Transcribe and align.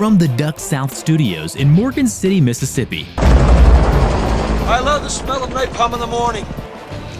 from 0.00 0.16
the 0.16 0.28
Duck 0.28 0.58
South 0.58 0.96
Studios 0.96 1.56
in 1.56 1.68
Morgan 1.68 2.06
City, 2.06 2.40
Mississippi. 2.40 3.06
I 3.18 4.80
love 4.82 5.02
the 5.02 5.10
smell 5.10 5.44
of 5.44 5.50
napalm 5.50 5.92
in 5.92 6.00
the 6.00 6.06
morning. 6.06 6.46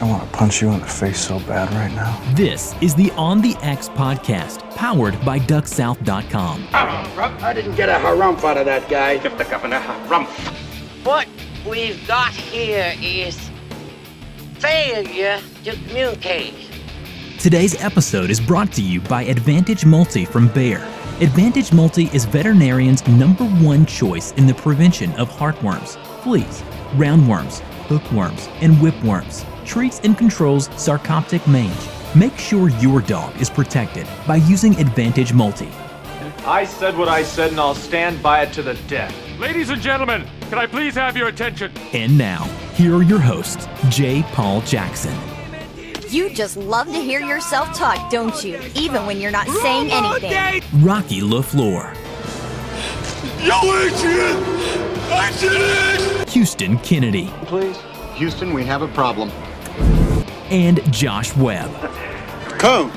I 0.01 0.07
want 0.07 0.23
to 0.23 0.29
punch 0.35 0.63
you 0.63 0.71
in 0.71 0.81
the 0.81 0.87
face 0.87 1.21
so 1.21 1.41
bad 1.41 1.71
right 1.75 1.95
now. 1.95 2.19
This 2.35 2.75
is 2.81 2.95
the 2.95 3.11
On 3.19 3.43
the 3.43 3.55
X 3.57 3.91
podcast, 3.91 4.63
powered 4.77 5.23
by 5.27 5.41
DuckSouth.com. 5.41 6.69
I 6.73 7.53
didn't 7.53 7.75
get 7.75 7.91
a 7.91 8.03
harumph 8.03 8.43
out 8.45 8.57
of 8.57 8.65
that 8.65 8.89
guy. 8.89 9.19
Give 9.19 9.37
the 9.37 9.45
governor 9.45 9.77
a 9.77 9.81
harumph. 9.81 11.05
What 11.05 11.29
we've 11.69 12.09
got 12.09 12.33
here 12.33 12.95
is 13.03 13.39
failure 14.55 15.39
to 15.65 15.73
communicate. 15.87 16.55
Today's 17.39 17.79
episode 17.85 18.31
is 18.31 18.41
brought 18.41 18.73
to 18.73 18.83
you 18.83 19.03
by 19.03 19.25
Advantage 19.25 19.85
Multi 19.85 20.25
from 20.25 20.49
Bayer. 20.49 20.81
Advantage 21.21 21.71
Multi 21.71 22.05
is 22.15 22.25
veterinarians' 22.25 23.07
number 23.07 23.45
one 23.45 23.85
choice 23.85 24.33
in 24.39 24.47
the 24.47 24.55
prevention 24.55 25.13
of 25.21 25.29
heartworms, 25.29 26.03
fleas, 26.23 26.63
roundworms, 26.93 27.59
hookworms, 27.89 28.49
and 28.63 28.73
whipworms. 28.77 29.45
Treats 29.67 30.01
and 30.01 30.17
controls 30.17 30.69
sarcoptic 30.71 31.47
mange. 31.47 31.77
Make 32.15 32.39
sure 32.39 32.71
your 32.71 33.03
dog 33.03 33.39
is 33.39 33.51
protected 33.51 34.07
by 34.27 34.37
using 34.37 34.75
Advantage 34.81 35.35
Multi. 35.35 35.69
I 36.47 36.65
said 36.65 36.97
what 36.97 37.09
I 37.09 37.23
said 37.23 37.51
and 37.51 37.61
I'll 37.61 37.75
stand 37.75 38.23
by 38.23 38.41
it 38.41 38.55
to 38.55 38.63
the 38.63 38.73
death. 38.89 39.15
Ladies 39.39 39.69
and 39.69 39.83
gentlemen, 39.83 40.27
can 40.49 40.59
I 40.59 40.65
please 40.65 40.95
have 40.95 41.19
your 41.19 41.29
attention? 41.29 41.71
And 41.93 42.17
now, 42.17 42.45
here 42.73 42.97
are 42.97 43.03
your 43.03 43.21
hosts, 43.21 43.69
J. 43.91 44.23
Paul 44.33 44.63
Jackson. 44.63 45.15
You 46.11 46.29
just 46.29 46.57
love 46.57 46.89
to 46.89 47.01
hear 47.01 47.21
yourself 47.21 47.73
talk, 47.73 48.11
don't 48.11 48.43
you? 48.43 48.61
Even 48.75 49.07
when 49.07 49.21
you're 49.21 49.31
not 49.31 49.47
saying 49.47 49.93
anything. 49.93 50.61
Rocky 50.83 51.21
LaFleur. 51.21 51.95
Yo, 53.47 53.55
Adrian! 53.79 54.37
Adrian! 55.13 56.27
Houston 56.27 56.79
Kennedy. 56.79 57.27
Please. 57.45 57.79
Houston, 58.15 58.53
we 58.53 58.65
have 58.65 58.83
a 58.83 58.89
problem. 58.89 59.31
And 60.51 60.81
Josh 60.93 61.37
Webb. 61.37 61.71
Coons. 62.59 62.93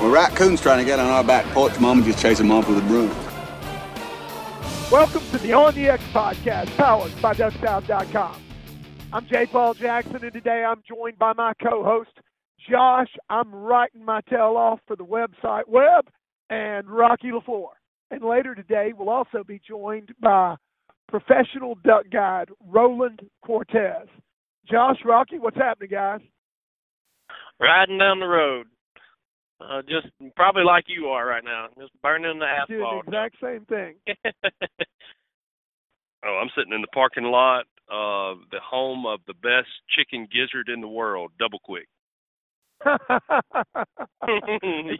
Well, 0.00 0.10
raccoons 0.10 0.60
trying 0.60 0.78
to 0.78 0.84
get 0.84 0.98
on 0.98 1.06
our 1.06 1.22
back 1.22 1.44
porch. 1.54 1.78
Mama 1.78 2.04
just 2.04 2.20
chased 2.20 2.38
them 2.38 2.50
off 2.50 2.68
with 2.68 2.78
a 2.78 2.88
broom. 2.88 3.10
Welcome 4.90 5.22
to 5.30 5.38
the 5.38 5.52
On 5.52 5.72
the 5.72 5.90
X 5.90 6.02
podcast, 6.12 6.76
powered 6.76 7.12
by 7.22 7.34
DuckSouth.com. 7.34 8.47
I'm 9.10 9.26
J. 9.26 9.46
Paul 9.46 9.72
Jackson, 9.72 10.22
and 10.22 10.32
today 10.34 10.62
I'm 10.68 10.82
joined 10.86 11.18
by 11.18 11.32
my 11.32 11.54
co-host 11.62 12.10
Josh. 12.70 13.08
I'm 13.30 13.54
writing 13.54 14.04
my 14.04 14.20
tail 14.28 14.54
off 14.58 14.80
for 14.86 14.96
the 14.96 15.04
website 15.04 15.66
Webb 15.66 16.08
and 16.50 16.86
Rocky 16.86 17.30
LaFleur. 17.30 17.68
And 18.10 18.22
later 18.22 18.54
today, 18.54 18.92
we'll 18.94 19.08
also 19.08 19.42
be 19.42 19.62
joined 19.66 20.10
by 20.20 20.56
professional 21.08 21.76
duck 21.76 22.04
guide 22.12 22.50
Roland 22.66 23.22
Cortez. 23.42 24.08
Josh, 24.70 24.98
Rocky, 25.06 25.38
what's 25.38 25.56
happening, 25.56 25.88
guys? 25.90 26.20
Riding 27.58 27.96
down 27.96 28.20
the 28.20 28.26
road. 28.26 28.66
Uh, 29.58 29.80
just 29.88 30.08
probably 30.36 30.64
like 30.64 30.84
you 30.86 31.06
are 31.06 31.26
right 31.26 31.44
now, 31.44 31.68
just 31.80 31.92
burning 32.02 32.38
the 32.38 32.44
asphalt. 32.44 32.68
Doing 32.68 33.02
the 33.06 33.24
exact 33.24 33.36
same 33.42 33.64
thing. 33.64 33.94
oh, 36.26 36.40
I'm 36.42 36.50
sitting 36.54 36.74
in 36.74 36.82
the 36.82 36.88
parking 36.88 37.24
lot 37.24 37.64
of 37.90 38.38
the 38.50 38.60
home 38.60 39.06
of 39.06 39.20
the 39.26 39.34
best 39.34 39.68
chicken 39.96 40.26
gizzard 40.30 40.68
in 40.68 40.80
the 40.80 40.88
world, 40.88 41.32
Double 41.38 41.58
Quick. 41.60 41.88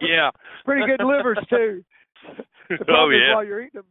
yeah, 0.01 0.31
pretty 0.65 0.87
good 0.87 1.05
livers 1.05 1.39
too. 1.49 1.85
oh 2.89 3.11
yeah. 3.11 3.35
While 3.35 3.45
you're 3.45 3.63
eating 3.63 3.71
them, 3.75 3.85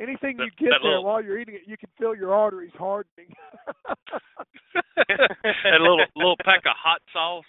anything 0.00 0.38
you 0.38 0.50
get 0.58 0.70
there 0.70 0.90
little, 0.90 1.04
while 1.04 1.22
you're 1.22 1.38
eating 1.38 1.54
it, 1.54 1.62
you 1.66 1.78
can 1.78 1.88
feel 1.98 2.14
your 2.14 2.34
arteries 2.34 2.72
hardening. 2.76 3.32
that 4.96 5.80
little 5.80 6.04
little 6.14 6.36
pack 6.44 6.60
of 6.66 6.76
hot 6.76 7.00
sauce. 7.12 7.44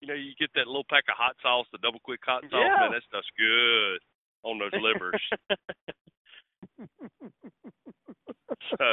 You 0.00 0.08
know, 0.08 0.14
you 0.14 0.32
get 0.38 0.50
that 0.54 0.66
little 0.66 0.86
pack 0.88 1.04
of 1.08 1.16
hot 1.16 1.36
sauce, 1.42 1.66
the 1.72 1.78
double 1.78 2.00
quick 2.02 2.20
hot 2.24 2.42
sauce. 2.50 2.52
Yeah. 2.52 2.80
Man, 2.80 2.92
that 2.92 3.02
stuff's 3.08 3.30
good 3.36 4.00
on 4.42 4.58
those 4.58 4.72
livers. 4.80 5.20
so, 8.78 8.90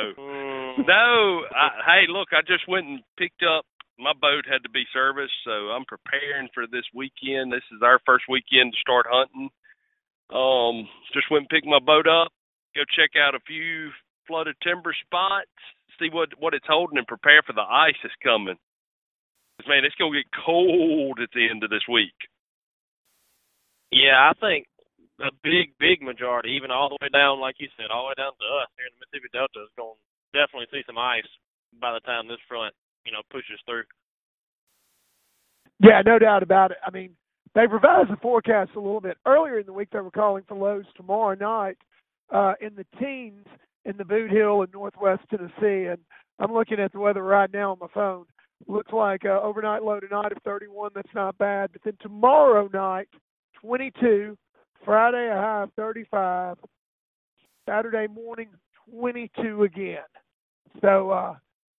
no, 0.84 1.46
I, 1.52 1.70
hey, 1.86 2.04
look, 2.10 2.30
I 2.32 2.42
just 2.46 2.68
went 2.68 2.88
and 2.88 3.00
picked 3.18 3.44
up. 3.44 3.66
My 4.00 4.14
boat 4.14 4.46
had 4.50 4.64
to 4.64 4.70
be 4.70 4.84
serviced, 4.92 5.36
so 5.46 5.72
I'm 5.72 5.86
preparing 5.86 6.50
for 6.54 6.66
this 6.66 6.86
weekend. 6.94 7.54
This 7.54 7.66
is 7.72 7.82
our 7.84 8.00
first 8.06 8.26
weekend 8.28 8.74
to 8.74 8.80
start 8.82 9.06
hunting. 9.10 9.50
Um, 10.34 10.88
just 11.14 11.30
went 11.30 11.46
and 11.46 11.50
picked 11.50 11.68
my 11.68 11.80
boat 11.80 12.08
up, 12.08 12.32
go 12.74 12.82
check 12.96 13.20
out 13.20 13.36
a 13.36 13.44
few 13.46 13.92
flooded 14.28 14.56
timber 14.64 14.96
spots, 15.06 15.52
see 16.00 16.10
what 16.12 16.30
what 16.40 16.54
it's 16.54 16.66
holding, 16.68 16.98
and 16.98 17.06
prepare 17.06 17.44
for 17.46 17.54
the 17.54 17.62
ice 17.68 18.00
that's 18.02 18.16
coming. 18.24 18.56
Man, 19.68 19.86
it's 19.86 19.96
gonna 19.96 20.18
get 20.18 20.26
cold 20.46 21.20
at 21.22 21.30
the 21.36 21.48
end 21.48 21.64
of 21.64 21.70
this 21.70 21.86
week. 21.92 22.16
Yeah, 23.92 24.18
I 24.18 24.34
think 24.40 24.66
a 25.24 25.34
big, 25.44 25.74
big 25.80 26.02
majority, 26.02 26.52
even 26.58 26.72
all 26.72 26.90
the 26.90 26.98
way 27.02 27.10
down, 27.10 27.40
like 27.40 27.56
you 27.60 27.68
said, 27.78 27.92
all 27.94 28.06
the 28.06 28.14
way 28.14 28.20
down 28.20 28.34
to 28.34 28.48
us 28.62 28.70
here 28.78 28.88
in 28.88 28.94
the 28.96 29.02
Mississippi 29.06 29.30
Delta, 29.34 29.60
is 29.64 29.74
going 29.78 29.96
to 29.96 30.32
definitely 30.34 30.70
see 30.72 30.84
some 30.86 30.98
ice 30.98 31.28
by 31.80 31.94
the 31.94 32.02
time 32.02 32.28
this 32.28 32.42
front, 32.48 32.74
you 33.06 33.12
know, 33.12 33.22
pushes 33.32 33.60
through. 33.66 33.88
Yeah, 35.80 36.02
no 36.06 36.20
doubt 36.20 36.44
about 36.44 36.72
it. 36.72 36.78
I 36.86 36.92
mean, 36.92 37.16
they've 37.56 37.72
revised 37.72 38.12
the 38.12 38.18
forecast 38.22 38.72
a 38.76 38.80
little 38.80 39.02
bit. 39.02 39.18
Earlier 39.26 39.60
in 39.60 39.66
the 39.66 39.74
week, 39.74 39.90
they 39.92 40.00
were 40.00 40.12
calling 40.12 40.44
for 40.48 40.56
lows 40.58 40.86
tomorrow 40.96 41.36
night 41.36 41.78
uh, 42.30 42.54
in 42.62 42.76
the 42.76 42.86
teens 43.00 43.46
in 43.86 43.98
the 43.98 44.04
Bootheel 44.04 44.64
in 44.64 44.72
northwest 44.72 45.24
Tennessee. 45.30 45.88
And 45.88 45.98
I'm 46.40 46.54
looking 46.54 46.80
at 46.80 46.92
the 46.92 47.00
weather 47.00 47.24
right 47.24 47.52
now 47.52 47.72
on 47.72 47.80
my 47.80 47.88
phone. 47.94 48.26
Looks 48.68 48.94
like 48.94 49.26
uh, 49.26 49.42
overnight 49.42 49.84
low 49.84 50.00
tonight 50.00 50.32
of 50.32 50.38
31. 50.44 50.92
That's 50.94 51.16
not 51.16 51.38
bad. 51.38 51.72
But 51.74 51.82
then 51.84 51.98
tomorrow 52.00 52.70
night, 52.72 53.08
22. 53.60 54.38
Friday, 54.86 55.30
a 55.30 55.36
high 55.36 55.64
of 55.64 55.74
35. 55.76 56.58
Saturday 57.68 58.08
morning, 58.08 58.50
22 58.90 59.64
again. 59.64 59.98
So 60.82 61.12
uh, 61.12 61.36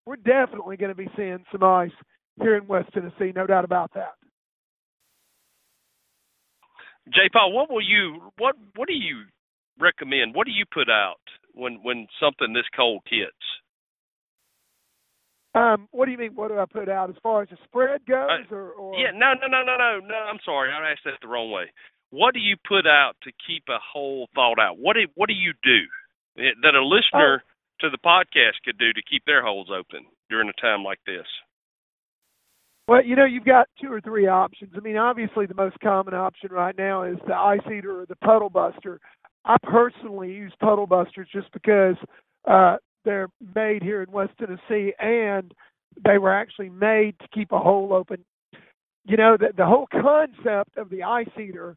we're 0.06 0.16
definitely 0.16 0.76
going 0.76 0.90
to 0.90 0.96
be 0.96 1.08
seeing 1.16 1.44
some 1.50 1.62
ice 1.62 1.90
here 2.40 2.56
in 2.56 2.66
West 2.66 2.92
Tennessee, 2.92 3.32
no 3.34 3.46
doubt 3.46 3.64
about 3.64 3.92
that. 3.94 4.12
J. 7.08 7.28
Paul, 7.32 7.52
what 7.52 7.70
will 7.70 7.82
you 7.82 8.30
what 8.38 8.54
what 8.76 8.86
do 8.86 8.94
you 8.94 9.24
recommend? 9.80 10.34
What 10.34 10.46
do 10.46 10.52
you 10.52 10.64
put 10.72 10.88
out 10.88 11.20
when 11.52 11.80
when 11.82 12.06
something 12.20 12.52
this 12.52 12.68
cold 12.76 13.02
hits? 13.10 13.32
Um, 15.54 15.88
what 15.90 16.06
do 16.06 16.12
you 16.12 16.18
mean? 16.18 16.34
What 16.34 16.48
do 16.48 16.58
I 16.58 16.64
put 16.64 16.88
out 16.88 17.10
as 17.10 17.16
far 17.22 17.42
as 17.42 17.48
the 17.50 17.58
spread 17.64 18.06
goes, 18.06 18.46
uh, 18.50 18.54
or, 18.54 18.70
or? 18.72 18.94
Yeah, 18.96 19.10
no, 19.12 19.34
no, 19.34 19.48
no, 19.48 19.62
no, 19.62 19.76
no, 19.76 20.00
no. 20.06 20.14
I'm 20.14 20.38
sorry, 20.44 20.70
I 20.72 20.90
asked 20.90 21.02
that 21.04 21.20
the 21.20 21.28
wrong 21.28 21.50
way. 21.50 21.64
What 22.12 22.34
do 22.34 22.40
you 22.40 22.56
put 22.68 22.86
out 22.86 23.14
to 23.22 23.32
keep 23.46 23.64
a 23.70 23.78
hole 23.80 24.28
thought 24.34 24.60
out? 24.60 24.78
What 24.78 24.94
do 24.94 25.00
what 25.14 25.28
do 25.28 25.34
you 25.34 25.54
do 25.64 25.80
that 26.36 26.74
a 26.74 26.84
listener 26.84 27.42
oh. 27.42 27.80
to 27.80 27.90
the 27.90 27.96
podcast 28.04 28.60
could 28.64 28.78
do 28.78 28.92
to 28.92 29.02
keep 29.10 29.24
their 29.24 29.42
holes 29.42 29.68
open 29.70 30.04
during 30.28 30.50
a 30.50 30.60
time 30.60 30.84
like 30.84 31.00
this? 31.06 31.26
Well, 32.86 33.02
you 33.02 33.16
know, 33.16 33.24
you've 33.24 33.46
got 33.46 33.68
two 33.80 33.90
or 33.90 34.02
three 34.02 34.26
options. 34.26 34.72
I 34.76 34.80
mean, 34.80 34.98
obviously, 34.98 35.46
the 35.46 35.54
most 35.54 35.76
common 35.80 36.12
option 36.12 36.50
right 36.52 36.76
now 36.76 37.04
is 37.04 37.16
the 37.26 37.34
ice 37.34 37.60
eater 37.66 38.02
or 38.02 38.06
the 38.06 38.16
puddle 38.16 38.50
buster. 38.50 39.00
I 39.46 39.56
personally 39.62 40.32
use 40.32 40.52
puddle 40.60 40.86
busters 40.86 41.28
just 41.32 41.50
because 41.52 41.96
uh, 42.46 42.76
they're 43.06 43.28
made 43.54 43.82
here 43.82 44.02
in 44.02 44.12
West 44.12 44.32
Tennessee 44.38 44.92
and 44.98 45.54
they 46.04 46.18
were 46.18 46.32
actually 46.32 46.68
made 46.68 47.18
to 47.20 47.28
keep 47.32 47.52
a 47.52 47.58
hole 47.58 47.94
open. 47.94 48.22
You 49.04 49.16
know, 49.16 49.38
the, 49.38 49.48
the 49.56 49.66
whole 49.66 49.88
concept 49.90 50.76
of 50.76 50.90
the 50.90 51.04
ice 51.04 51.26
eater 51.40 51.76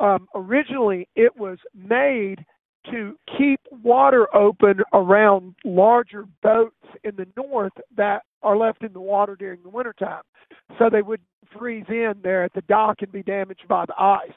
um, 0.00 0.28
originally 0.34 1.08
it 1.16 1.36
was 1.36 1.58
made 1.74 2.44
to 2.90 3.16
keep 3.36 3.60
water 3.82 4.34
open 4.34 4.80
around 4.92 5.54
larger 5.64 6.24
boats 6.42 6.74
in 7.04 7.16
the 7.16 7.26
north 7.36 7.72
that 7.96 8.22
are 8.42 8.56
left 8.56 8.82
in 8.82 8.92
the 8.92 9.00
water 9.00 9.36
during 9.36 9.62
the 9.62 9.68
wintertime. 9.68 10.22
So 10.78 10.88
they 10.90 11.02
would 11.02 11.20
freeze 11.58 11.84
in 11.88 12.14
there 12.22 12.44
at 12.44 12.52
the 12.54 12.62
dock 12.62 12.96
and 13.00 13.12
be 13.12 13.22
damaged 13.22 13.66
by 13.68 13.84
the 13.86 14.00
ice. 14.00 14.32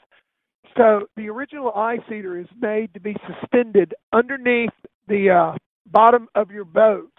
So 0.78 1.08
the 1.16 1.30
original 1.30 1.72
ice 1.74 2.00
eater 2.08 2.40
is 2.40 2.48
made 2.60 2.94
to 2.94 3.00
be 3.00 3.16
suspended 3.28 3.94
underneath 4.14 4.72
the 5.08 5.30
uh, 5.30 5.58
bottom 5.88 6.28
of 6.36 6.52
your 6.52 6.66
boat. 6.66 7.12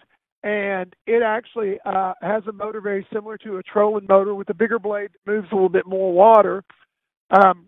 And 0.42 0.92
it 1.06 1.22
actually 1.22 1.78
uh, 1.84 2.14
has 2.20 2.42
a 2.48 2.52
motor 2.52 2.80
very 2.80 3.06
similar 3.12 3.38
to 3.38 3.58
a 3.58 3.62
trolling 3.62 4.06
motor 4.08 4.34
with 4.34 4.50
a 4.50 4.54
bigger 4.54 4.78
blade 4.78 5.10
that 5.12 5.30
moves 5.30 5.48
a 5.52 5.54
little 5.54 5.68
bit 5.68 5.86
more 5.86 6.12
water. 6.12 6.64
Um, 7.30 7.66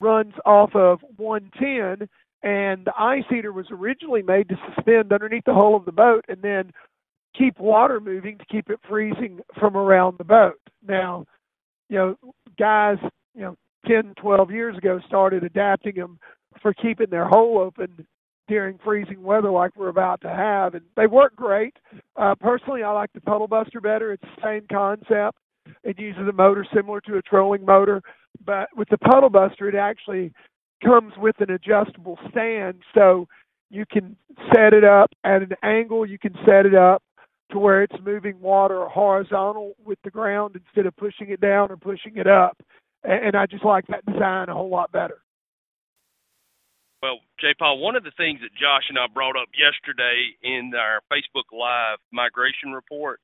runs 0.00 0.34
off 0.44 0.74
of 0.74 1.00
110 1.16 2.08
and 2.42 2.84
the 2.84 2.92
ice 2.98 3.24
eater 3.36 3.52
was 3.52 3.66
originally 3.70 4.22
made 4.22 4.48
to 4.48 4.56
suspend 4.74 5.12
underneath 5.12 5.44
the 5.44 5.54
hull 5.54 5.74
of 5.74 5.84
the 5.84 5.92
boat 5.92 6.24
and 6.28 6.40
then 6.42 6.70
keep 7.36 7.58
water 7.58 8.00
moving 8.00 8.38
to 8.38 8.44
keep 8.46 8.70
it 8.70 8.78
freezing 8.88 9.40
from 9.58 9.76
around 9.76 10.16
the 10.18 10.24
boat. 10.24 10.60
Now, 10.86 11.24
you 11.88 11.96
know, 11.96 12.16
guys, 12.58 12.98
you 13.34 13.42
know, 13.42 13.56
10, 13.86 14.14
12 14.20 14.50
years 14.50 14.76
ago 14.76 15.00
started 15.06 15.44
adapting 15.44 15.94
them 15.94 16.18
for 16.60 16.72
keeping 16.74 17.10
their 17.10 17.26
hole 17.26 17.58
open 17.58 18.06
during 18.48 18.78
freezing 18.84 19.22
weather 19.22 19.50
like 19.50 19.76
we're 19.76 19.88
about 19.88 20.20
to 20.20 20.28
have, 20.28 20.74
and 20.74 20.84
they 20.96 21.06
work 21.06 21.34
great. 21.34 21.76
Uh, 22.16 22.34
personally, 22.36 22.82
I 22.82 22.90
like 22.92 23.12
the 23.12 23.20
Puddle 23.20 23.48
Buster 23.48 23.80
better. 23.80 24.12
It's 24.12 24.22
the 24.22 24.42
same 24.42 24.66
concept. 24.70 25.36
It 25.86 26.00
uses 26.00 26.26
a 26.28 26.32
motor 26.32 26.66
similar 26.74 27.00
to 27.02 27.16
a 27.16 27.22
trolling 27.22 27.64
motor, 27.64 28.02
but 28.44 28.68
with 28.76 28.88
the 28.88 28.98
Puddle 28.98 29.30
Buster, 29.30 29.68
it 29.68 29.76
actually 29.76 30.32
comes 30.84 31.12
with 31.16 31.36
an 31.40 31.50
adjustable 31.50 32.18
stand, 32.28 32.82
so 32.92 33.28
you 33.70 33.84
can 33.90 34.16
set 34.52 34.74
it 34.74 34.82
up 34.82 35.10
at 35.22 35.42
an 35.42 35.52
angle. 35.62 36.04
You 36.04 36.18
can 36.18 36.34
set 36.44 36.66
it 36.66 36.74
up 36.74 37.04
to 37.52 37.60
where 37.60 37.84
it's 37.84 37.94
moving 38.04 38.40
water 38.40 38.84
horizontal 38.88 39.74
with 39.84 39.98
the 40.02 40.10
ground 40.10 40.56
instead 40.56 40.86
of 40.86 40.96
pushing 40.96 41.30
it 41.30 41.40
down 41.40 41.70
or 41.70 41.76
pushing 41.76 42.16
it 42.16 42.26
up. 42.26 42.58
And 43.04 43.36
I 43.36 43.46
just 43.46 43.64
like 43.64 43.86
that 43.86 44.04
design 44.06 44.48
a 44.48 44.54
whole 44.54 44.68
lot 44.68 44.90
better. 44.90 45.18
Well, 47.00 47.20
J. 47.38 47.54
Paul, 47.56 47.78
one 47.78 47.94
of 47.94 48.02
the 48.02 48.10
things 48.16 48.40
that 48.40 48.50
Josh 48.58 48.88
and 48.88 48.98
I 48.98 49.06
brought 49.06 49.36
up 49.36 49.48
yesterday 49.54 50.34
in 50.42 50.72
our 50.74 51.00
Facebook 51.12 51.56
Live 51.56 51.98
migration 52.12 52.72
report 52.72 53.20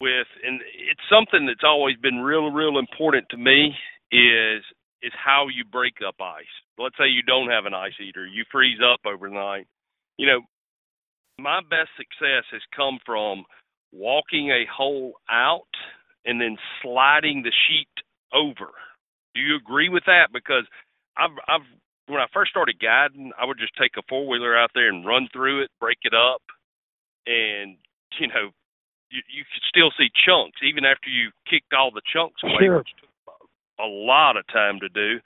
with, 0.00 0.26
and 0.44 0.60
it's 0.90 1.00
something 1.10 1.46
that's 1.46 1.64
always 1.64 1.96
been 1.96 2.18
real, 2.18 2.50
real 2.50 2.78
important 2.78 3.28
to 3.30 3.36
me 3.36 3.74
is 4.12 4.62
is 5.02 5.12
how 5.22 5.46
you 5.54 5.64
break 5.64 5.94
up 6.06 6.16
ice. 6.20 6.44
Let's 6.78 6.96
say 6.98 7.06
you 7.06 7.22
don't 7.22 7.50
have 7.50 7.66
an 7.66 7.74
ice 7.74 7.92
eater, 8.00 8.26
you 8.26 8.44
freeze 8.50 8.78
up 8.80 9.00
overnight. 9.06 9.66
You 10.16 10.26
know, 10.26 10.40
my 11.38 11.60
best 11.60 11.90
success 11.96 12.44
has 12.50 12.62
come 12.74 12.98
from 13.04 13.44
walking 13.92 14.50
a 14.50 14.64
hole 14.72 15.14
out 15.30 15.68
and 16.24 16.40
then 16.40 16.56
sliding 16.82 17.42
the 17.42 17.52
sheet 17.68 17.92
over. 18.34 18.72
Do 19.34 19.40
you 19.40 19.56
agree 19.56 19.88
with 19.88 20.04
that? 20.06 20.28
Because 20.32 20.64
I've 21.16 21.36
I've 21.48 21.66
when 22.08 22.20
I 22.20 22.26
first 22.32 22.50
started 22.50 22.80
guiding, 22.80 23.32
I 23.38 23.44
would 23.44 23.58
just 23.58 23.76
take 23.76 23.92
a 23.98 24.02
four 24.08 24.26
wheeler 24.28 24.56
out 24.56 24.70
there 24.74 24.88
and 24.88 25.06
run 25.06 25.28
through 25.32 25.62
it, 25.62 25.70
break 25.80 25.98
it 26.02 26.14
up, 26.14 26.42
and 27.26 27.76
you 28.18 28.28
know, 28.28 28.50
you 29.10 29.22
you 29.30 29.44
could 29.46 29.64
still 29.68 29.90
see 29.96 30.10
chunks 30.26 30.58
even 30.62 30.84
after 30.84 31.08
you 31.08 31.30
kicked 31.48 31.72
all 31.72 31.90
the 31.90 32.04
chunks 32.12 32.42
away, 32.42 32.66
sure. 32.66 32.78
which 32.78 32.94
took 33.00 33.10
a 33.78 33.86
lot 33.86 34.36
of 34.36 34.46
time 34.48 34.80
to 34.80 34.88
do. 34.88 35.20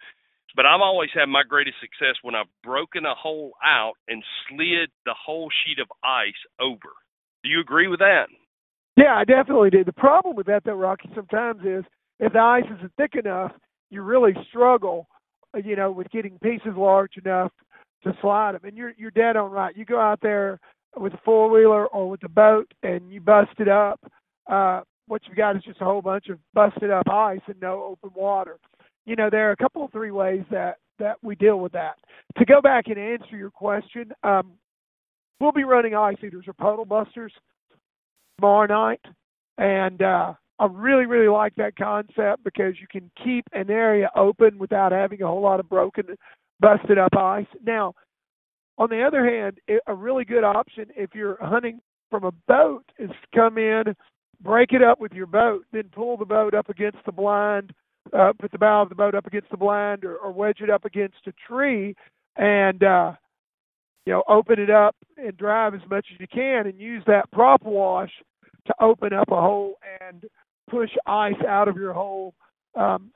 But 0.57 0.67
I've 0.67 0.81
always 0.81 1.11
had 1.15 1.27
my 1.27 1.43
greatest 1.47 1.77
success 1.81 2.19
when 2.23 2.35
I've 2.35 2.51
broken 2.65 3.07
a 3.07 3.15
hole 3.15 3.53
out 3.65 3.95
and 4.09 4.23
slid 4.49 4.91
the 5.07 5.15
whole 5.15 5.49
sheet 5.63 5.79
of 5.79 5.87
ice 6.03 6.43
over. 6.61 6.91
Do 7.45 7.49
you 7.49 7.61
agree 7.61 7.87
with 7.87 8.01
that? 8.01 8.27
Yeah, 8.97 9.15
I 9.15 9.25
definitely 9.25 9.71
do. 9.71 9.85
The 9.85 9.93
problem 9.93 10.35
with 10.35 10.47
that, 10.47 10.65
though, 10.65 10.75
Rocky, 10.75 11.09
sometimes 11.15 11.61
is 11.65 11.85
if 12.19 12.33
the 12.33 12.41
ice 12.41 12.65
isn't 12.67 12.93
thick 12.97 13.15
enough, 13.15 13.53
you 13.91 14.03
really 14.03 14.35
struggle 14.49 15.07
uh, 15.55 15.59
you 15.59 15.77
know, 15.77 15.91
with 15.91 16.11
getting 16.11 16.39
pieces 16.39 16.73
large 16.77 17.17
enough 17.17 17.51
to 18.05 18.13
slide 18.21 18.55
them. 18.55 18.63
And 18.65 18.77
you're 18.77 18.93
you're 18.97 19.11
dead 19.11 19.37
on 19.37 19.51
right. 19.51 19.77
You 19.77 19.85
go 19.85 20.01
out 20.01 20.21
there 20.23 20.61
with 20.97 21.15
a 21.15 21.21
four 21.25 21.51
wheeler 21.51 21.87
or 21.87 22.09
with 22.09 22.23
a 22.25 22.29
boat 22.29 22.73
and 22.83 23.13
you 23.13 23.21
bust 23.21 23.53
it 23.59 23.69
up. 23.69 24.01
Uh, 24.51 24.81
what 25.07 25.23
you've 25.27 25.37
got 25.37 25.57
is 25.57 25.63
just 25.63 25.81
a 25.81 25.85
whole 25.85 26.03
bunch 26.03 26.29
of 26.29 26.39
busted 26.55 26.91
up 26.91 27.09
ice 27.09 27.41
and 27.47 27.61
no 27.61 27.83
open 27.83 28.11
water. 28.15 28.59
You 29.07 29.17
know, 29.17 29.29
there 29.31 29.49
are 29.49 29.53
a 29.53 29.57
couple 29.57 29.85
of 29.85 29.93
three 29.93 30.11
ways 30.11 30.45
that 30.51 30.77
that 30.99 31.17
we 31.23 31.35
deal 31.35 31.59
with 31.59 31.73
that. 31.73 31.95
To 32.39 32.45
go 32.45 32.61
back 32.61 32.89
and 32.89 32.99
answer 32.99 33.37
your 33.37 33.51
question, 33.51 34.13
um, 34.23 34.53
we'll 35.41 35.51
be 35.51 35.65
running 35.65 35.95
ice 35.95 36.19
eaters 36.23 36.45
or 36.47 36.53
puddle 36.53 36.85
busters 36.85 37.33
tomorrow 38.39 38.67
night, 38.67 39.01
and 39.59 40.03
uh, 40.03 40.35
I 40.61 40.67
really, 40.67 41.07
really 41.07 41.29
like 41.29 41.55
that 41.57 41.77
concept 41.77 42.45
because 42.45 42.75
you 42.81 42.87
can 42.91 43.11
keep 43.25 43.45
an 43.53 43.71
area 43.71 44.11
open 44.15 44.59
without 44.59 44.93
having 44.93 45.23
a 45.23 45.27
whole 45.27 45.41
lot 45.41 45.59
of 45.59 45.69
broken, 45.71 46.05
busted 46.61 46.99
up 46.99 47.17
ice. 47.17 47.47
Now, 47.65 47.95
on 48.79 48.89
the 48.89 49.03
other 49.03 49.25
hand, 49.25 49.59
a 49.87 49.95
really 49.95 50.25
good 50.25 50.45
option 50.45 50.87
if 50.97 51.15
you're 51.15 51.39
hunting 51.41 51.81
from 52.11 52.25
a 52.25 52.33
boat 52.49 52.85
is 52.99 53.11
to 53.11 53.39
come 53.39 53.59
in, 53.59 53.85
break 54.43 54.73
it 54.73 54.83
up 54.83 55.01
with 55.01 55.13
your 55.13 55.27
boat, 55.27 55.65
then 55.73 55.85
pull 55.93 56.17
the 56.17 56.25
boat 56.25 56.55
up 56.55 56.69
against 56.69 56.99
the 57.07 57.13
blind, 57.13 57.73
uh, 58.13 58.33
put 58.39 58.51
the 58.53 58.59
bow 58.59 58.83
of 58.83 58.89
the 58.89 58.95
boat 58.95 59.15
up 59.15 59.27
against 59.27 59.51
the 59.51 59.57
blind, 59.57 60.05
or, 60.05 60.17
or 60.17 60.33
wedge 60.33 60.61
it 60.61 60.71
up 60.71 60.85
against 60.85 61.27
a 61.27 61.33
tree, 61.47 61.95
and 62.37 62.83
uh, 62.83 63.13
you 64.07 64.13
know 64.13 64.23
open 64.29 64.59
it 64.59 64.71
up 64.71 64.97
and 65.17 65.37
drive 65.37 65.75
as 65.75 65.81
much 65.89 66.07
as 66.13 66.19
you 66.19 66.27
can, 66.27 66.67
and 66.67 66.81
use 66.81 67.03
that 67.07 67.31
prop 67.33 67.63
wash 67.63 68.11
to 68.67 68.75
open 68.81 69.13
up 69.13 69.31
a 69.31 69.41
hole 69.41 69.75
and 70.01 70.25
push 70.69 70.91
ice 71.07 71.35
out 71.47 71.69
of 71.69 71.77
your 71.77 71.93
hole 71.93 72.35
um, 72.77 73.11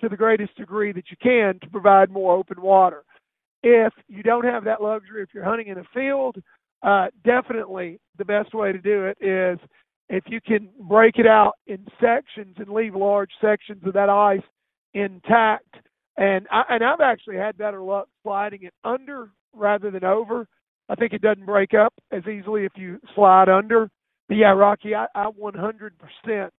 to 0.00 0.08
the 0.08 0.16
greatest 0.16 0.56
degree 0.56 0.92
that 0.92 1.10
you 1.10 1.16
can 1.22 1.58
to 1.60 1.70
provide 1.70 2.10
more 2.10 2.36
open 2.36 2.60
water. 2.60 3.04
If 3.62 3.92
you 4.08 4.22
don't 4.22 4.44
have 4.44 4.64
that 4.64 4.82
luxury, 4.82 5.22
if 5.22 5.30
you're 5.34 5.44
hunting 5.44 5.68
in 5.68 5.78
a 5.78 5.84
field, 5.94 6.36
uh, 6.82 7.08
definitely 7.24 8.00
the 8.18 8.24
best 8.24 8.54
way 8.54 8.72
to 8.72 8.78
do 8.78 9.04
it 9.04 9.18
is 9.20 9.58
if 10.08 10.24
you 10.26 10.40
can 10.40 10.70
break 10.88 11.18
it 11.18 11.26
out 11.26 11.52
in 11.66 11.86
sections 12.00 12.56
and 12.58 12.68
leave 12.68 12.94
large 12.94 13.30
sections 13.40 13.82
of 13.86 13.92
that 13.94 14.08
ice 14.08 14.42
intact. 14.94 15.74
And 16.16 16.46
I, 16.50 16.62
and 16.70 16.84
I've 16.84 17.00
actually 17.00 17.36
had 17.36 17.56
better 17.56 17.82
luck 17.82 18.08
sliding 18.22 18.64
it 18.64 18.74
under 18.84 19.30
rather 19.54 19.90
than 19.90 20.04
over. 20.04 20.46
I 20.88 20.94
think 20.96 21.12
it 21.12 21.22
doesn't 21.22 21.46
break 21.46 21.74
up 21.74 21.94
as 22.10 22.26
easily 22.26 22.64
if 22.64 22.72
you 22.76 22.98
slide 23.14 23.48
under. 23.48 23.88
But 24.28 24.36
yeah, 24.36 24.50
Rocky, 24.50 24.94
I, 24.94 25.06
I 25.14 25.30
100% 25.30 26.50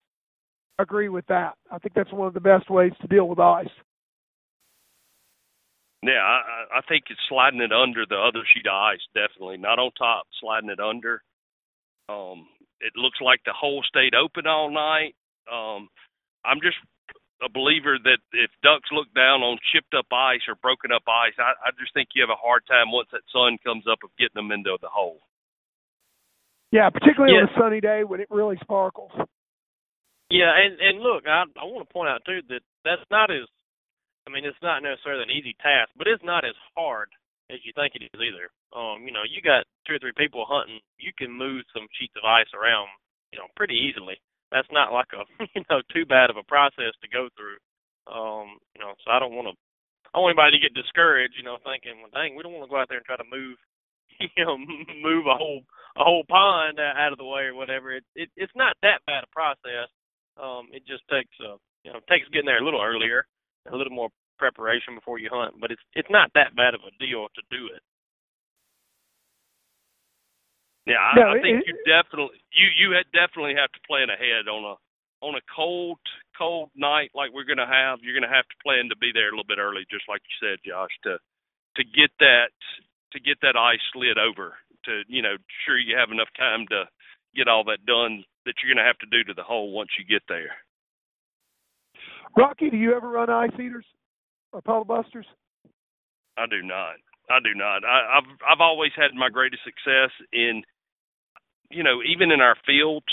agree 0.78 1.08
with 1.08 1.26
that. 1.26 1.54
I 1.70 1.78
think 1.78 1.94
that's 1.94 2.12
one 2.12 2.28
of 2.28 2.34
the 2.34 2.40
best 2.40 2.70
ways 2.70 2.92
to 3.00 3.06
deal 3.08 3.28
with 3.28 3.38
ice. 3.38 3.68
Yeah, 6.02 6.18
I, 6.18 6.78
I 6.78 6.80
think 6.88 7.04
it's 7.10 7.20
sliding 7.28 7.62
it 7.62 7.70
under 7.70 8.02
the 8.06 8.18
other 8.18 8.42
sheet 8.42 8.66
of 8.66 8.74
ice, 8.74 9.04
definitely. 9.14 9.56
Not 9.56 9.78
on 9.78 9.92
top, 9.94 10.26
sliding 10.40 10.70
it 10.70 10.80
under. 10.80 11.22
Um, 12.08 12.50
it 12.82 12.92
looks 12.96 13.22
like 13.22 13.40
the 13.46 13.54
hole 13.54 13.82
stayed 13.86 14.14
open 14.14 14.46
all 14.46 14.70
night. 14.70 15.14
Um, 15.46 15.86
I'm 16.44 16.58
just 16.58 16.78
a 17.38 17.50
believer 17.50 17.98
that 18.02 18.18
if 18.34 18.50
ducks 18.62 18.90
look 18.90 19.10
down 19.14 19.42
on 19.42 19.58
chipped 19.70 19.94
up 19.94 20.06
ice 20.10 20.42
or 20.50 20.58
broken 20.58 20.90
up 20.90 21.06
ice, 21.06 21.38
I, 21.38 21.54
I 21.58 21.70
just 21.78 21.94
think 21.94 22.14
you 22.14 22.22
have 22.22 22.34
a 22.34 22.38
hard 22.38 22.66
time 22.66 22.90
once 22.90 23.08
that 23.14 23.22
sun 23.30 23.58
comes 23.62 23.86
up 23.86 24.02
of 24.02 24.10
getting 24.18 24.38
them 24.38 24.50
into 24.50 24.74
the 24.82 24.90
hole. 24.90 25.22
Yeah, 26.70 26.90
particularly 26.90 27.34
yeah. 27.34 27.46
on 27.46 27.50
a 27.50 27.58
sunny 27.58 27.80
day 27.80 28.02
when 28.02 28.20
it 28.20 28.30
really 28.30 28.58
sparkles. 28.62 29.12
Yeah, 30.30 30.50
and 30.56 30.80
and 30.80 31.04
look, 31.04 31.28
I 31.28 31.44
I 31.60 31.68
want 31.68 31.86
to 31.86 31.92
point 31.92 32.08
out 32.08 32.24
too 32.24 32.40
that 32.48 32.64
that's 32.82 33.04
not 33.10 33.30
as, 33.30 33.44
I 34.26 34.30
mean, 34.30 34.44
it's 34.44 34.60
not 34.62 34.82
necessarily 34.82 35.24
an 35.24 35.34
easy 35.34 35.56
task, 35.58 35.90
but 35.98 36.06
it's 36.06 36.22
not 36.22 36.44
as 36.44 36.54
hard 36.76 37.10
as 37.50 37.58
you 37.66 37.72
think 37.74 37.94
it 37.94 38.06
is 38.06 38.20
either. 38.20 38.48
Um, 38.72 39.04
you 39.04 39.12
know, 39.12 39.26
you 39.26 39.42
got 39.42 39.66
two 39.84 39.98
or 39.98 40.00
three 40.00 40.16
people 40.16 40.46
hunting, 40.48 40.80
you 40.96 41.12
can 41.12 41.28
move 41.32 41.66
some 41.74 41.90
sheets 41.98 42.14
of 42.16 42.24
ice 42.24 42.48
around, 42.54 42.88
you 43.34 43.38
know, 43.38 43.50
pretty 43.56 43.74
easily. 43.76 44.16
That's 44.52 44.68
not 44.70 44.92
like 44.92 45.08
a 45.16 45.24
you 45.56 45.64
know 45.68 45.80
too 45.90 46.04
bad 46.04 46.28
of 46.28 46.36
a 46.36 46.46
process 46.46 46.92
to 47.00 47.08
go 47.08 47.28
through. 47.34 47.58
Um, 48.06 48.60
you 48.76 48.80
know, 48.80 48.92
so 49.04 49.10
I 49.10 49.18
don't 49.18 49.34
want 49.34 49.48
to. 49.48 49.56
I 50.12 50.20
don't 50.20 50.28
want 50.28 50.36
anybody 50.36 50.60
to 50.60 50.64
get 50.68 50.76
discouraged, 50.76 51.40
you 51.40 51.44
know, 51.44 51.56
thinking, 51.64 52.04
well, 52.04 52.12
dang, 52.12 52.36
we 52.36 52.44
don't 52.44 52.52
want 52.52 52.68
to 52.68 52.72
go 52.72 52.76
out 52.76 52.92
there 52.92 53.00
and 53.00 53.08
try 53.08 53.16
to 53.16 53.32
move, 53.32 53.56
you 54.20 54.44
know, 54.44 54.60
move 55.00 55.24
a 55.24 55.36
whole 55.40 55.64
a 55.96 56.04
whole 56.04 56.24
pond 56.28 56.78
out 56.78 57.12
of 57.12 57.18
the 57.18 57.24
way 57.24 57.48
or 57.48 57.56
whatever. 57.56 57.92
It, 57.92 58.04
it 58.14 58.28
it's 58.36 58.52
not 58.54 58.76
that 58.84 59.00
bad 59.08 59.24
a 59.24 59.30
process. 59.32 59.88
Um, 60.36 60.68
it 60.72 60.84
just 60.84 61.04
takes 61.08 61.32
uh, 61.40 61.56
you 61.84 61.92
know 61.92 62.00
takes 62.08 62.28
getting 62.28 62.48
there 62.48 62.60
a 62.60 62.64
little 62.64 62.84
earlier, 62.84 63.24
a 63.70 63.76
little 63.76 63.92
more 63.92 64.10
preparation 64.38 64.94
before 64.94 65.18
you 65.18 65.28
hunt, 65.30 65.54
but 65.60 65.70
it's 65.70 65.82
it's 65.94 66.10
not 66.10 66.30
that 66.34 66.56
bad 66.56 66.74
of 66.74 66.80
a 66.82 66.92
deal 66.98 67.28
to 67.34 67.42
do 67.50 67.66
it. 67.70 67.82
Yeah, 70.86 70.98
I, 70.98 71.14
no, 71.14 71.26
I 71.30 71.38
think 71.38 71.62
it, 71.62 71.70
you 71.70 71.74
definitely 71.86 72.42
you 72.50 72.66
you 72.74 72.98
definitely 73.14 73.54
have 73.54 73.70
to 73.70 73.86
plan 73.86 74.10
ahead 74.10 74.50
on 74.50 74.64
a 74.66 74.74
on 75.22 75.38
a 75.38 75.44
cold 75.54 75.98
cold 76.36 76.70
night 76.74 77.14
like 77.14 77.30
we're 77.30 77.46
gonna 77.46 77.68
have. 77.68 78.02
You're 78.02 78.18
gonna 78.18 78.32
have 78.32 78.48
to 78.50 78.62
plan 78.62 78.90
to 78.90 78.98
be 78.98 79.14
there 79.14 79.30
a 79.30 79.34
little 79.34 79.46
bit 79.46 79.62
early, 79.62 79.86
just 79.90 80.10
like 80.10 80.22
you 80.26 80.34
said, 80.42 80.58
Josh, 80.66 80.90
to 81.06 81.18
to 81.78 81.82
get 81.84 82.10
that 82.18 82.50
to 83.14 83.20
get 83.20 83.38
that 83.42 83.54
ice 83.54 83.82
slid 83.94 84.18
over. 84.18 84.58
To 84.90 85.06
you 85.06 85.22
know, 85.22 85.38
sure 85.62 85.78
you 85.78 85.94
have 85.94 86.10
enough 86.10 86.32
time 86.34 86.66
to 86.74 86.90
get 87.34 87.46
all 87.46 87.62
that 87.64 87.86
done 87.86 88.24
that 88.44 88.54
you're 88.60 88.72
going 88.74 88.82
to 88.82 88.88
have 88.88 88.98
to 88.98 89.10
do 89.10 89.24
to 89.24 89.34
the 89.34 89.42
hole 89.42 89.72
once 89.72 89.90
you 89.98 90.04
get 90.04 90.22
there. 90.28 90.52
Rocky, 92.36 92.70
do 92.70 92.76
you 92.76 92.94
ever 92.94 93.08
run 93.08 93.30
ice 93.30 93.52
eaters 93.54 93.84
or 94.52 94.62
puddle 94.62 94.84
busters? 94.84 95.26
I 96.38 96.46
do 96.46 96.62
not. 96.62 96.96
I 97.30 97.38
do 97.42 97.54
not. 97.54 97.84
I, 97.84 98.18
I've 98.18 98.30
I've 98.48 98.60
always 98.60 98.92
had 98.96 99.14
my 99.14 99.28
greatest 99.28 99.62
success 99.64 100.10
in, 100.32 100.62
you 101.70 101.82
know, 101.82 102.00
even 102.02 102.30
in 102.30 102.40
our 102.40 102.56
fields, 102.66 103.06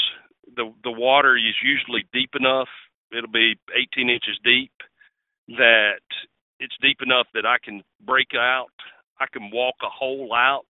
the 0.56 0.74
the 0.84 0.92
water 0.92 1.36
is 1.36 1.56
usually 1.64 2.06
deep 2.14 2.32
enough. 2.40 2.70
It'll 3.12 3.32
be 3.32 3.56
18 3.76 4.10
inches 4.10 4.40
deep. 4.44 4.72
That 5.50 6.02
it's 6.60 6.76
deep 6.82 6.98
enough 7.02 7.28
that 7.34 7.46
I 7.46 7.58
can 7.64 7.84
break 8.06 8.30
out. 8.36 8.74
I 9.20 9.26
can 9.32 9.50
walk 9.52 9.76
a 9.84 9.90
hole 9.90 10.34
out 10.34 10.70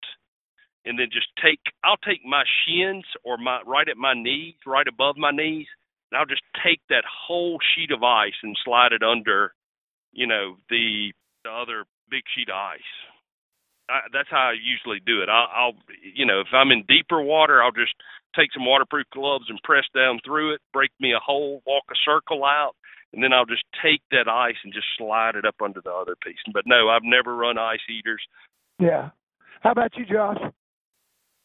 and 0.84 0.98
then 0.98 1.08
just 1.12 1.28
take 1.42 1.60
I'll 1.84 1.98
take 1.98 2.24
my 2.24 2.44
shins 2.64 3.04
or 3.24 3.36
my 3.36 3.60
right 3.66 3.88
at 3.88 3.96
my 3.96 4.14
knees, 4.14 4.54
right 4.66 4.86
above 4.88 5.16
my 5.16 5.30
knees, 5.30 5.66
and 6.10 6.18
I'll 6.18 6.26
just 6.26 6.42
take 6.64 6.80
that 6.88 7.04
whole 7.04 7.58
sheet 7.74 7.90
of 7.90 8.02
ice 8.02 8.36
and 8.42 8.56
slide 8.64 8.92
it 8.92 9.02
under, 9.02 9.52
you 10.12 10.26
know, 10.26 10.56
the 10.70 11.12
the 11.44 11.50
other 11.50 11.84
big 12.10 12.22
sheet 12.34 12.48
of 12.48 12.56
ice. 12.56 12.92
I, 13.88 14.00
that's 14.12 14.28
how 14.30 14.52
I 14.52 14.54
usually 14.60 15.00
do 15.04 15.22
it. 15.22 15.28
I'll, 15.28 15.48
I'll, 15.54 15.76
you 16.02 16.26
know, 16.26 16.40
if 16.40 16.48
I'm 16.52 16.70
in 16.70 16.84
deeper 16.88 17.22
water, 17.22 17.62
I'll 17.62 17.72
just 17.72 17.94
take 18.36 18.52
some 18.52 18.66
waterproof 18.66 19.06
gloves 19.12 19.46
and 19.48 19.58
press 19.64 19.84
down 19.94 20.20
through 20.24 20.54
it, 20.54 20.60
break 20.72 20.90
me 21.00 21.12
a 21.12 21.20
hole, 21.20 21.62
walk 21.66 21.84
a 21.90 21.96
circle 22.04 22.44
out, 22.44 22.74
and 23.12 23.22
then 23.22 23.32
I'll 23.32 23.46
just 23.46 23.64
take 23.82 24.02
that 24.10 24.28
ice 24.28 24.56
and 24.64 24.72
just 24.72 24.86
slide 24.98 25.36
it 25.36 25.46
up 25.46 25.56
under 25.64 25.80
the 25.80 25.92
other 25.92 26.16
piece. 26.22 26.36
But 26.52 26.64
no, 26.66 26.88
I've 26.88 27.04
never 27.04 27.34
run 27.34 27.56
ice 27.56 27.80
eaters. 27.88 28.20
Yeah. 28.78 29.10
How 29.62 29.72
about 29.72 29.96
you, 29.96 30.04
Josh? 30.04 30.38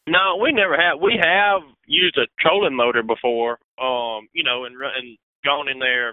No, 0.08 0.36
we 0.42 0.52
never 0.52 0.76
have. 0.76 1.00
We 1.00 1.16
have 1.22 1.62
used 1.88 2.18
a 2.18 2.28
trolling 2.40 2.76
motor 2.76 3.04
before, 3.04 3.60
um, 3.80 4.28
you 4.34 4.44
know, 4.44 4.66
and 4.66 4.76
and 4.76 5.18
gone 5.46 5.70
in 5.70 5.80
there, 5.80 6.12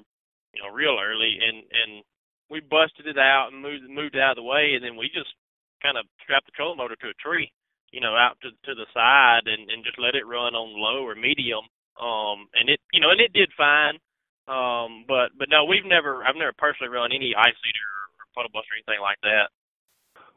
you 0.54 0.62
know, 0.62 0.70
real 0.72 0.96
early, 1.00 1.38
and 1.42 1.58
and 1.66 2.04
we 2.50 2.60
busted 2.60 3.06
it 3.06 3.18
out 3.18 3.50
and 3.52 3.62
moved 3.62 3.82
moved 3.90 4.14
it 4.14 4.22
out 4.22 4.38
of 4.38 4.42
the 4.42 4.46
way, 4.46 4.74
and 4.74 4.84
then 4.84 4.96
we 4.96 5.10
just 5.10 5.34
kind 5.82 5.98
of 5.98 6.06
strapped 6.22 6.46
the 6.46 6.52
trolling 6.54 6.78
motor 6.78 6.94
to 7.02 7.10
a 7.10 7.18
tree, 7.22 7.50
you 7.90 8.00
know, 8.00 8.14
out 8.14 8.38
to 8.42 8.50
to 8.50 8.74
the 8.78 8.86
side, 8.94 9.46
and 9.50 9.70
and 9.70 9.82
just 9.84 9.98
let 9.98 10.14
it 10.14 10.26
run 10.26 10.54
on 10.54 10.70
low 10.78 11.02
or 11.02 11.16
medium, 11.18 11.66
um, 11.98 12.46
and 12.54 12.70
it, 12.70 12.78
you 12.94 13.00
know, 13.00 13.10
and 13.10 13.20
it 13.20 13.32
did 13.34 13.50
fine, 13.58 13.98
um, 14.46 15.02
but 15.10 15.34
but 15.38 15.50
no, 15.50 15.64
we've 15.66 15.86
never, 15.86 16.22
I've 16.22 16.38
never 16.38 16.54
personally 16.58 16.94
run 16.94 17.10
any 17.10 17.34
ice 17.34 17.58
eater 17.66 17.90
or 18.18 18.26
puddle 18.38 18.54
bust 18.54 18.70
or 18.70 18.78
anything 18.78 19.02
like 19.02 19.18
that. 19.26 19.50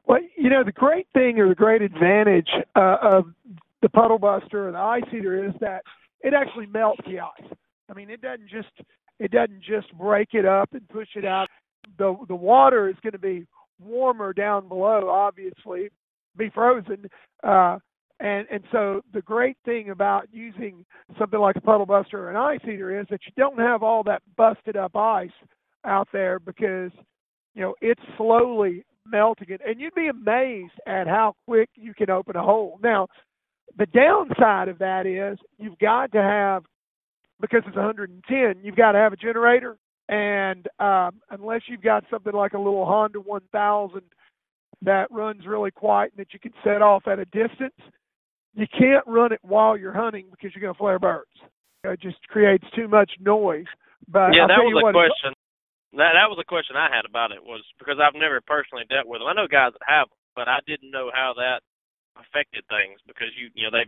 Well, 0.06 0.20
you 0.38 0.50
know, 0.50 0.64
the 0.64 0.72
great 0.72 1.08
thing 1.14 1.40
or 1.40 1.48
the 1.50 1.56
great 1.56 1.82
advantage 1.82 2.50
uh, 2.76 2.98
of 3.02 3.26
the 3.82 3.90
puddle 3.90 4.20
buster 4.20 4.68
or 4.68 4.72
the 4.72 4.78
ice 4.78 5.04
eater 5.14 5.46
is 5.48 5.54
that 5.62 5.84
it 6.22 6.34
actually 6.34 6.68
melts 6.68 7.02
the 7.06 7.20
ice. 7.20 7.52
I 7.90 7.94
mean, 7.94 8.10
it 8.10 8.22
doesn't 8.22 8.50
just 8.50 8.70
it 9.20 9.32
doesn't 9.32 9.62
just 9.62 9.94
break 9.98 10.30
it 10.34 10.46
up 10.46 10.70
and 10.74 10.88
push 10.90 11.10
it 11.16 11.26
out. 11.26 11.48
The 11.98 12.16
the 12.28 12.36
water 12.36 12.90
is 12.90 12.96
going 13.04 13.14
to 13.14 13.20
be 13.20 13.46
warmer 13.80 14.34
down 14.34 14.68
below, 14.68 15.10
obviously, 15.10 15.90
be 16.38 16.50
frozen. 16.50 17.06
Uh, 17.44 17.80
and 18.20 18.48
and 18.52 18.64
so 18.72 19.02
the 19.14 19.22
great 19.22 19.58
thing 19.66 19.90
about 19.90 20.28
using 20.32 20.86
something 21.20 21.40
like 21.40 21.56
a 21.58 21.62
puddle 21.62 21.86
buster 21.86 22.26
or 22.26 22.30
an 22.30 22.38
ice 22.38 22.62
eater 22.64 23.00
is 23.00 23.06
that 23.10 23.22
you 23.26 23.34
don't 23.38 23.60
have 23.60 23.84
all 23.84 24.04
that 24.04 24.22
busted 24.38 24.78
up 24.78 24.96
ice 24.96 25.30
out 25.86 26.08
there 26.14 26.40
because 26.40 26.92
you 27.54 27.62
know 27.62 27.76
it's 27.82 28.02
slowly 28.18 28.86
melting 29.06 29.50
it, 29.50 29.62
and 29.66 29.80
you'd 29.80 29.96
be 29.96 30.08
amazed 30.08 30.74
at 30.88 31.08
how 31.08 31.36
quick 31.48 31.70
you 31.76 31.94
can 31.94 32.10
open 32.10 32.36
a 32.36 32.44
hole. 32.44 32.80
Now, 32.82 33.08
the 33.78 33.86
downside 33.86 34.68
of 34.68 34.80
that 34.80 35.06
is 35.06 35.40
you've 35.58 35.80
got 35.80 36.12
to 36.14 36.22
have 36.22 36.64
because 37.42 37.64
it's 37.68 37.76
110, 37.76 38.64
you've 38.64 38.76
got 38.76 38.94
to 38.94 39.00
have 39.00 39.14
a 39.14 39.18
generator, 39.18 39.78
and 40.08 40.68
um, 40.80 41.22
unless 41.30 41.62
you've 41.68 41.82
got 41.82 42.06
something 42.10 42.34
like 42.34 42.54
a 42.54 42.58
little 42.58 42.86
Honda 42.86 43.20
1000 43.20 44.02
that 44.84 45.12
runs 45.12 45.46
really 45.46 45.72
quiet 45.72 46.12
and 46.16 46.26
that 46.26 46.34
you 46.34 46.40
can 46.40 46.54
set 46.64 46.82
off 46.82 47.08
at 47.08 47.20
a 47.20 47.26
distance, 47.26 47.76
you 48.54 48.68
can't 48.68 49.06
run 49.08 49.32
it 49.32 49.40
while 49.42 49.78
you're 49.78 49.94
hunting 49.94 50.28
because 50.30 50.52
you're 50.54 50.62
going 50.62 50.74
to 50.74 50.78
flare 50.78 51.00
birds. 51.00 51.32
It 51.84 52.00
just 52.02 52.22
creates 52.28 52.66
too 52.76 52.88
much 52.88 53.12
noise. 53.20 53.66
But 54.08 54.32
yeah, 54.36 54.44
I'll 54.44 54.48
that 54.48 54.64
was 54.64 54.80
a 54.80 54.86
what, 54.86 54.94
question. 54.94 55.34
That 55.94 56.18
that 56.18 56.30
was 56.30 56.40
a 56.42 56.48
question 56.48 56.76
I 56.76 56.90
had 56.90 57.06
about 57.06 57.32
it 57.32 57.44
was 57.44 57.62
because 57.80 57.98
I've 58.02 58.18
never 58.18 58.42
personally 58.42 58.86
dealt 58.90 59.08
with 59.08 59.22
them. 59.22 59.30
I 59.30 59.38
know 59.38 59.48
guys 59.48 59.74
that 59.74 59.86
have 59.88 60.10
but 60.36 60.48
I 60.48 60.60
didn't 60.68 60.92
know 60.92 61.12
how 61.14 61.34
that 61.38 61.62
affected 62.18 62.66
things 62.70 63.00
because 63.08 63.30
you 63.38 63.50
you 63.54 63.66
know 63.66 63.72
they 63.74 63.86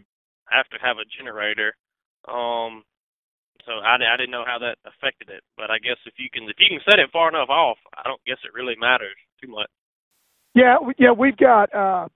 have 0.50 0.68
to 0.70 0.78
have 0.82 0.98
a 0.98 1.10
generator. 1.18 1.74
Um, 2.28 2.84
so 3.66 3.82
I, 3.82 3.98
I 3.98 4.18
didn't 4.18 4.32
know 4.32 4.46
how 4.46 4.60
that 4.60 4.78
affected 4.86 5.30
it. 5.30 5.42
But 5.58 5.72
I 5.72 5.80
guess 5.80 5.98
if 6.06 6.14
you 6.18 6.30
can 6.32 6.44
if 6.50 6.58
you 6.60 6.70
can 6.70 6.82
set 6.86 7.00
it 7.00 7.10
far 7.14 7.30
enough 7.30 7.50
off, 7.50 7.78
I 7.98 8.04
don't 8.06 8.22
guess 8.26 8.38
it 8.46 8.54
really 8.54 8.76
matters 8.80 9.18
too 9.42 9.50
much. 9.50 9.70
Yeah, 10.54 10.78
yeah, 11.00 11.12
we've 11.12 11.38
got. 11.38 11.74
uh 11.74 12.08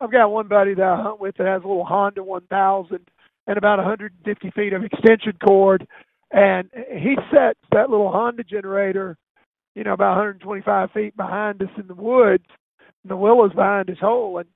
I've 0.00 0.12
got 0.12 0.28
one 0.28 0.48
buddy 0.48 0.74
that 0.74 0.82
I 0.82 1.02
hunt 1.02 1.20
with 1.20 1.36
that 1.38 1.46
has 1.46 1.62
a 1.62 1.68
little 1.68 1.84
Honda 1.84 2.22
1000 2.22 2.98
and 3.46 3.56
about 3.58 3.78
150 3.78 4.50
feet 4.50 4.72
of 4.72 4.84
extension 4.84 5.32
cord, 5.42 5.86
and 6.32 6.68
he 6.74 7.16
sets 7.30 7.60
that 7.72 7.90
little 7.90 8.10
Honda 8.10 8.42
generator, 8.42 9.16
you 9.74 9.84
know, 9.84 9.92
about 9.92 10.16
125 10.16 10.90
feet 10.92 11.16
behind 11.16 11.62
us 11.62 11.68
in 11.76 11.86
the 11.86 11.94
woods, 11.94 12.44
and 13.02 13.10
the 13.10 13.16
willows 13.16 13.52
behind 13.52 13.88
his 13.88 13.98
hole, 13.98 14.38
and 14.38 14.48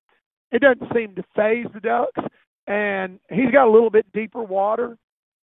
it 0.50 0.62
doesn't 0.62 0.92
seem 0.94 1.14
to 1.14 1.24
phase 1.34 1.66
the 1.74 1.80
ducks. 1.80 2.20
And 2.66 3.18
he's 3.30 3.50
got 3.50 3.66
a 3.66 3.72
little 3.72 3.90
bit 3.90 4.10
deeper 4.12 4.42
water, 4.42 4.96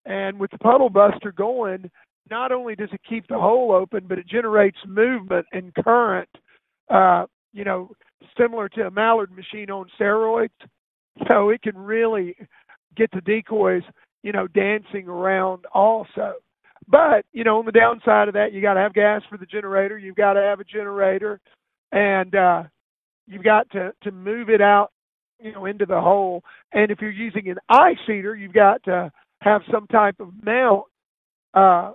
and 0.05 0.39
with 0.39 0.51
the 0.51 0.59
puddle 0.59 0.89
buster 0.89 1.31
going, 1.31 1.89
not 2.29 2.51
only 2.51 2.75
does 2.75 2.89
it 2.91 3.01
keep 3.07 3.27
the 3.27 3.39
hole 3.39 3.71
open, 3.71 4.05
but 4.07 4.17
it 4.17 4.27
generates 4.27 4.77
movement 4.87 5.45
and 5.51 5.73
current. 5.75 6.29
Uh, 6.89 7.25
you 7.53 7.63
know, 7.63 7.91
similar 8.37 8.69
to 8.69 8.87
a 8.87 8.91
mallard 8.91 9.31
machine 9.31 9.69
on 9.69 9.87
steroids. 9.99 10.49
So 11.27 11.49
it 11.49 11.61
can 11.61 11.77
really 11.77 12.35
get 12.95 13.09
the 13.11 13.21
decoys, 13.21 13.83
you 14.23 14.31
know, 14.31 14.47
dancing 14.47 15.07
around 15.07 15.65
also. 15.73 16.35
But, 16.87 17.25
you 17.33 17.43
know, 17.43 17.59
on 17.59 17.65
the 17.65 17.71
downside 17.71 18.27
of 18.27 18.35
that, 18.35 18.53
you 18.53 18.61
got 18.61 18.75
to 18.75 18.79
have 18.79 18.93
gas 18.93 19.21
for 19.29 19.37
the 19.37 19.45
generator. 19.45 19.97
You've 19.97 20.15
got 20.15 20.33
to 20.33 20.41
have 20.41 20.59
a 20.59 20.63
generator 20.63 21.39
and 21.91 22.35
uh 22.35 22.63
you've 23.27 23.43
got 23.43 23.69
to 23.71 23.93
to 24.03 24.11
move 24.11 24.49
it 24.49 24.61
out, 24.61 24.91
you 25.39 25.51
know, 25.53 25.65
into 25.65 25.85
the 25.85 25.99
hole. 25.99 26.43
And 26.73 26.91
if 26.91 26.99
you're 27.01 27.11
using 27.11 27.49
an 27.49 27.57
ice 27.69 27.97
eater, 28.05 28.35
you've 28.35 28.53
got 28.53 28.83
to 28.83 29.11
have 29.41 29.61
some 29.71 29.87
type 29.87 30.19
of 30.19 30.29
mount 30.43 30.83
uh 31.53 31.93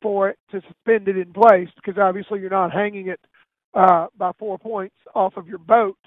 for 0.00 0.28
it 0.28 0.38
to 0.50 0.60
suspend 0.60 1.08
it 1.08 1.16
in 1.16 1.32
place 1.32 1.68
because 1.76 1.98
obviously 1.98 2.40
you're 2.40 2.50
not 2.50 2.72
hanging 2.72 3.08
it 3.08 3.20
uh, 3.74 4.06
by 4.16 4.32
four 4.38 4.58
points 4.58 4.94
off 5.14 5.36
of 5.36 5.48
your 5.48 5.58
boat. 5.58 5.98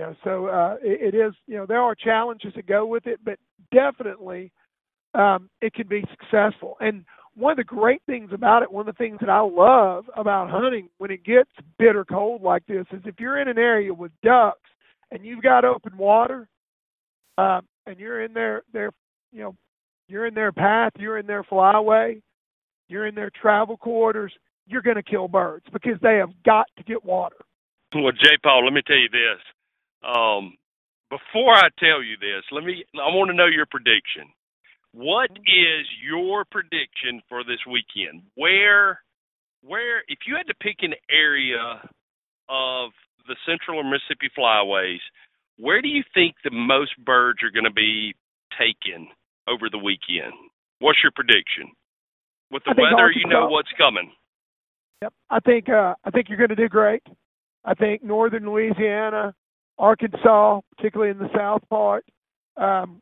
You 0.00 0.06
know, 0.06 0.16
so 0.24 0.46
uh, 0.46 0.76
it, 0.82 1.14
it 1.14 1.18
is, 1.18 1.32
you 1.46 1.56
know, 1.56 1.66
there 1.66 1.80
are 1.80 1.94
challenges 1.94 2.52
that 2.56 2.66
go 2.66 2.86
with 2.86 3.06
it, 3.06 3.20
but 3.24 3.38
definitely 3.72 4.52
um, 5.14 5.48
it 5.60 5.74
can 5.74 5.86
be 5.88 6.04
successful. 6.10 6.76
And 6.80 7.04
one 7.34 7.52
of 7.52 7.56
the 7.56 7.64
great 7.64 8.02
things 8.06 8.30
about 8.32 8.62
it, 8.62 8.70
one 8.70 8.88
of 8.88 8.94
the 8.94 8.98
things 8.98 9.18
that 9.20 9.30
I 9.30 9.40
love 9.40 10.04
about 10.16 10.50
hunting 10.50 10.88
when 10.98 11.10
it 11.10 11.24
gets 11.24 11.50
bitter 11.78 12.04
cold 12.04 12.42
like 12.42 12.66
this, 12.66 12.86
is 12.92 13.00
if 13.04 13.18
you're 13.18 13.40
in 13.40 13.48
an 13.48 13.58
area 13.58 13.92
with 13.92 14.12
ducks 14.22 14.70
and 15.10 15.24
you've 15.24 15.42
got 15.42 15.64
open 15.64 15.96
water, 15.96 16.48
um, 17.38 17.62
and 17.86 17.98
you're 17.98 18.22
in 18.22 18.32
their 18.34 18.62
their, 18.72 18.90
you 19.32 19.42
know, 19.42 19.56
you're 20.08 20.26
in 20.26 20.34
their 20.34 20.52
path, 20.52 20.92
you're 20.98 21.18
in 21.18 21.26
their 21.26 21.42
flyway, 21.44 22.20
you're 22.88 23.06
in 23.06 23.14
their 23.14 23.30
travel 23.30 23.76
quarters 23.76 24.32
you're 24.66 24.82
going 24.82 24.96
to 24.96 25.02
kill 25.02 25.28
birds 25.28 25.66
because 25.72 25.98
they 26.02 26.16
have 26.16 26.30
got 26.44 26.66
to 26.78 26.84
get 26.84 27.04
water. 27.04 27.36
Well, 27.94 28.12
J. 28.12 28.38
Paul, 28.42 28.64
let 28.64 28.72
me 28.72 28.82
tell 28.86 28.96
you 28.96 29.08
this. 29.10 29.40
Um, 30.02 30.56
before 31.10 31.54
I 31.54 31.68
tell 31.78 32.02
you 32.02 32.16
this, 32.18 32.42
let 32.50 32.64
me. 32.64 32.84
I 32.94 33.14
want 33.14 33.30
to 33.30 33.36
know 33.36 33.46
your 33.46 33.66
prediction. 33.66 34.32
What 34.92 35.30
is 35.30 35.86
your 36.04 36.44
prediction 36.44 37.22
for 37.28 37.44
this 37.44 37.60
weekend? 37.66 38.22
Where, 38.34 39.00
where, 39.62 40.00
if 40.08 40.20
you 40.26 40.36
had 40.36 40.46
to 40.48 40.54
pick 40.60 40.76
an 40.82 40.94
area 41.10 41.80
of 42.48 42.90
the 43.26 43.36
Central 43.46 43.78
or 43.78 43.84
Mississippi 43.84 44.28
flyways, 44.36 45.00
where 45.58 45.80
do 45.80 45.88
you 45.88 46.02
think 46.12 46.34
the 46.44 46.50
most 46.50 46.92
birds 47.04 47.40
are 47.42 47.50
going 47.50 47.64
to 47.64 47.72
be 47.72 48.14
taken 48.58 49.08
over 49.48 49.68
the 49.70 49.78
weekend? 49.78 50.32
What's 50.80 50.98
your 51.02 51.12
prediction? 51.14 51.72
With 52.50 52.64
the 52.64 52.74
weather, 52.76 53.10
you 53.10 53.28
know 53.28 53.46
what's 53.48 53.72
coming. 53.78 54.12
Yep. 55.00 55.12
I 55.30 55.40
think 55.40 55.68
uh, 55.68 55.94
I 56.04 56.10
think 56.10 56.28
you're 56.28 56.38
going 56.38 56.50
to 56.50 56.56
do 56.56 56.68
great. 56.68 57.02
I 57.64 57.74
think 57.74 58.02
northern 58.02 58.44
Louisiana, 58.44 59.34
Arkansas, 59.78 60.60
particularly 60.76 61.12
in 61.12 61.18
the 61.18 61.30
south 61.34 61.62
part, 61.70 62.04
um, 62.56 63.00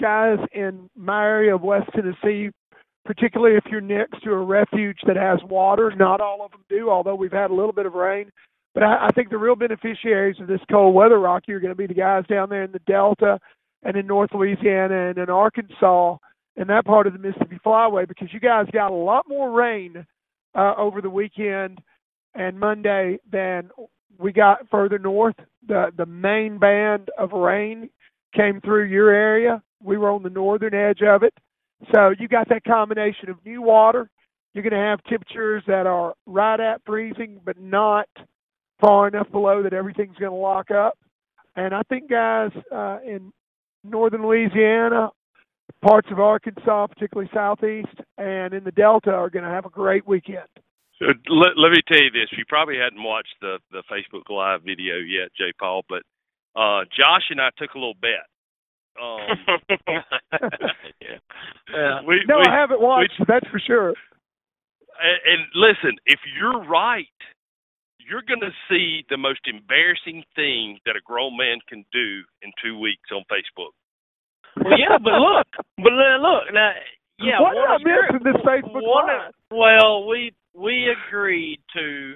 guys 0.00 0.38
in 0.52 0.88
my 0.96 1.24
area 1.24 1.54
of 1.54 1.62
West 1.62 1.90
Tennessee, 1.94 2.50
particularly 3.04 3.56
if 3.56 3.64
you're 3.70 3.80
next 3.80 4.22
to 4.22 4.32
a 4.32 4.44
refuge 4.44 4.98
that 5.06 5.16
has 5.16 5.38
water. 5.48 5.92
Not 5.96 6.20
all 6.20 6.44
of 6.44 6.50
them 6.52 6.64
do, 6.68 6.90
although 6.90 7.14
we've 7.14 7.32
had 7.32 7.50
a 7.50 7.54
little 7.54 7.72
bit 7.72 7.86
of 7.86 7.94
rain. 7.94 8.30
But 8.74 8.82
I, 8.82 9.06
I 9.06 9.08
think 9.14 9.30
the 9.30 9.38
real 9.38 9.56
beneficiaries 9.56 10.40
of 10.40 10.46
this 10.46 10.60
cold 10.70 10.94
weather, 10.94 11.18
Rocky, 11.18 11.52
are 11.52 11.60
going 11.60 11.72
to 11.72 11.76
be 11.76 11.86
the 11.86 11.94
guys 11.94 12.24
down 12.28 12.48
there 12.48 12.64
in 12.64 12.72
the 12.72 12.80
Delta 12.80 13.38
and 13.82 13.96
in 13.96 14.06
North 14.06 14.30
Louisiana 14.34 15.08
and 15.08 15.18
in 15.18 15.30
Arkansas 15.30 16.16
and 16.58 16.68
that 16.68 16.84
part 16.84 17.06
of 17.06 17.12
the 17.12 17.18
Mississippi 17.18 17.58
Flyway 17.64 18.06
because 18.06 18.28
you 18.32 18.40
guys 18.40 18.66
got 18.72 18.90
a 18.90 18.94
lot 18.94 19.26
more 19.28 19.50
rain 19.50 20.04
uh, 20.54 20.74
over 20.76 21.00
the 21.00 21.08
weekend 21.08 21.78
and 22.34 22.58
Monday 22.58 23.18
than 23.30 23.70
we 24.18 24.32
got 24.32 24.68
further 24.70 24.98
north. 24.98 25.36
The 25.66 25.92
the 25.96 26.06
main 26.06 26.58
band 26.58 27.10
of 27.16 27.32
rain 27.32 27.90
came 28.34 28.60
through 28.60 28.86
your 28.86 29.10
area. 29.10 29.62
We 29.82 29.96
were 29.96 30.10
on 30.10 30.22
the 30.22 30.30
northern 30.30 30.74
edge 30.74 31.02
of 31.02 31.22
it. 31.22 31.34
So 31.94 32.12
you 32.18 32.28
got 32.28 32.48
that 32.48 32.64
combination 32.64 33.30
of 33.30 33.36
new 33.44 33.62
water. 33.62 34.10
You're 34.52 34.68
going 34.68 34.72
to 34.72 34.88
have 34.88 35.02
temperatures 35.04 35.62
that 35.66 35.86
are 35.86 36.14
right 36.26 36.58
at 36.58 36.80
freezing, 36.84 37.40
but 37.44 37.60
not 37.60 38.08
far 38.80 39.08
enough 39.08 39.30
below 39.30 39.62
that 39.62 39.72
everything's 39.72 40.16
going 40.16 40.32
to 40.32 40.36
lock 40.36 40.70
up. 40.70 40.98
And 41.56 41.74
I 41.74 41.82
think 41.88 42.10
guys 42.10 42.50
uh, 42.72 42.98
in 43.06 43.32
northern 43.84 44.22
Louisiana, 44.22 45.10
parts 45.82 46.08
of 46.10 46.18
Arkansas, 46.18 46.86
particularly 46.88 47.30
southeast, 47.32 47.94
and 48.16 48.54
in 48.54 48.64
the 48.64 48.72
Delta, 48.72 49.10
are 49.12 49.30
going 49.30 49.44
to 49.44 49.50
have 49.50 49.66
a 49.66 49.70
great 49.70 50.06
weekend. 50.06 50.48
Uh, 51.00 51.12
let, 51.28 51.56
let 51.56 51.70
me 51.70 51.78
tell 51.86 52.02
you 52.02 52.10
this: 52.10 52.28
you 52.36 52.44
probably 52.48 52.76
hadn't 52.76 53.02
watched 53.02 53.34
the 53.40 53.58
the 53.70 53.82
Facebook 53.90 54.28
Live 54.30 54.62
video 54.62 54.96
yet, 54.96 55.30
Jay 55.36 55.52
Paul, 55.58 55.82
but 55.88 56.02
uh, 56.56 56.84
Josh 56.96 57.30
and 57.30 57.40
I 57.40 57.50
took 57.56 57.74
a 57.74 57.78
little 57.78 57.94
bet. 58.00 58.26
Um, 59.00 59.18
yeah. 59.88 60.02
yeah. 61.72 62.00
we, 62.06 62.22
no, 62.28 62.38
we, 62.38 62.44
I 62.46 62.54
haven't 62.54 62.80
watched. 62.80 63.14
we- 63.18 63.26
that's 63.28 63.46
for 63.48 63.60
sure. 63.64 63.88
and, 65.00 65.18
and 65.26 65.42
listen, 65.54 65.96
if 66.06 66.20
you're 66.38 66.64
right, 66.66 67.06
you're 67.98 68.24
going 68.26 68.40
to 68.40 68.54
see 68.70 69.04
the 69.10 69.16
most 69.18 69.40
embarrassing 69.46 70.24
thing 70.34 70.78
that 70.86 70.96
a 70.96 71.00
grown 71.04 71.36
man 71.36 71.58
can 71.68 71.84
do 71.92 72.22
in 72.42 72.50
two 72.62 72.78
weeks 72.78 73.10
on 73.12 73.22
Facebook. 73.30 73.76
Well, 74.56 74.78
yeah, 74.78 74.96
but 75.02 75.12
look, 75.20 75.46
but 75.76 75.92
then 75.94 76.22
look 76.22 76.52
now. 76.52 76.72
Yeah, 77.20 77.40
What 77.40 77.54
did 77.54 77.66
I 77.66 77.78
miss 77.82 78.20
in 78.20 78.22
this 78.32 78.40
Facebook 78.46 78.80
one 78.86 79.32
well, 79.50 80.06
we 80.06 80.32
we 80.54 80.86
agreed 80.86 81.58
to, 81.74 82.14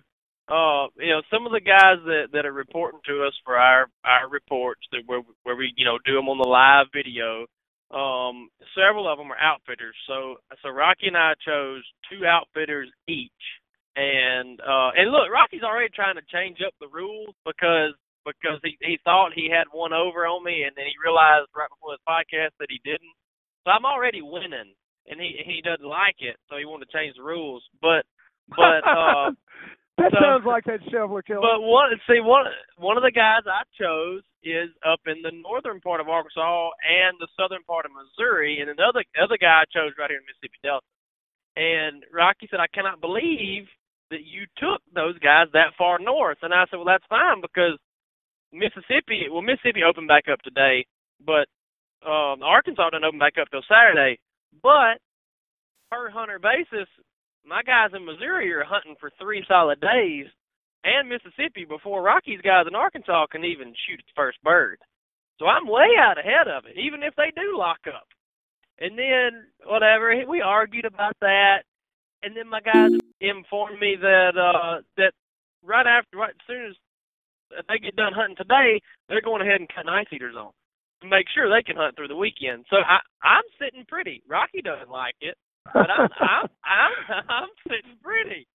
uh, 0.48 0.88
you 0.98 1.10
know, 1.14 1.22
some 1.30 1.46
of 1.46 1.52
the 1.52 1.60
guys 1.62 2.02
that 2.04 2.28
that 2.32 2.46
are 2.46 2.52
reporting 2.52 3.00
to 3.06 3.24
us 3.24 3.34
for 3.44 3.56
our 3.56 3.86
our 4.04 4.28
reports 4.28 4.82
that 4.92 5.02
where 5.06 5.22
where 5.44 5.56
we 5.56 5.72
you 5.76 5.84
know 5.84 5.98
do 6.04 6.16
them 6.16 6.28
on 6.28 6.38
the 6.38 6.48
live 6.48 6.86
video. 6.92 7.46
Um, 7.94 8.48
several 8.74 9.06
of 9.06 9.18
them 9.18 9.30
are 9.30 9.38
outfitters. 9.38 9.94
So 10.08 10.36
so 10.62 10.70
Rocky 10.70 11.08
and 11.08 11.16
I 11.16 11.34
chose 11.46 11.84
two 12.10 12.26
outfitters 12.26 12.90
each. 13.08 13.30
And 13.96 14.60
uh 14.60 14.90
and 14.98 15.12
look, 15.12 15.30
Rocky's 15.32 15.62
already 15.62 15.90
trying 15.94 16.16
to 16.16 16.26
change 16.32 16.58
up 16.66 16.74
the 16.80 16.88
rules 16.92 17.34
because 17.46 17.94
because 18.26 18.58
he 18.64 18.76
he 18.82 18.98
thought 19.04 19.32
he 19.36 19.48
had 19.48 19.68
one 19.70 19.92
over 19.92 20.26
on 20.26 20.42
me 20.44 20.64
and 20.64 20.74
then 20.76 20.86
he 20.90 20.96
realized 21.04 21.48
right 21.56 21.70
before 21.70 21.94
this 21.94 22.08
podcast 22.08 22.56
that 22.58 22.72
he 22.72 22.80
didn't. 22.84 23.14
So 23.64 23.70
I'm 23.70 23.86
already 23.86 24.22
winning 24.22 24.74
and 25.06 25.20
he 25.20 25.38
he 25.46 25.62
doesn't 25.62 25.86
like 25.86 26.18
it, 26.20 26.36
so 26.50 26.58
he 26.58 26.66
wanted 26.66 26.90
to 26.90 26.96
change 26.98 27.14
the 27.16 27.22
rules. 27.22 27.62
But 27.80 28.04
but 28.50 28.82
uh 28.82 29.30
that 29.98 30.12
so- 30.12 30.20
sounds 30.20 30.46
like 30.46 30.64
that 30.64 30.80
shoveler 30.90 31.22
killer. 31.22 31.40
but 31.40 31.60
one 31.60 31.90
see 32.08 32.20
one 32.20 32.46
one 32.78 32.96
of 32.96 33.02
the 33.02 33.12
guys 33.12 33.42
I 33.46 33.62
chose 33.78 34.22
is 34.42 34.70
up 34.84 35.00
in 35.06 35.22
the 35.22 35.30
northern 35.30 35.80
part 35.80 36.00
of 36.00 36.08
Arkansas 36.08 36.70
and 36.82 37.14
the 37.20 37.28
southern 37.38 37.62
part 37.62 37.86
of 37.86 37.92
Missouri, 37.92 38.58
and 38.60 38.70
another 38.70 39.04
other 39.20 39.38
guy 39.38 39.62
I 39.62 39.70
chose 39.70 39.92
right 39.98 40.10
here 40.10 40.18
in 40.18 40.26
Mississippi 40.26 40.58
Delta. 40.62 40.86
And 41.54 42.04
Rocky 42.12 42.48
said, 42.50 42.60
I 42.60 42.66
cannot 42.72 43.00
believe 43.00 43.68
that 44.10 44.24
you 44.24 44.46
took 44.56 44.80
those 44.94 45.18
guys 45.20 45.48
that 45.52 45.76
far 45.76 45.98
north. 45.98 46.38
And 46.42 46.52
I 46.52 46.64
said, 46.68 46.76
Well, 46.76 46.88
that's 46.88 47.04
fine 47.08 47.40
because 47.40 47.78
Mississippi, 48.52 49.28
well, 49.30 49.42
Mississippi 49.42 49.82
opened 49.84 50.08
back 50.08 50.24
up 50.32 50.40
today, 50.40 50.86
but 51.24 51.46
um, 52.04 52.42
Arkansas 52.42 52.90
didn't 52.90 53.04
open 53.04 53.18
back 53.18 53.34
up 53.40 53.48
till 53.50 53.64
Saturday. 53.68 54.18
But 54.62 55.00
per 55.90 56.10
hunter 56.10 56.38
basis, 56.38 56.88
my 57.46 57.62
guys 57.62 57.90
in 57.94 58.04
Missouri 58.04 58.52
are 58.52 58.64
hunting 58.64 58.96
for 59.00 59.10
three 59.20 59.44
solid 59.48 59.80
days, 59.80 60.26
and 60.84 61.08
Mississippi 61.08 61.64
before 61.68 62.02
Rocky's 62.02 62.40
guys 62.42 62.66
in 62.66 62.74
Arkansas 62.74 63.26
can 63.30 63.44
even 63.44 63.74
shoot 63.86 64.00
its 64.00 64.08
first 64.14 64.42
bird. 64.42 64.78
So 65.38 65.46
I'm 65.46 65.66
way 65.66 65.98
out 65.98 66.18
ahead 66.18 66.48
of 66.48 66.64
it, 66.66 66.78
even 66.78 67.02
if 67.02 67.14
they 67.16 67.32
do 67.34 67.58
lock 67.58 67.80
up. 67.88 68.06
And 68.78 68.98
then 68.98 69.46
whatever, 69.64 70.14
we 70.28 70.40
argued 70.40 70.84
about 70.84 71.16
that, 71.20 71.62
and 72.22 72.36
then 72.36 72.48
my 72.48 72.60
guys 72.60 72.90
informed 73.20 73.80
me 73.80 73.96
that 74.00 74.32
uh 74.38 74.82
that 74.96 75.12
right 75.64 75.86
after, 75.86 76.18
right 76.18 76.30
as 76.30 76.46
soon 76.46 76.66
as 76.66 76.76
they 77.68 77.78
get 77.78 77.96
done 77.96 78.12
hunting 78.14 78.36
today, 78.36 78.80
they're 79.08 79.20
going 79.20 79.42
ahead 79.42 79.60
and 79.60 79.68
cut 79.68 79.88
ice 79.88 80.06
eaters 80.12 80.34
on 80.38 80.50
to 81.02 81.08
make 81.08 81.26
sure 81.34 81.50
they 81.50 81.62
can 81.62 81.76
hunt 81.76 81.96
through 81.96 82.08
the 82.08 82.16
weekend. 82.16 82.64
So 82.70 82.76
I 82.78 82.98
I'm 83.22 83.44
sitting 83.60 83.84
pretty. 83.86 84.22
Rocky 84.28 84.62
doesn't 84.62 84.90
like 84.90 85.14
it, 85.20 85.36
but 85.72 85.90
I'm 85.90 86.08
I'm 86.20 86.46
I'm, 86.64 86.92
I'm 87.28 87.48
sitting 87.68 87.96
pretty. 88.02 88.46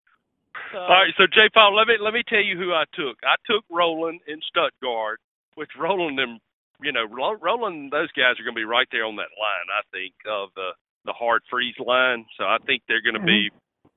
So, 0.73 0.79
All 0.79 0.89
right, 0.89 1.13
so 1.17 1.27
J. 1.27 1.49
Paul, 1.53 1.75
let 1.75 1.87
me 1.87 1.95
let 2.01 2.13
me 2.13 2.23
tell 2.27 2.41
you 2.41 2.57
who 2.57 2.73
I 2.73 2.83
took. 2.93 3.17
I 3.23 3.37
took 3.45 3.63
Roland 3.69 4.19
in 4.27 4.41
Stuttgart, 4.49 5.21
which 5.55 5.69
Roland 5.79 6.19
and 6.19 6.39
you 6.81 6.91
know 6.91 7.05
Roland, 7.05 7.91
those 7.91 8.11
guys 8.11 8.39
are 8.39 8.43
going 8.43 8.55
to 8.55 8.61
be 8.61 8.67
right 8.67 8.87
there 8.91 9.05
on 9.05 9.15
that 9.15 9.31
line. 9.37 9.67
I 9.71 9.83
think 9.93 10.13
of 10.27 10.49
the 10.55 10.71
the 11.05 11.13
hard 11.13 11.41
freeze 11.49 11.77
line. 11.79 12.25
So 12.37 12.43
I 12.43 12.57
think 12.65 12.83
they're 12.87 13.01
going 13.01 13.19
to 13.19 13.25
be 13.25 13.49
mm-hmm. 13.49 13.89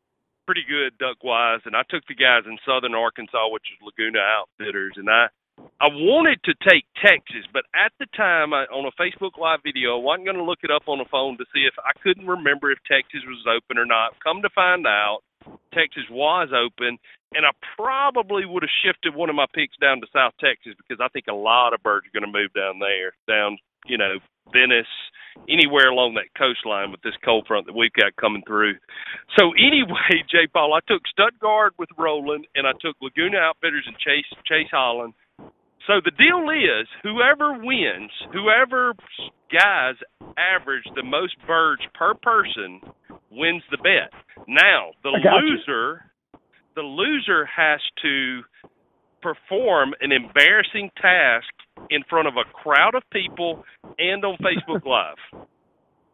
pretty 0.47 0.63
good 0.69 0.97
duck 0.99 1.23
wise. 1.25 1.61
And 1.67 1.75
I 1.75 1.83
took 1.91 2.07
the 2.07 2.15
guys 2.15 2.47
in 2.47 2.57
southern 2.65 2.95
Arkansas, 2.95 3.51
which 3.51 3.67
is 3.75 3.83
Laguna 3.83 4.21
Outfitters, 4.21 4.95
and 4.97 5.11
I 5.11 5.27
I 5.81 5.89
wanted 5.89 6.45
to 6.45 6.55
take 6.69 6.85
Texas, 7.01 7.49
but 7.53 7.65
at 7.73 7.93
the 7.99 8.07
time 8.17 8.53
I, 8.53 8.69
on 8.69 8.85
a 8.85 8.95
Facebook 9.01 9.41
Live 9.41 9.61
video, 9.65 9.97
I 9.97 10.03
wasn't 10.03 10.27
going 10.27 10.37
to 10.37 10.45
look 10.45 10.61
it 10.63 10.71
up 10.71 10.89
on 10.89 10.99
the 10.99 11.09
phone 11.11 11.39
to 11.39 11.45
see 11.55 11.65
if 11.65 11.75
I 11.81 11.97
couldn't 12.05 12.27
remember 12.27 12.71
if 12.71 12.79
Texas 12.85 13.25
was 13.25 13.49
open 13.49 13.81
or 13.81 13.87
not. 13.87 14.13
Come 14.21 14.43
to 14.43 14.51
find 14.53 14.87
out, 14.87 15.25
Texas 15.73 16.05
was 16.11 16.53
open, 16.53 16.99
and 17.33 17.47
I 17.47 17.53
probably 17.77 18.45
would 18.45 18.63
have 18.63 18.79
shifted 18.85 19.15
one 19.15 19.31
of 19.31 19.37
my 19.37 19.47
picks 19.55 19.77
down 19.81 20.01
to 20.01 20.07
South 20.13 20.35
Texas 20.41 20.77
because 20.77 21.01
I 21.01 21.09
think 21.09 21.27
a 21.29 21.35
lot 21.35 21.73
of 21.73 21.83
birds 21.83 22.07
are 22.07 22.15
going 22.15 22.29
to 22.29 22.39
move 22.39 22.53
down 22.53 22.79
there, 22.79 23.17
down 23.25 23.57
you 23.87 23.97
know 23.97 24.21
Venice, 24.53 24.91
anywhere 25.49 25.89
along 25.89 26.15
that 26.15 26.29
coastline 26.37 26.91
with 26.91 27.01
this 27.03 27.17
cold 27.25 27.47
front 27.47 27.67
that 27.67 27.77
we've 27.77 27.93
got 27.93 28.17
coming 28.17 28.43
through. 28.47 28.75
So 29.39 29.53
anyway, 29.57 30.27
J. 30.31 30.47
Paul, 30.53 30.75
I 30.75 30.81
took 30.87 31.03
Stuttgart 31.07 31.75
with 31.79 31.89
Roland, 31.97 32.47
and 32.55 32.67
I 32.67 32.73
took 32.81 32.97
Laguna 33.01 33.39
Outfitters 33.39 33.87
and 33.87 33.97
Chase 33.99 34.29
Chase 34.47 34.71
Holland. 34.71 35.15
So 35.91 35.99
the 36.05 36.15
deal 36.15 36.47
is, 36.55 36.87
whoever 37.03 37.59
wins, 37.59 38.13
whoever 38.33 38.95
guys 39.51 39.97
average 40.39 40.85
the 40.95 41.03
most 41.03 41.35
birds 41.49 41.83
per 41.99 42.15
person 42.15 42.79
wins 43.29 43.65
the 43.73 43.77
bet. 43.79 44.15
Now 44.47 44.95
the 45.03 45.19
I 45.19 45.25
got 45.25 45.43
you. 45.43 45.59
loser, 45.59 46.05
the 46.77 46.83
loser 46.83 47.45
has 47.45 47.81
to 48.03 48.43
perform 49.21 49.91
an 50.01 50.13
embarrassing 50.13 50.91
task 50.95 51.51
in 51.91 52.05
front 52.09 52.29
of 52.29 52.35
a 52.35 52.47
crowd 52.63 52.95
of 52.95 53.03
people 53.11 53.65
and 53.99 54.25
on 54.25 54.39
Facebook 54.39 54.87
Live. 54.87 55.19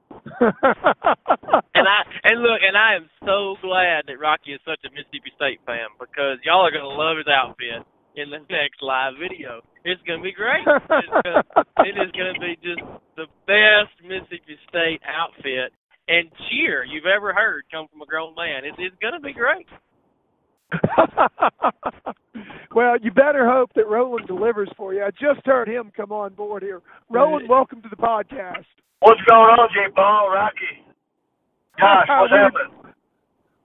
and 0.40 1.84
I 1.84 2.00
and 2.24 2.40
look, 2.40 2.64
and 2.64 2.78
I 2.78 2.96
am 2.96 3.10
so 3.20 3.56
glad 3.60 4.08
that 4.08 4.16
Rocky 4.18 4.52
is 4.52 4.60
such 4.64 4.80
a 4.86 4.90
Mississippi 4.94 5.36
State 5.36 5.60
fan 5.66 5.92
because 6.00 6.38
y'all 6.44 6.64
are 6.64 6.72
gonna 6.72 6.88
love 6.88 7.18
his 7.18 7.28
outfit 7.28 7.84
in 8.16 8.30
the 8.30 8.38
next 8.48 8.82
live 8.82 9.12
video. 9.20 9.60
It's 9.84 10.00
gonna 10.08 10.22
be 10.22 10.32
great. 10.32 10.64
It's 10.66 10.86
gonna, 11.22 11.44
it 11.84 11.94
is 12.00 12.10
gonna 12.12 12.40
be 12.40 12.56
just 12.62 12.80
the 13.16 13.26
best 13.46 13.92
Mississippi 14.02 14.58
State 14.68 15.00
outfit 15.06 15.72
and 16.08 16.30
cheer 16.48 16.84
you've 16.84 17.06
ever 17.06 17.32
heard 17.32 17.64
come 17.70 17.86
from 17.92 18.02
a 18.02 18.06
grown 18.06 18.34
man. 18.34 18.64
It, 18.64 18.74
it's 18.78 18.96
gonna 19.00 19.20
be 19.20 19.32
great. 19.32 19.66
well, 22.74 22.96
you 23.00 23.12
better 23.12 23.48
hope 23.48 23.70
that 23.74 23.86
Roland 23.86 24.26
delivers 24.26 24.70
for 24.76 24.94
you. 24.94 25.04
I 25.04 25.10
just 25.10 25.44
heard 25.44 25.68
him 25.68 25.92
come 25.96 26.10
on 26.10 26.34
board 26.34 26.62
here. 26.62 26.82
Roland, 27.08 27.48
welcome 27.48 27.82
to 27.82 27.88
the 27.88 27.96
podcast. 27.96 28.64
What's 29.00 29.20
going 29.28 29.50
on, 29.50 29.68
J. 29.72 29.92
Paul, 29.94 30.30
Rocky? 30.32 30.82
Gosh, 31.78 32.06
what's 32.08 32.32
we, 32.32 32.38
happening? 32.38 32.94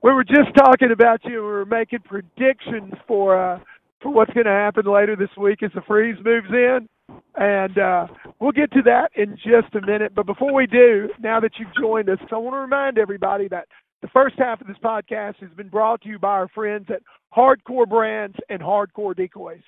We 0.03 0.11
were 0.11 0.23
just 0.23 0.53
talking 0.55 0.91
about 0.91 1.23
you. 1.23 1.35
We 1.35 1.41
were 1.41 1.65
making 1.65 1.99
predictions 1.99 2.93
for 3.07 3.55
uh, 3.55 3.59
for 4.01 4.11
what's 4.11 4.33
going 4.33 4.45
to 4.45 4.51
happen 4.51 4.85
later 4.85 5.15
this 5.15 5.29
week 5.37 5.63
as 5.63 5.71
the 5.75 5.81
freeze 5.81 6.17
moves 6.23 6.49
in, 6.49 6.87
and 7.35 7.77
uh, 7.77 8.07
we'll 8.39 8.51
get 8.51 8.71
to 8.73 8.81
that 8.83 9.11
in 9.15 9.35
just 9.37 9.75
a 9.75 9.85
minute. 9.85 10.13
But 10.15 10.25
before 10.25 10.53
we 10.53 10.67
do, 10.67 11.09
now 11.21 11.39
that 11.39 11.51
you've 11.59 11.75
joined 11.79 12.09
us, 12.09 12.17
I 12.31 12.37
want 12.37 12.55
to 12.55 12.59
remind 12.59 12.97
everybody 12.97 13.47
that 13.49 13.67
the 14.01 14.07
first 14.07 14.35
half 14.37 14.61
of 14.61 14.67
this 14.67 14.77
podcast 14.83 15.35
has 15.37 15.51
been 15.55 15.69
brought 15.69 16.01
to 16.01 16.09
you 16.09 16.19
by 16.19 16.29
our 16.29 16.47
friends 16.49 16.87
at 16.89 17.01
Hardcore 17.35 17.87
Brands 17.87 18.35
and 18.49 18.61
Hardcore 18.61 19.15
Decoys. 19.15 19.61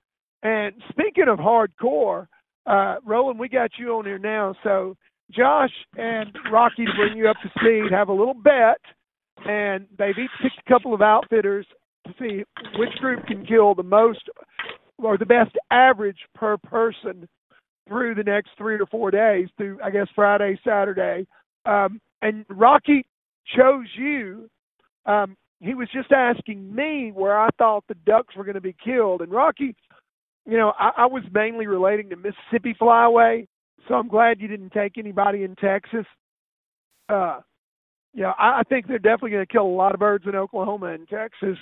And 0.44 0.76
speaking 0.90 1.30
of 1.30 1.40
hardcore, 1.40 2.28
uh, 2.66 2.96
Roland, 3.06 3.40
we 3.40 3.48
got 3.48 3.72
you 3.80 3.96
on 3.96 4.04
here 4.06 4.20
now. 4.20 4.54
So 4.64 4.98
Josh 5.32 5.72
and 5.98 6.38
Rocky, 6.52 6.86
to 6.86 6.92
bring 6.96 7.18
you 7.18 7.30
up 7.30 7.38
to 7.42 7.50
speed, 7.60 7.92
have 7.92 8.10
a 8.10 8.14
little 8.14 8.34
bet, 8.34 8.80
and 9.46 9.88
they've 9.98 10.18
each 10.18 10.30
picked 10.42 10.60
a 10.66 10.70
couple 10.70 10.94
of 10.94 11.02
outfitters 11.02 11.66
to 12.06 12.14
see 12.20 12.44
which 12.78 12.94
group 13.00 13.26
can 13.26 13.46
kill 13.46 13.74
the 13.74 13.84
most 13.84 14.30
or 14.98 15.18
the 15.18 15.26
best 15.26 15.58
average 15.72 16.20
per 16.36 16.58
person 16.58 17.28
through 17.88 18.16
the 18.16 18.24
next 18.24 18.52
three 18.58 18.76
or 18.76 18.86
four 18.88 19.12
days, 19.12 19.48
through 19.58 19.80
I 19.84 19.90
guess 19.90 20.08
Friday, 20.14 20.60
Saturday. 20.66 21.26
Um, 21.66 22.00
and 22.22 22.46
Rocky 22.50 23.06
chose 23.56 23.88
you. 23.96 24.50
Um, 25.06 25.36
he 25.60 25.74
was 25.74 25.88
just 25.94 26.12
asking 26.12 26.74
me 26.74 27.12
where 27.14 27.40
I 27.40 27.50
thought 27.58 27.86
the 27.88 27.96
ducks 28.06 28.36
were 28.36 28.44
going 28.44 28.56
to 28.56 28.62
be 28.62 28.76
killed, 28.84 29.22
and 29.22 29.32
Rocky, 29.32 29.76
you 30.46 30.58
know, 30.58 30.74
I, 30.78 30.92
I 30.98 31.06
was 31.06 31.24
mainly 31.32 31.68
relating 31.68 32.10
to 32.10 32.16
Mississippi 32.16 32.76
Flyway, 32.80 33.48
so 33.88 33.96
I'm 33.96 34.08
glad 34.08 34.42
you 34.42 34.48
didn't 34.48 34.72
take 34.72 34.98
anybody 34.98 35.44
in 35.44 35.56
Texas. 35.56 36.06
Uh, 37.08 37.40
yeah, 38.14 38.34
I, 38.38 38.60
I 38.60 38.64
think 38.68 38.88
they're 38.88 39.00
definitely 39.00 39.32
going 39.32 39.46
to 39.46 39.52
kill 39.52 39.66
a 39.66 39.68
lot 39.68 39.94
of 39.94 40.00
birds 40.00 40.26
in 40.28 40.36
Oklahoma 40.36 40.88
and 40.88 41.08
Texas. 41.08 41.58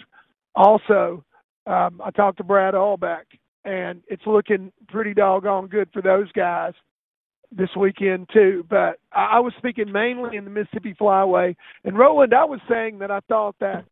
Also, 0.56 1.24
um, 1.68 2.02
I 2.04 2.12
talked 2.16 2.38
to 2.38 2.44
Brad 2.44 2.74
Allback, 2.74 3.26
and 3.66 4.02
it's 4.08 4.26
looking 4.26 4.72
pretty 4.88 5.14
doggone 5.14 5.68
good 5.68 5.90
for 5.94 6.02
those 6.02 6.32
guys 6.32 6.74
this 7.52 7.70
weekend 7.78 8.30
too. 8.34 8.66
But 8.70 9.00
I, 9.12 9.40
was 9.40 9.54
speaking 9.58 9.92
mainly 9.92 10.38
in 10.38 10.46
the 10.46 10.50
Mississippi 10.50 10.96
Flyway, 11.00 11.56
and 11.84 11.98
Roland, 11.98 12.34
I 12.34 12.46
was 12.46 12.60
saying 12.70 13.00
that 13.00 13.12
I 13.12 13.20
thought 13.28 13.56
that 13.60 13.86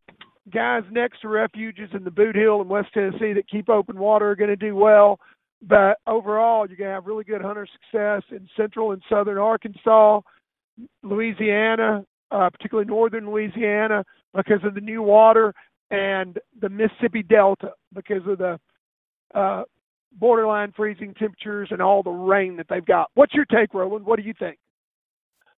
guys 0.54 0.84
next 0.92 1.22
to 1.22 1.28
refuges 1.28 1.90
in 1.94 2.04
the 2.04 2.10
Bootheel 2.10 2.62
and 2.62 2.70
West 2.70 2.90
Tennessee 2.94 3.34
that 3.34 3.50
keep 3.50 3.70
open 3.70 3.98
water 3.98 4.32
are 4.32 4.36
going 4.36 4.50
to 4.50 4.56
do 4.56 4.76
well. 4.76 5.20
But 5.62 5.98
overall, 6.08 6.66
you're 6.68 6.78
going 6.78 6.90
to 6.90 6.94
have 6.94 7.06
really 7.06 7.26
good 7.26 7.42
hunter 7.42 7.68
success 7.68 8.24
in 8.32 8.48
central 8.56 8.94
and 8.94 9.02
southern 9.10 9.38
Arkansas, 9.38 10.22
Louisiana, 11.04 12.06
uh, 12.32 12.50
particularly 12.50 12.88
northern 12.88 13.30
Louisiana, 13.30 14.06
because 14.34 14.64
of 14.64 14.74
the 14.74 14.82
new 14.82 15.02
water, 15.02 15.54
and 15.92 16.38
the 16.62 16.70
Mississippi 16.70 17.24
Delta 17.24 17.74
because 17.94 18.22
of 18.28 18.38
the 18.38 18.60
uh, 19.36 19.64
borderline 20.12 20.74
freezing 20.76 21.14
temperatures 21.14 21.70
and 21.72 21.82
all 21.82 22.04
the 22.04 22.10
rain 22.10 22.58
that 22.58 22.68
they've 22.70 22.86
got. 22.86 23.10
What's 23.14 23.34
your 23.34 23.46
take, 23.46 23.74
Roland? 23.74 24.06
What 24.06 24.18
do 24.18 24.26
you 24.26 24.34
think? 24.38 24.58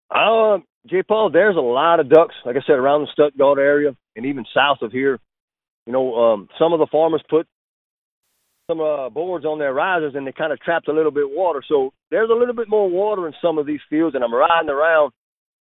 Um, 0.10 0.64
J. 0.88 1.04
Paul, 1.04 1.30
there's 1.32 1.56
a 1.56 1.62
lot 1.62 2.00
of 2.00 2.10
ducks, 2.10 2.36
like 2.46 2.56
I 2.56 2.62
said, 2.66 2.74
around 2.74 3.02
the 3.02 3.08
Stuttgart 3.14 3.60
area 3.60 3.96
and 4.16 4.26
even 4.26 4.46
south 4.54 4.80
of 4.82 4.92
here. 4.92 5.20
You 5.86 5.94
know, 5.94 6.16
um, 6.16 6.48
some 6.60 6.74
of 6.74 6.80
the 6.80 6.88
farmers 6.92 7.24
put 7.30 7.48
some 8.68 8.82
uh, 8.82 9.10
boards 9.10 9.46
on 9.46 9.60
their 9.60 9.74
risers 9.74 10.14
and 10.16 10.26
they 10.26 10.32
kind 10.32 10.54
of 10.54 10.60
trapped 10.60 10.88
a 10.88 10.94
little 10.94 11.12
bit 11.12 11.26
of 11.26 11.32
water. 11.32 11.62
So 11.68 11.94
there's 12.10 12.30
a 12.30 12.38
little 12.38 12.54
bit 12.54 12.70
more 12.70 12.90
water 12.90 13.28
in 13.28 13.34
some 13.42 13.58
of 13.58 13.66
these 13.66 13.80
fields, 13.90 14.16
and 14.16 14.24
I'm 14.24 14.34
riding 14.34 14.70
around 14.70 15.12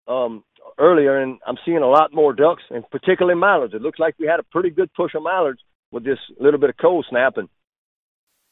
um, 0.07 0.43
earlier 0.77 1.19
and 1.19 1.39
I'm 1.45 1.57
seeing 1.65 1.77
a 1.77 1.87
lot 1.87 2.13
more 2.13 2.33
ducks 2.33 2.63
and 2.69 2.83
particularly 2.89 3.39
mallards. 3.39 3.73
It 3.73 3.81
looks 3.81 3.99
like 3.99 4.15
we 4.19 4.27
had 4.27 4.39
a 4.39 4.43
pretty 4.51 4.69
good 4.69 4.93
push 4.93 5.13
of 5.15 5.23
mallards 5.23 5.59
with 5.91 6.03
this 6.03 6.19
little 6.39 6.59
bit 6.59 6.69
of 6.69 6.77
cold 6.77 7.05
snap. 7.09 7.37
And 7.37 7.49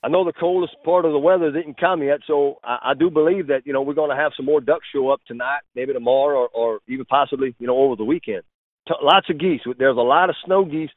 I 0.04 0.08
know 0.08 0.24
the 0.24 0.34
coldest 0.34 0.76
part 0.84 1.06
of 1.06 1.14
the 1.14 1.20
weather 1.20 1.52
didn't 1.52 1.80
come 1.80 2.04
yet, 2.04 2.20
so 2.28 2.60
I, 2.64 2.92
I 2.92 2.94
do 2.94 3.10
believe 3.10 3.48
that 3.48 3.66
you 3.66 3.74
know 3.74 3.82
we're 3.82 3.94
going 3.94 4.16
to 4.16 4.22
have 4.22 4.34
some 4.38 4.46
more 4.46 4.62
ducks 4.62 4.86
show 4.94 5.10
up 5.10 5.22
tonight, 5.26 5.62
maybe 5.76 5.94
tomorrow, 5.94 6.42
or, 6.42 6.50
or 6.50 6.80
even 6.88 7.06
possibly 7.06 7.56
you 7.60 7.68
know 7.68 7.78
over 7.78 7.96
the 7.96 8.04
weekend. 8.04 8.44
T- 8.88 8.94
lots 9.02 9.30
of 9.30 9.40
geese. 9.40 9.62
There's 9.78 9.98
a 9.98 10.02
lot 10.02 10.30
of 10.30 10.36
snow 10.46 10.64
geese 10.64 10.92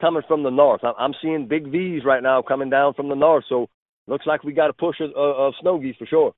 coming 0.00 0.22
from 0.26 0.42
the 0.42 0.50
north. 0.50 0.80
I'm 0.82 1.14
seeing 1.22 1.46
big 1.46 1.70
V's 1.70 2.04
right 2.04 2.22
now 2.22 2.42
coming 2.42 2.70
down 2.70 2.94
from 2.94 3.08
the 3.08 3.14
north, 3.14 3.44
so 3.48 3.68
looks 4.06 4.26
like 4.26 4.44
we 4.44 4.52
got 4.52 4.70
a 4.70 4.74
push 4.74 4.96
of, 5.00 5.10
of 5.14 5.54
snow 5.60 5.78
geese 5.78 5.96
for 5.98 6.06
sure. 6.06 6.32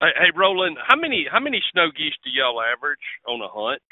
Hey, 0.00 0.08
hey, 0.16 0.30
Roland, 0.34 0.78
how 0.88 0.96
many 0.96 1.26
how 1.30 1.40
many 1.40 1.60
snow 1.72 1.88
geese 1.94 2.14
do 2.24 2.30
y'all 2.30 2.60
average 2.62 2.98
on 3.28 3.40
a 3.42 3.48
hunt? 3.48 3.82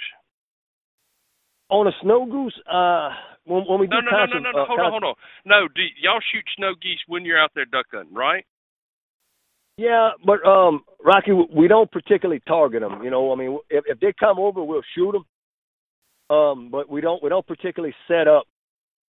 On 1.71 1.87
a 1.87 1.93
snow 2.01 2.25
goose, 2.25 2.59
uh, 2.67 3.11
when, 3.49 3.65
when 3.65 3.81
we 3.81 3.87
do 3.87 3.97
no, 3.97 4.01
no, 4.01 4.11
constant, 4.11 4.43
no, 4.45 4.51
no, 4.53 4.59
no, 4.59 4.63
uh, 4.63 4.67
hold 4.67 4.81
on, 4.81 4.91
hold 4.91 5.05
on. 5.05 5.15
No, 5.45 5.69
do 5.69 5.83
y'all 6.01 6.21
shoot 6.33 6.45
snow 6.57 6.75
geese 6.81 7.01
when 7.09 7.25
you're 7.25 7.41
out 7.41 7.51
there 7.55 7.65
duck 7.65 7.87
hunting, 7.91 8.15
right? 8.15 8.45
Yeah, 9.79 10.11
but 10.27 10.45
um, 10.45 10.83
Rocky, 11.05 11.31
we 11.33 11.69
don't 11.69 11.91
particularly 11.91 12.43
target 12.47 12.83
them. 12.83 13.03
You 13.05 13.11
know, 13.11 13.33
I 13.33 13.37
mean, 13.37 13.59
if 13.71 13.85
if 13.87 14.01
they 14.01 14.13
come 14.19 14.39
over, 14.39 14.63
we'll 14.63 14.83
shoot 14.95 15.13
them. 15.13 16.37
Um, 16.37 16.69
but 16.71 16.91
we 16.91 17.01
don't 17.01 17.23
we 17.23 17.29
don't 17.29 17.47
particularly 17.47 17.95
set 18.09 18.27
up. 18.27 18.45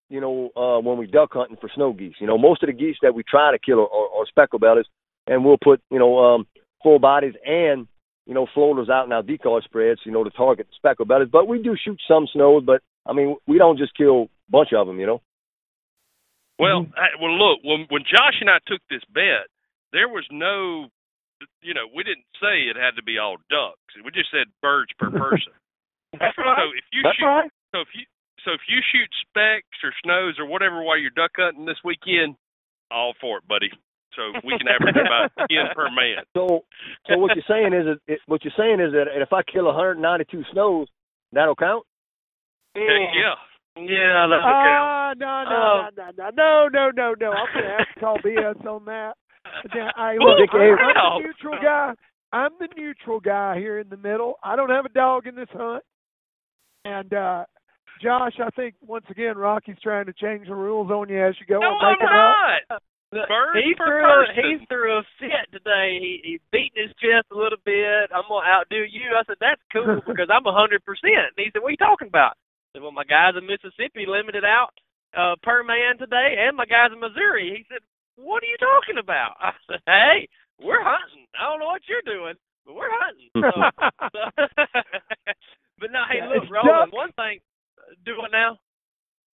You 0.10 0.22
know, 0.22 0.50
uh, 0.56 0.80
when 0.80 0.98
we 0.98 1.08
duck 1.08 1.30
hunting 1.34 1.58
for 1.60 1.70
snow 1.76 1.94
geese. 1.94 2.16
You 2.20 2.28
know, 2.28 2.38
most 2.38 2.64
of 2.64 2.68
the 2.68 2.74
geese 2.74 2.98
that 3.02 3.14
we 3.14 3.24
try 3.24 3.52
to 3.52 3.60
kill 3.60 3.80
are, 3.80 3.90
are, 3.90 4.22
are 4.22 4.26
speckle 4.28 4.60
bellies, 4.60 4.86
and 5.28 5.44
we'll 5.44 5.58
put 5.62 5.82
you 5.90 6.00
know 6.00 6.18
um 6.20 6.48
full 6.84 7.00
bodies 7.00 7.34
and 7.46 7.88
you 8.28 8.36
know 8.36 8.48
floaters 8.54 8.90
out 8.90 9.06
in 9.06 9.12
our 9.12 9.24
decoy 9.24 9.62
spreads. 9.62 10.02
You 10.04 10.12
know, 10.12 10.24
to 10.24 10.30
target 10.30 10.68
the 10.68 10.76
speckle 10.76 11.06
bellies. 11.06 11.30
But 11.32 11.48
we 11.48 11.64
do 11.64 11.76
shoot 11.84 12.00
some 12.08 12.28
snows. 12.32 12.64
But 12.64 12.82
I 13.10 13.14
mean, 13.14 13.36
we 13.48 13.58
don't 13.58 13.78
just 13.78 13.98
kill 13.98 14.24
a 14.24 14.52
bunch 14.52 14.70
of 14.74 14.88
them. 14.88 15.00
You 15.00 15.08
know. 15.08 15.22
Well, 16.60 16.84
mm-hmm. 16.84 16.94
I, 16.94 17.08
well, 17.22 17.34
look 17.34 17.60
when 17.64 17.88
when 17.90 18.04
Josh 18.04 18.38
and 18.42 18.50
I 18.50 18.60
took 18.68 18.82
this 18.90 19.04
bet 19.14 19.50
there 19.92 20.08
was 20.08 20.26
no, 20.32 20.88
you 21.62 21.74
know, 21.74 21.90
we 21.96 22.04
didn't 22.04 22.30
say 22.42 22.70
it 22.70 22.78
had 22.78 22.96
to 22.98 23.04
be 23.04 23.18
all 23.18 23.38
ducks. 23.50 23.94
We 23.98 24.12
just 24.12 24.32
said 24.32 24.48
birds 24.62 24.92
per 24.98 25.10
person. 25.24 25.54
That's 26.14 26.38
right. 26.38 26.58
So 26.58 26.66
if 26.74 26.86
you 26.92 27.02
That's 27.04 27.18
shoot, 27.18 27.26
right. 27.26 27.52
so 27.74 27.82
if 27.82 27.92
you 27.94 28.06
so 28.46 28.54
if 28.54 28.64
you 28.70 28.80
shoot 28.82 29.10
specks 29.28 29.78
or 29.84 29.94
snows 30.04 30.40
or 30.40 30.46
whatever 30.46 30.82
while 30.82 30.98
you're 30.98 31.14
duck 31.14 31.32
hunting 31.38 31.66
this 31.66 31.82
weekend, 31.84 32.36
all 32.90 33.14
for 33.22 33.38
it, 33.38 33.48
buddy. 33.48 33.70
So 34.18 34.34
we 34.44 34.58
can 34.58 34.68
average 34.68 34.98
about 34.98 35.30
ten 35.50 35.70
per 35.76 35.86
man. 35.94 36.26
So, 36.34 36.66
so 37.08 37.18
what 37.18 37.36
you're 37.36 37.46
saying 37.48 37.74
is, 37.74 37.86
that 37.86 38.00
it, 38.08 38.20
what 38.26 38.44
you're 38.44 38.58
saying 38.58 38.80
is 38.82 38.92
that 38.94 39.06
if 39.14 39.32
I 39.32 39.44
kill 39.44 39.66
192 39.66 40.44
snows, 40.52 40.88
that'll 41.32 41.56
count. 41.56 41.86
Heck 42.88 43.16
yeah. 43.16 43.36
Yeah, 43.80 44.28
that's 44.30 44.44
Ah, 44.44 45.14
no, 45.18 45.44
no, 45.44 45.56
Oh. 45.56 45.90
no, 45.96 46.12
no, 46.18 46.30
no, 46.32 46.68
no, 46.72 46.92
no, 46.92 47.14
no. 47.20 47.32
I'm 47.32 47.48
gonna 47.54 47.76
have 47.78 47.94
to 47.94 48.00
call 48.00 48.18
BS 48.20 48.66
on 48.66 48.86
that. 48.86 49.14
Now, 49.74 49.90
I, 49.96 50.14
look, 50.16 50.50
I'm 50.54 50.60
I'm 50.60 51.20
the 51.20 51.28
neutral 51.28 51.58
guy. 51.62 51.94
I'm 52.32 52.52
the 52.60 52.68
neutral 52.78 53.20
guy 53.20 53.58
here 53.58 53.80
in 53.80 53.90
the 53.90 53.98
middle. 53.98 54.36
I 54.44 54.56
don't 54.56 54.70
have 54.70 54.86
a 54.86 54.90
dog 54.90 55.28
in 55.28 55.36
this 55.36 55.50
hunt. 55.54 55.84
And 56.86 57.14
uh 57.14 57.46
Josh, 58.02 58.34
I 58.40 58.50
think 58.56 58.76
once 58.82 59.06
again 59.10 59.38
Rocky's 59.38 59.76
trying 59.84 60.06
to 60.06 60.14
change 60.14 60.48
the 60.48 60.56
rules 60.56 60.90
on 60.92 61.10
you 61.10 61.20
as 61.26 61.36
you 61.40 61.46
go 61.48 61.60
No, 61.60 61.76
I'm 61.80 61.92
make 61.92 62.00
it 62.02 62.06
up. 62.06 62.80
not. 62.80 62.82
He 63.12 63.74
per 63.76 63.86
threw 63.90 64.02
person. 64.06 64.36
a, 64.38 64.48
he 64.60 64.66
threw 64.70 64.98
a 65.00 65.04
fit 65.20 65.50
today. 65.52 65.98
He 66.00 66.22
he's 66.24 66.42
beating 66.52 66.78
his 66.84 66.94
chest 67.02 67.26
a 67.34 67.36
little 67.36 67.58
bit. 67.66 68.12
I'm 68.14 68.24
gonna 68.30 68.46
outdo 68.48 68.86
you. 68.86 69.18
I 69.18 69.24
said 69.26 69.38
that's 69.42 69.62
cool 69.74 70.00
because 70.08 70.30
I'm 70.32 70.46
a 70.46 70.54
hundred 70.54 70.86
percent. 70.86 71.34
And 71.36 71.38
he 71.42 71.50
said, 71.52 71.62
"What 71.64 71.70
are 71.70 71.72
you 71.72 71.78
talking 71.82 72.08
about?" 72.08 72.38
I 72.70 72.78
said, 72.78 72.82
"Well, 72.84 72.92
my 72.92 73.04
guys 73.04 73.34
in 73.38 73.46
Mississippi 73.50 74.06
limited 74.06 74.46
out 74.46 74.70
uh, 75.18 75.36
per 75.42 75.64
man 75.64 75.98
today, 75.98 76.36
and 76.46 76.56
my 76.58 76.66
guys 76.66 76.92
in 76.94 77.00
Missouri." 77.00 77.50
He 77.58 77.66
said, 77.70 77.82
"What 78.16 78.44
are 78.44 78.48
you 78.52 78.58
talking 78.62 78.98
about?" 79.02 79.34
I 79.42 79.52
said, 79.68 79.82
"Hey, 79.86 80.28
we're 80.62 80.84
hunting. 80.84 81.26
I 81.40 81.50
don't 81.50 81.60
know 81.60 81.66
what 81.74 81.82
you're 81.90 82.06
doing, 82.06 82.36
but 82.66 82.76
we're 82.76 82.92
hunting." 82.94 83.30
So, 83.34 83.50
so 84.14 84.22
but 85.80 85.90
no, 85.92 86.04
hey, 86.10 86.18
Yeah, 86.22 86.28
look, 86.30 86.44
it's 86.44 86.52
Roland. 86.52 86.92
duck. 86.92 86.94
One 86.94 87.12
thing, 87.14 87.40
do 88.06 88.14
it 88.22 88.32
now. 88.32 88.60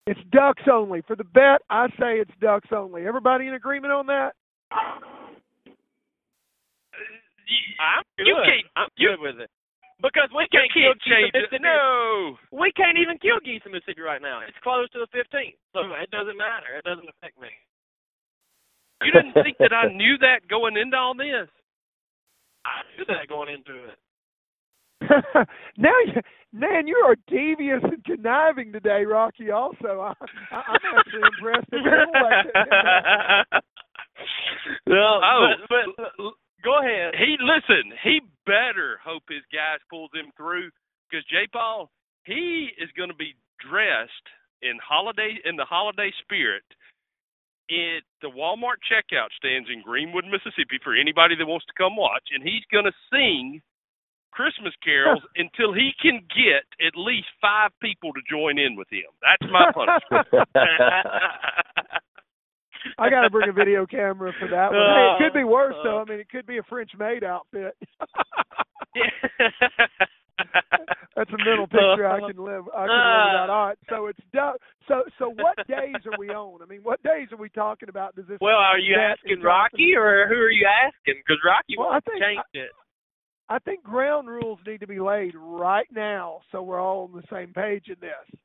It's 0.08 0.20
ducks 0.32 0.64
only. 0.72 1.02
For 1.08 1.16
the 1.16 1.24
bet, 1.26 1.62
I 1.70 1.88
say 2.00 2.22
it's 2.22 2.32
ducks 2.40 2.70
only. 2.72 3.08
Everybody 3.08 3.48
in 3.48 3.56
agreement 3.56 3.92
on 3.92 4.06
that? 4.08 4.34
I'm 7.80 8.04
good. 8.18 8.28
You 8.28 8.36
can't- 8.46 8.68
I'm 8.76 8.88
you- 8.98 9.10
good 9.10 9.20
with 9.20 9.40
it. 9.42 9.50
Because 10.02 10.28
we 10.36 10.46
can't, 10.52 10.68
kill 10.76 10.92
geese 11.00 11.08
in 11.08 11.12
change 11.12 11.32
it. 11.34 11.48
Mississippi. 11.48 11.64
No. 11.64 12.36
We 12.52 12.72
can't 12.76 12.98
even 13.00 13.18
kill 13.18 13.40
geese 13.44 13.62
in 13.66 13.72
Mississippi 13.72 14.02
right 14.02 14.22
now. 14.22 14.42
It's 14.48 14.58
close 14.62 14.90
to 14.92 15.00
the 15.00 15.10
15th, 15.16 15.56
so 15.74 15.80
it 15.96 16.12
doesn't 16.12 16.38
matter. 16.38 16.76
It 16.78 16.84
doesn't 16.84 17.08
affect 17.08 17.40
me. 17.40 17.48
You 19.04 19.12
didn't 19.12 19.34
think 19.42 19.58
that 19.60 19.72
I 19.72 19.88
knew 19.96 20.18
that 20.20 20.48
going 20.50 20.76
into 20.78 20.98
all 20.98 21.16
this? 21.16 21.48
I 22.66 22.84
knew 22.98 23.06
that 23.08 23.28
going 23.30 23.50
into 23.54 23.88
it. 23.88 23.98
now, 25.78 25.96
you, 26.08 26.22
man, 26.52 26.88
you 26.88 26.96
are 27.06 27.16
devious 27.28 27.82
and 27.84 28.04
conniving 28.04 28.72
today, 28.74 29.04
Rocky. 29.06 29.52
Also, 29.52 30.00
I, 30.02 30.14
I, 30.52 30.62
I'm 30.68 30.98
actually 30.98 31.22
impressed. 31.40 31.72
Intellect. 31.72 33.64
No, 34.88 35.20
Oh. 35.24 35.52
but, 35.70 35.86
but 35.98 36.34
go 36.66 36.82
ahead. 36.82 37.14
He 37.16 37.38
listen. 37.40 37.94
He 38.04 38.20
better 38.46 38.98
hope 39.06 39.24
his 39.30 39.46
guys 39.54 39.80
pulls 39.90 40.10
him 40.14 40.34
through 40.36 40.74
because 41.08 41.24
J. 41.30 41.46
Paul 41.54 41.94
he 42.26 42.74
is 42.82 42.90
going 42.98 43.14
to 43.14 43.16
be 43.16 43.38
dressed 43.62 44.28
in 44.62 44.82
holiday 44.82 45.38
in 45.46 45.56
the 45.56 45.66
holiday 45.66 46.12
spirit 46.26 46.66
at 47.70 48.06
the 48.22 48.30
Walmart 48.30 48.82
checkout 48.86 49.34
stands 49.38 49.70
in 49.74 49.82
Greenwood, 49.82 50.26
Mississippi 50.26 50.78
for 50.84 50.94
anybody 50.94 51.36
that 51.38 51.46
wants 51.46 51.66
to 51.66 51.74
come 51.78 51.96
watch, 51.96 52.30
and 52.34 52.44
he's 52.44 52.66
going 52.72 52.86
to 52.86 52.94
sing 53.10 53.62
Christmas 54.32 54.74
carols 54.84 55.24
until 55.36 55.74
he 55.74 55.92
can 56.02 56.22
get 56.30 56.66
at 56.86 56.94
least 56.96 57.28
five 57.42 57.72
people 57.82 58.14
to 58.14 58.22
join 58.30 58.60
in 58.60 58.76
with 58.76 58.90
him. 58.92 59.10
That's 59.22 59.50
my 59.52 59.72
punishment. 59.74 60.28
I 62.98 63.10
got 63.10 63.22
to 63.22 63.30
bring 63.30 63.50
a 63.50 63.54
video 63.54 63.86
camera 63.86 64.32
for 64.40 64.48
that 64.50 64.72
one. 64.72 64.80
Hey, 64.80 65.16
it 65.16 65.18
could 65.32 65.38
be 65.38 65.44
worse 65.44 65.76
though. 65.84 66.00
I 66.00 66.06
mean, 66.10 66.20
it 66.20 66.30
could 66.30 66.46
be 66.46 66.58
a 66.58 66.64
French 66.64 66.92
maid 66.98 67.24
outfit. 67.24 67.76
That's 71.16 71.30
a 71.32 71.38
mental 71.38 71.66
picture 71.68 72.06
I 72.08 72.20
can 72.20 72.36
live. 72.44 72.66
I 72.76 72.86
can 72.86 72.92
live 72.92 73.32
without. 73.32 73.50
All 73.50 73.68
right, 73.68 73.78
so 73.90 74.08
it's 74.08 74.20
du- 74.34 74.58
so 74.88 75.04
so. 75.18 75.30
What 75.30 75.56
days 75.68 75.96
are 76.06 76.20
we 76.20 76.30
on? 76.30 76.62
I 76.62 76.66
mean, 76.66 76.82
what 76.84 77.02
days 77.04 77.30
are 77.32 77.38
we 77.38 77.48
talking 77.50 77.88
about? 77.90 78.16
Does 78.16 78.26
this? 78.28 78.38
well, 78.42 78.58
are 78.58 78.78
you 78.80 78.96
asking? 79.00 79.42
Rocky 79.42 79.96
or 79.96 80.28
who 80.28 80.36
are 80.36 80.52
you 80.52 80.68
asking? 80.68 81.22
Because 81.26 81.40
Rocky 81.46 81.76
Well, 81.78 81.90
I 81.90 82.00
think- 82.02 82.22
change 82.22 82.40
it. 82.54 82.70
I 83.48 83.60
think 83.60 83.84
ground 83.84 84.28
rules 84.28 84.58
need 84.66 84.80
to 84.80 84.88
be 84.88 85.00
laid 85.00 85.36
right 85.38 85.86
now, 85.94 86.40
so 86.52 86.64
we're 86.64 86.82
all 86.82 87.04
on 87.04 87.12
the 87.14 87.24
same 87.32 87.54
page 87.54 87.86
in 87.90 87.96
this. 88.02 88.40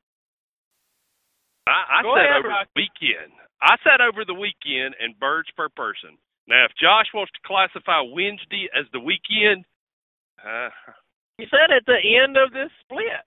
I, 1.67 1.99
I 1.99 2.03
Go 2.03 2.15
said 2.15 2.25
ahead, 2.25 2.39
over 2.39 2.49
Rocky. 2.49 2.69
the 2.75 2.81
weekend. 2.81 3.31
I 3.61 3.75
said 3.83 4.01
over 4.01 4.25
the 4.25 4.33
weekend 4.33 4.95
and 4.99 5.17
birds 5.19 5.49
per 5.55 5.69
person. 5.69 6.17
Now, 6.47 6.65
if 6.65 6.71
Josh 6.81 7.05
wants 7.13 7.31
to 7.33 7.39
classify 7.45 8.01
Wednesday 8.01 8.67
as 8.73 8.85
the 8.93 8.99
weekend, 8.99 9.63
uh, 10.41 10.69
you 11.37 11.45
said 11.49 11.69
at 11.75 11.85
the 11.85 12.01
end 12.01 12.35
of 12.37 12.51
this 12.51 12.71
split. 12.81 13.21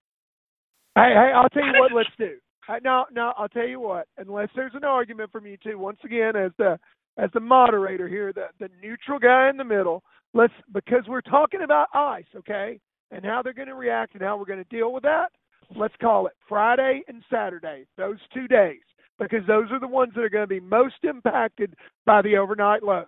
Hey, 0.97 1.15
hey, 1.15 1.31
I'll 1.35 1.49
tell 1.49 1.65
you 1.65 1.79
what. 1.79 1.93
Let's 1.95 2.11
do. 2.19 2.37
No, 2.83 3.05
no, 3.13 3.33
I'll 3.39 3.49
tell 3.49 3.67
you 3.69 3.79
what. 3.81 4.09
Unless 4.19 4.49
there's 4.57 4.75
an 4.75 4.85
argument 4.85 5.31
from 5.31 5.47
you 5.47 5.57
two, 5.63 5.79
once 5.79 5.99
again, 6.05 6.35
as 6.35 6.51
the 6.59 6.79
as 7.19 7.31
the 7.35 7.41
moderator 7.41 8.09
here, 8.09 8.33
the 8.33 8.47
the 8.59 8.69
neutral 8.83 9.19
guy 9.19 9.49
in 9.51 9.57
the 9.57 9.65
middle. 9.65 10.03
Let's 10.33 10.53
because 10.73 11.05
we're 11.07 11.21
talking 11.21 11.63
about 11.63 11.89
ice, 11.95 12.25
okay, 12.37 12.81
and 13.11 13.25
how 13.25 13.43
they're 13.43 13.53
going 13.53 13.69
to 13.69 13.75
react 13.75 14.15
and 14.15 14.23
how 14.23 14.37
we're 14.37 14.47
going 14.47 14.65
to 14.65 14.77
deal 14.77 14.93
with 14.93 15.05
that. 15.05 15.31
Let's 15.77 15.95
call 16.01 16.27
it 16.27 16.35
Friday 16.49 17.03
and 17.09 17.23
Saturday, 17.31 17.87
those 17.97 18.19
two 18.33 18.47
days, 18.47 18.81
because 19.19 19.47
those 19.47 19.71
are 19.71 19.81
the 19.81 19.89
ones 19.89 20.13
that 20.15 20.23
are 20.23 20.31
going 20.31 20.45
to 20.45 20.49
be 20.49 20.61
most 20.61 20.97
impacted 21.03 21.75
by 22.07 22.23
the 22.23 22.37
overnight 22.37 22.83
lows. 22.83 23.07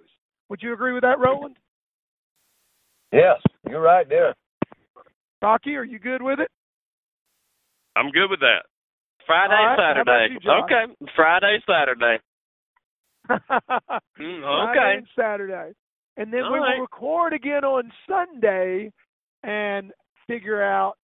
Would 0.49 0.63
you 0.63 0.73
agree 0.73 0.93
with 0.93 1.03
that, 1.03 1.19
Roland? 1.19 1.57
Yes, 3.13 3.41
you're 3.69 3.81
right 3.81 4.09
there. 4.09 4.35
Rocky, 5.43 5.77
are 5.77 5.85
you 5.85 5.99
good 5.99 6.23
with 6.23 6.41
it? 6.41 6.51
I'm 7.97 8.11
good 8.11 8.29
with 8.29 8.41
that. 8.41 8.65
Friday, 9.27 9.55
right, 9.55 9.79
Saturday. 9.79 10.35
You, 10.43 10.51
okay, 10.65 11.11
Friday, 11.15 11.59
Saturday. 11.67 12.19
mm, 13.31 13.41
okay. 13.41 14.01
Friday 14.21 14.99
and 14.99 15.07
Saturday, 15.19 15.73
and 16.17 16.33
then 16.33 16.43
All 16.45 16.53
we 16.53 16.59
right. 16.59 16.77
will 16.77 16.83
record 16.83 17.33
again 17.33 17.65
on 17.65 17.91
Sunday 18.09 18.93
and 19.43 19.93
figure 20.27 20.63
out 20.63 20.95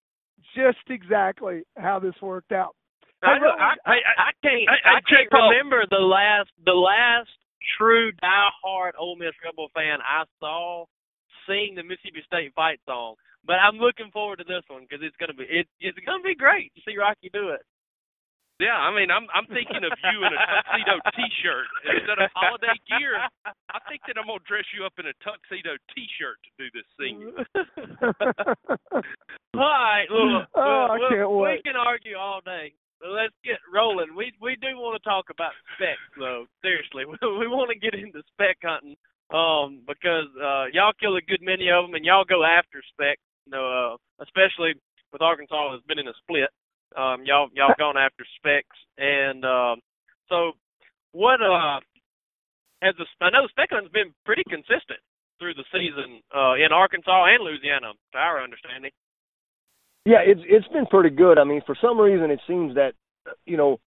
just 0.55 0.79
exactly 0.89 1.63
how 1.77 1.99
this 1.99 2.15
worked 2.23 2.53
out. 2.53 2.75
I, 3.23 3.39
Hey, 3.39 3.47
I, 3.47 3.73
I, 3.87 3.97
I 4.19 4.31
can't. 4.43 4.69
I- 4.69 4.89
I 4.89 4.95
I, 4.97 5.01
can't 5.09 5.31
remember 5.33 5.85
the 5.91 6.03
last 6.03 6.51
the 6.67 6.73
last 6.75 7.31
true 7.79 8.11
diehard 8.23 8.93
Ole 8.99 9.17
Miss 9.17 9.35
Rebel 9.45 9.69
fan 9.75 9.99
I 10.03 10.25
saw 10.41 10.87
sing 11.47 11.75
the 11.77 11.83
Mississippi 11.85 12.23
State 12.27 12.53
fight 12.55 12.81
song. 12.87 13.15
But 13.45 13.59
I'm 13.59 13.79
looking 13.79 14.11
forward 14.13 14.39
to 14.39 14.45
this 14.45 14.63
one 14.69 14.83
because 14.87 15.03
it's 15.03 15.17
gonna 15.19 15.35
be 15.35 15.45
it, 15.45 15.67
it's 15.81 15.99
gonna 16.07 16.23
be 16.23 16.35
great 16.35 16.73
to 16.75 16.81
see 16.87 16.97
Rocky 16.99 17.31
do 17.33 17.51
it. 17.51 17.63
Yeah, 18.61 18.79
I 18.79 18.95
mean, 18.95 19.11
I'm 19.11 19.27
I'm 19.35 19.47
thinking 19.51 19.83
of 19.83 19.91
you 19.91 20.19
in 20.23 20.31
a 20.31 20.39
tuxedo 20.47 20.95
T-shirt 21.19 21.67
instead 21.99 22.19
of 22.23 22.31
holiday 22.35 22.79
gear. 22.87 23.19
I 23.47 23.79
think 23.91 24.03
that 24.07 24.15
I'm 24.19 24.27
gonna 24.31 24.39
dress 24.47 24.63
you 24.71 24.87
up 24.87 24.95
in 25.03 25.07
a 25.11 25.15
tuxedo 25.27 25.75
T-shirt 25.95 26.39
to 26.47 26.51
do 26.59 26.67
this 26.71 26.87
singing. 26.95 27.35
All 29.55 29.61
right, 29.61 30.07
look, 30.11 30.49
Oh, 30.55 30.87
I 30.91 30.95
we- 30.99 31.09
can't 31.09 31.31
we, 31.31 31.37
wait. 31.37 31.61
we 31.61 31.63
can 31.63 31.77
argue 31.77 32.17
all 32.17 32.41
day. 32.45 32.73
Let's 33.05 33.35
get 33.45 33.59
rolling. 33.73 34.15
We 34.15 34.33
we 34.41 34.57
do 34.57 34.79
want 34.79 34.95
to 34.97 35.03
talk 35.09 35.27
about 35.29 35.53
specs 35.75 35.99
though. 36.17 36.47
Seriously, 36.63 37.05
we, 37.11 37.17
we 37.39 37.47
want 37.49 37.69
to 37.71 37.79
get 37.79 37.95
into 37.99 38.23
spec 38.33 38.57
hunting 38.63 38.97
um 39.35 39.83
because 39.89 40.29
uh 40.41 40.67
y'all 40.73 40.93
kill 41.01 41.17
a 41.17 41.23
good 41.23 41.43
many 41.43 41.69
of 41.71 41.85
them 41.85 41.95
and 41.95 42.05
y'all 42.05 42.25
go 42.25 42.45
after 42.45 42.81
spec. 42.95 43.19
You 43.47 43.53
know, 43.53 43.67
uh, 43.67 43.97
especially 44.23 44.75
with 45.13 45.21
Arkansas 45.21 45.73
has 45.73 45.83
been 45.89 45.99
in 45.99 46.07
a 46.09 46.15
split. 46.23 46.49
Um, 46.97 47.25
y'all 47.27 47.49
y'all 47.55 47.75
gone 47.77 47.97
after 47.99 48.25
specs 48.39 48.79
and 48.97 49.45
um 49.45 49.81
so 50.29 50.53
what 51.13 51.43
uh 51.43 51.81
has 52.83 52.95
the 52.97 53.07
I 53.21 53.31
know 53.31 53.49
spec 53.51 53.69
hunting's 53.71 53.93
been 53.93 54.15
pretty 54.25 54.45
consistent 54.49 55.03
through 55.41 55.55
the 55.55 55.65
season 55.75 56.23
uh 56.33 56.55
in 56.55 56.71
Arkansas 56.73 57.27
and 57.35 57.43
Louisiana, 57.45 57.93
to 58.13 58.19
our 58.19 58.41
understanding. 58.43 58.93
Yeah, 60.05 60.19
it's 60.25 60.41
it's 60.45 60.69
been 60.69 60.87
pretty 60.87 61.15
good. 61.15 61.39
I 61.39 61.45
mean, 61.45 61.63
for 61.65 61.77
some 61.81 61.99
reason, 61.99 62.31
it 62.31 62.41
seems 62.47 62.75
that 62.75 62.95
you 63.47 63.57
know 63.57 63.79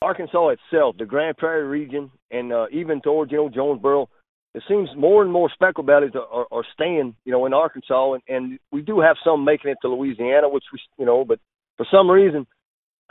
Arkansas 0.00 0.50
itself, 0.50 0.96
the 0.98 1.06
Grand 1.06 1.36
Prairie 1.36 1.66
region, 1.66 2.10
and 2.30 2.52
uh, 2.52 2.66
even 2.70 3.00
towards 3.00 3.32
you 3.32 3.38
know 3.38 3.48
Jonesboro, 3.48 4.08
it 4.54 4.62
seems 4.68 4.88
more 4.96 5.22
and 5.22 5.32
more 5.32 5.50
speckled 5.52 5.86
bellies 5.86 6.12
are, 6.14 6.46
are, 6.50 6.64
staying 6.74 7.16
you 7.24 7.32
know 7.32 7.46
in 7.46 7.54
Arkansas, 7.54 8.12
and, 8.12 8.22
and 8.28 8.58
we 8.70 8.82
do 8.82 9.00
have 9.00 9.16
some 9.24 9.44
making 9.44 9.72
it 9.72 9.78
to 9.82 9.88
Louisiana, 9.88 10.48
which 10.48 10.64
we 10.72 10.78
you 10.98 11.06
know, 11.06 11.24
but 11.24 11.40
for 11.76 11.86
some 11.90 12.08
reason, 12.08 12.46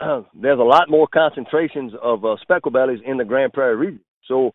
there's 0.00 0.58
a 0.58 0.62
lot 0.62 0.88
more 0.88 1.06
concentrations 1.06 1.92
of 2.00 2.24
uh, 2.24 2.36
speckled 2.40 2.72
bellies 2.72 3.00
in 3.04 3.18
the 3.18 3.24
Grand 3.24 3.52
Prairie 3.52 3.76
region. 3.76 4.00
So 4.26 4.52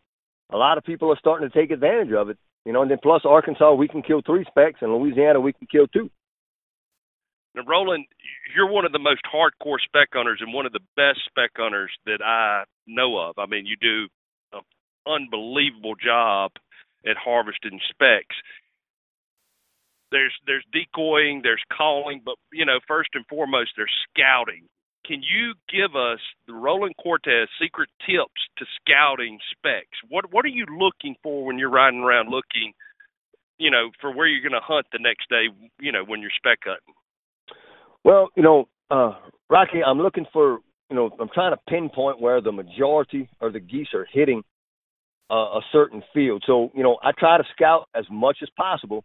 a 0.50 0.56
lot 0.56 0.78
of 0.78 0.84
people 0.84 1.12
are 1.12 1.18
starting 1.18 1.48
to 1.48 1.56
take 1.56 1.70
advantage 1.70 2.12
of 2.12 2.30
it. 2.30 2.38
You 2.64 2.72
know, 2.72 2.82
and 2.82 2.90
then 2.90 2.98
plus 3.02 3.22
Arkansas, 3.24 3.72
we 3.74 3.88
can 3.88 4.02
kill 4.02 4.20
three 4.26 4.44
specks, 4.48 4.80
and 4.82 4.92
Louisiana, 4.92 5.40
we 5.40 5.52
can 5.52 5.68
kill 5.70 5.86
two. 5.86 6.10
Now, 7.58 7.64
Roland, 7.66 8.06
you're 8.54 8.70
one 8.70 8.84
of 8.84 8.92
the 8.92 9.00
most 9.00 9.22
hardcore 9.26 9.78
spec 9.84 10.10
hunters 10.12 10.38
and 10.40 10.54
one 10.54 10.64
of 10.64 10.72
the 10.72 10.84
best 10.94 11.18
spec 11.26 11.50
hunters 11.56 11.90
that 12.06 12.22
I 12.24 12.62
know 12.86 13.18
of. 13.18 13.36
I 13.36 13.46
mean, 13.46 13.66
you 13.66 13.74
do 13.80 14.06
an 14.52 14.62
unbelievable 15.06 15.96
job 15.96 16.52
at 17.04 17.16
harvesting 17.16 17.80
specs. 17.90 18.36
There's 20.12 20.32
there's 20.46 20.64
decoying, 20.72 21.40
there's 21.42 21.62
calling, 21.76 22.22
but 22.24 22.36
you 22.52 22.64
know, 22.64 22.78
first 22.86 23.10
and 23.14 23.26
foremost, 23.26 23.70
there's 23.76 23.92
scouting. 24.08 24.68
Can 25.04 25.20
you 25.22 25.54
give 25.68 25.96
us 25.96 26.20
the 26.46 26.54
Roland 26.54 26.94
Cortez 27.02 27.48
secret 27.60 27.88
tips 28.06 28.40
to 28.58 28.66
scouting 28.80 29.38
specs? 29.50 29.98
What 30.08 30.32
what 30.32 30.44
are 30.44 30.54
you 30.54 30.64
looking 30.78 31.16
for 31.24 31.44
when 31.44 31.58
you're 31.58 31.70
riding 31.70 32.00
around 32.00 32.30
looking, 32.30 32.72
you 33.58 33.70
know, 33.70 33.90
for 34.00 34.14
where 34.14 34.28
you're 34.28 34.48
going 34.48 34.58
to 34.58 34.64
hunt 34.64 34.86
the 34.92 35.00
next 35.00 35.28
day, 35.28 35.48
you 35.80 35.90
know, 35.90 36.04
when 36.04 36.20
you're 36.22 36.30
spec 36.38 36.60
hunting? 36.64 36.94
Well, 38.08 38.30
you 38.34 38.42
know, 38.42 38.68
uh, 38.90 39.16
Rocky, 39.50 39.84
I'm 39.86 39.98
looking 39.98 40.24
for, 40.32 40.60
you 40.88 40.96
know, 40.96 41.10
I'm 41.20 41.28
trying 41.34 41.52
to 41.52 41.60
pinpoint 41.68 42.18
where 42.18 42.40
the 42.40 42.50
majority 42.50 43.28
of 43.42 43.52
the 43.52 43.60
geese 43.60 43.88
are 43.92 44.06
hitting 44.10 44.42
uh, 45.30 45.34
a 45.34 45.60
certain 45.72 46.02
field. 46.14 46.42
So, 46.46 46.70
you 46.74 46.82
know, 46.82 46.96
I 47.02 47.10
try 47.12 47.36
to 47.36 47.44
scout 47.54 47.86
as 47.94 48.06
much 48.10 48.38
as 48.40 48.48
possible, 48.56 49.04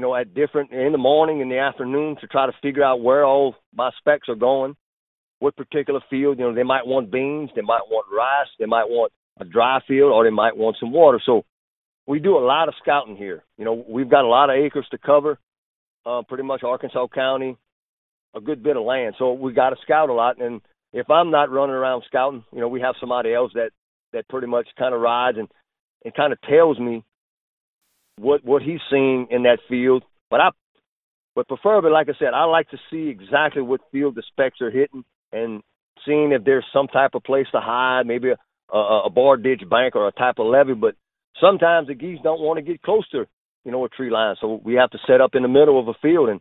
you 0.00 0.06
know, 0.06 0.16
at 0.16 0.34
different, 0.34 0.72
in 0.72 0.90
the 0.90 0.98
morning, 0.98 1.38
in 1.38 1.48
the 1.48 1.58
afternoon 1.58 2.16
to 2.20 2.26
try 2.26 2.46
to 2.46 2.52
figure 2.60 2.82
out 2.82 3.00
where 3.00 3.24
all 3.24 3.54
my 3.72 3.92
specs 4.00 4.28
are 4.28 4.34
going, 4.34 4.74
what 5.38 5.54
particular 5.54 6.00
field. 6.10 6.40
You 6.40 6.46
know, 6.46 6.52
they 6.56 6.64
might 6.64 6.88
want 6.88 7.12
beans, 7.12 7.50
they 7.54 7.62
might 7.62 7.82
want 7.88 8.08
rice, 8.12 8.50
they 8.58 8.66
might 8.66 8.88
want 8.88 9.12
a 9.38 9.44
dry 9.44 9.78
field, 9.86 10.10
or 10.10 10.24
they 10.24 10.30
might 10.30 10.56
want 10.56 10.78
some 10.80 10.90
water. 10.90 11.20
So 11.24 11.44
we 12.08 12.18
do 12.18 12.36
a 12.36 12.44
lot 12.44 12.66
of 12.66 12.74
scouting 12.82 13.14
here. 13.14 13.44
You 13.56 13.64
know, 13.64 13.84
we've 13.88 14.10
got 14.10 14.24
a 14.24 14.26
lot 14.26 14.50
of 14.50 14.56
acres 14.56 14.88
to 14.90 14.98
cover, 14.98 15.38
uh, 16.04 16.22
pretty 16.26 16.42
much 16.42 16.64
Arkansas 16.64 17.06
County, 17.14 17.56
a 18.34 18.40
good 18.40 18.62
bit 18.62 18.76
of 18.76 18.84
land. 18.84 19.14
So 19.18 19.32
we 19.32 19.52
got 19.52 19.70
to 19.70 19.76
scout 19.82 20.10
a 20.10 20.14
lot. 20.14 20.40
And 20.40 20.60
if 20.92 21.10
I'm 21.10 21.30
not 21.30 21.50
running 21.50 21.74
around 21.74 22.04
scouting, 22.06 22.44
you 22.52 22.60
know, 22.60 22.68
we 22.68 22.80
have 22.80 22.94
somebody 23.00 23.32
else 23.32 23.52
that 23.54 23.70
that 24.12 24.28
pretty 24.28 24.46
much 24.46 24.68
kind 24.78 24.94
of 24.94 25.00
rides 25.00 25.38
and 25.38 25.48
and 26.04 26.14
kind 26.14 26.32
of 26.32 26.40
tells 26.42 26.78
me 26.78 27.04
what 28.18 28.44
what 28.44 28.62
he's 28.62 28.80
seeing 28.90 29.26
in 29.30 29.44
that 29.44 29.58
field. 29.68 30.04
But 30.30 30.40
I, 30.40 30.50
but 31.34 31.48
preferably, 31.48 31.90
like 31.90 32.08
I 32.08 32.18
said, 32.18 32.34
I 32.34 32.44
like 32.44 32.68
to 32.70 32.78
see 32.90 33.08
exactly 33.08 33.62
what 33.62 33.80
field 33.90 34.14
the 34.14 34.22
specs 34.28 34.60
are 34.60 34.70
hitting 34.70 35.04
and 35.32 35.62
seeing 36.06 36.32
if 36.32 36.44
there's 36.44 36.64
some 36.72 36.86
type 36.86 37.14
of 37.14 37.24
place 37.24 37.46
to 37.52 37.60
hide, 37.60 38.06
maybe 38.06 38.30
a, 38.30 38.76
a, 38.76 39.02
a 39.06 39.10
bar 39.10 39.36
ditch 39.36 39.62
bank 39.68 39.96
or 39.96 40.06
a 40.06 40.12
type 40.12 40.38
of 40.38 40.46
levee. 40.46 40.74
But 40.74 40.94
sometimes 41.40 41.88
the 41.88 41.94
geese 41.94 42.18
don't 42.22 42.40
want 42.40 42.58
to 42.58 42.62
get 42.62 42.82
close 42.82 43.08
to 43.10 43.26
you 43.64 43.72
know 43.72 43.84
a 43.84 43.88
tree 43.88 44.10
line, 44.10 44.36
so 44.40 44.60
we 44.62 44.74
have 44.74 44.90
to 44.90 44.98
set 45.06 45.20
up 45.20 45.34
in 45.34 45.42
the 45.42 45.48
middle 45.48 45.80
of 45.80 45.88
a 45.88 45.94
field 46.00 46.28
and 46.28 46.40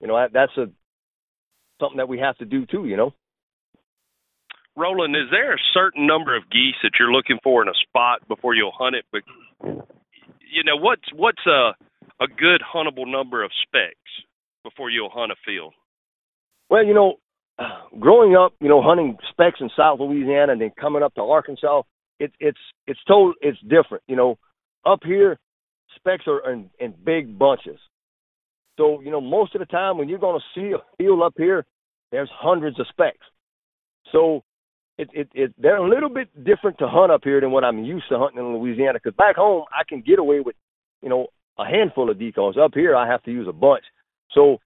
you 0.00 0.06
know 0.06 0.26
that's 0.32 0.56
a 0.56 0.66
something 1.80 1.98
that 1.98 2.08
we 2.08 2.18
have 2.18 2.36
to 2.38 2.44
do 2.44 2.66
too, 2.66 2.86
you 2.86 2.96
know. 2.96 3.12
Roland, 4.76 5.16
is 5.16 5.30
there 5.30 5.54
a 5.54 5.58
certain 5.74 6.06
number 6.06 6.36
of 6.36 6.48
geese 6.50 6.76
that 6.82 6.92
you're 6.98 7.10
looking 7.10 7.38
for 7.42 7.62
in 7.62 7.68
a 7.68 7.74
spot 7.88 8.26
before 8.28 8.54
you'll 8.54 8.72
hunt 8.76 8.94
it? 8.94 9.04
But 9.10 9.22
you 9.60 10.64
know, 10.64 10.76
what's 10.76 11.02
what's 11.14 11.44
a 11.46 11.72
a 12.20 12.26
good 12.26 12.62
huntable 12.62 13.10
number 13.10 13.44
of 13.44 13.50
specks 13.66 13.96
before 14.62 14.90
you'll 14.90 15.10
hunt 15.10 15.32
a 15.32 15.36
field? 15.44 15.74
Well, 16.70 16.84
you 16.84 16.94
know, 16.94 17.16
growing 18.00 18.36
up, 18.36 18.54
you 18.60 18.68
know, 18.68 18.82
hunting 18.82 19.16
specks 19.30 19.58
in 19.60 19.70
South 19.76 20.00
Louisiana 20.00 20.52
and 20.52 20.60
then 20.60 20.72
coming 20.78 21.02
up 21.02 21.14
to 21.14 21.22
Arkansas, 21.22 21.82
it's 22.20 22.34
it's 22.40 22.58
it's 22.86 23.00
total 23.06 23.34
it's 23.40 23.58
different. 23.62 24.04
You 24.06 24.16
know, 24.16 24.38
up 24.84 25.00
here, 25.04 25.38
specks 25.96 26.24
are 26.26 26.52
in, 26.52 26.70
in 26.78 26.94
big 27.04 27.38
bunches. 27.38 27.78
So, 28.78 29.00
you 29.00 29.10
know, 29.10 29.20
most 29.20 29.54
of 29.54 29.58
the 29.58 29.66
time 29.66 29.98
when 29.98 30.08
you're 30.08 30.18
going 30.18 30.40
to 30.40 30.58
see 30.58 30.72
a 30.72 30.78
field 30.96 31.20
up 31.20 31.34
here, 31.36 31.66
there's 32.10 32.30
hundreds 32.32 32.80
of 32.80 32.86
specks. 32.88 33.26
So, 34.12 34.42
it, 34.96 35.10
it, 35.12 35.28
it 35.34 35.54
they're 35.58 35.76
a 35.76 35.88
little 35.88 36.08
bit 36.08 36.28
different 36.42 36.78
to 36.78 36.88
hunt 36.88 37.12
up 37.12 37.20
here 37.24 37.40
than 37.40 37.50
what 37.50 37.64
I'm 37.64 37.84
used 37.84 38.08
to 38.08 38.18
hunting 38.18 38.40
in 38.40 38.56
Louisiana. 38.56 38.98
Because 39.02 39.16
back 39.16 39.36
home, 39.36 39.64
I 39.70 39.82
can 39.86 40.00
get 40.00 40.18
away 40.18 40.40
with, 40.40 40.56
you 41.02 41.10
know, 41.10 41.26
a 41.58 41.64
handful 41.66 42.08
of 42.08 42.18
decoys. 42.18 42.56
Up 42.56 42.72
here, 42.72 42.96
I 42.96 43.06
have 43.06 43.22
to 43.24 43.30
use 43.30 43.46
a 43.46 43.52
bunch. 43.52 43.84
So, 44.32 44.58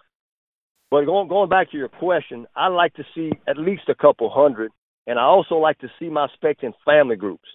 but 0.90 1.04
going 1.06 1.28
going 1.28 1.48
back 1.48 1.70
to 1.72 1.78
your 1.78 1.88
question, 1.88 2.46
I 2.54 2.68
like 2.68 2.94
to 2.94 3.04
see 3.14 3.32
at 3.48 3.58
least 3.58 3.88
a 3.88 3.94
couple 3.94 4.30
hundred, 4.30 4.72
and 5.06 5.18
I 5.18 5.22
also 5.22 5.56
like 5.56 5.78
to 5.78 5.88
see 5.98 6.08
my 6.08 6.28
specks 6.34 6.62
in 6.62 6.74
family 6.84 7.16
groups. 7.16 7.48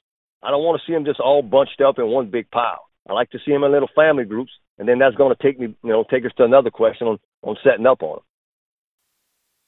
I 0.43 0.49
don't 0.51 0.63
want 0.63 0.81
to 0.81 0.85
see 0.85 0.93
them 0.93 1.05
just 1.05 1.19
all 1.19 1.41
bunched 1.41 1.81
up 1.81 1.99
in 1.99 2.07
one 2.07 2.29
big 2.29 2.49
pile. 2.51 2.87
I 3.07 3.13
like 3.13 3.29
to 3.31 3.39
see 3.45 3.51
them 3.51 3.63
in 3.63 3.71
little 3.71 3.89
family 3.95 4.25
groups, 4.25 4.51
and 4.77 4.87
then 4.87 4.99
that's 4.99 5.15
going 5.15 5.35
to 5.35 5.43
take 5.43 5.59
me, 5.59 5.75
you 5.83 5.89
know, 5.89 6.03
take 6.09 6.25
us 6.25 6.31
to 6.37 6.43
another 6.43 6.69
question 6.69 7.07
on 7.07 7.17
on 7.43 7.55
setting 7.63 7.85
up 7.85 8.01
on 8.01 8.17
them. 8.17 8.25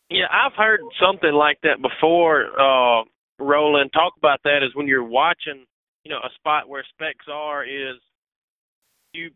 Yeah, 0.10 0.26
I've 0.32 0.58
heard 0.58 0.82
something 1.00 1.34
like 1.34 1.60
that 1.62 1.82
before. 1.82 2.50
Uh, 2.60 3.04
Roland, 3.40 3.92
talk 3.94 4.14
about 4.18 4.40
that 4.44 4.66
is 4.66 4.76
when 4.76 4.88
you're 4.88 5.04
watching, 5.04 5.66
you 6.04 6.10
know, 6.12 6.18
a 6.18 6.34
spot 6.36 6.68
where 6.68 6.84
specks 6.94 7.26
are 7.32 7.64
is 7.64 7.98
you 9.14 9.32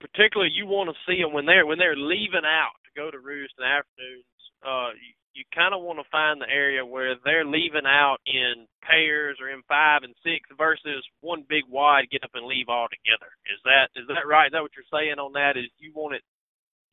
particularly 0.00 0.50
you 0.52 0.66
want 0.66 0.88
to 0.88 0.96
see 1.06 1.20
them 1.20 1.32
when 1.32 1.46
they're 1.46 1.66
when 1.66 1.78
they're 1.78 1.96
leaving 1.96 2.44
out 2.44 2.76
to 2.84 2.90
go 2.96 3.10
to 3.10 3.18
roost 3.18 3.54
in 3.58 3.64
the 3.64 3.70
afternoons, 3.70 4.40
uh, 4.64 4.90
you, 5.34 5.44
kind 5.54 5.74
of 5.74 5.82
want 5.82 5.98
to 5.98 6.06
find 6.10 6.40
the 6.40 6.48
area 6.48 6.86
where 6.86 7.14
they're 7.24 7.44
leaving 7.44 7.86
out 7.86 8.18
in 8.26 8.66
pairs 8.82 9.38
or 9.42 9.50
in 9.50 9.62
five 9.68 10.02
and 10.02 10.14
six 10.22 10.46
versus 10.56 11.02
one 11.20 11.44
big 11.48 11.66
wide 11.68 12.10
get 12.10 12.24
up 12.24 12.34
and 12.34 12.46
leave 12.46 12.68
all 12.68 12.86
together. 12.88 13.30
Is 13.50 13.60
that 13.66 13.90
is 13.98 14.06
that 14.08 14.26
right? 14.26 14.48
Is 14.48 14.54
that 14.54 14.62
what 14.62 14.74
you're 14.74 14.88
saying 14.92 15.18
on 15.18 15.32
that? 15.34 15.58
Is 15.58 15.70
you 15.78 15.92
want 15.94 16.14
it 16.14 16.24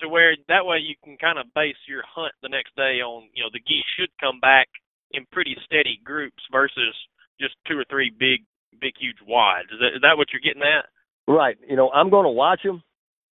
to 0.02 0.10
where 0.10 0.34
that 0.50 0.66
way 0.66 0.82
you 0.82 0.96
can 1.04 1.18
kind 1.18 1.38
of 1.38 1.54
base 1.54 1.78
your 1.88 2.02
hunt 2.06 2.34
the 2.42 2.50
next 2.50 2.76
day 2.76 3.02
on 3.06 3.30
you 3.34 3.44
know 3.44 3.54
the 3.54 3.64
geese 3.64 3.88
should 3.98 4.12
come 4.20 4.40
back 4.42 4.68
in 5.14 5.26
pretty 5.32 5.56
steady 5.66 6.00
groups 6.04 6.42
versus 6.52 6.96
just 7.40 7.56
two 7.68 7.78
or 7.78 7.86
three 7.90 8.10
big 8.10 8.42
big 8.80 8.94
huge 9.00 9.20
wides. 9.28 9.70
Is 9.72 9.80
that, 9.80 9.92
is 9.96 10.02
that 10.02 10.18
what 10.18 10.28
you're 10.32 10.42
getting 10.44 10.64
at? 10.66 10.86
Right. 11.28 11.58
You 11.68 11.76
know, 11.76 11.90
I'm 11.92 12.10
going 12.10 12.26
to 12.26 12.32
watch 12.32 12.62
them, 12.64 12.82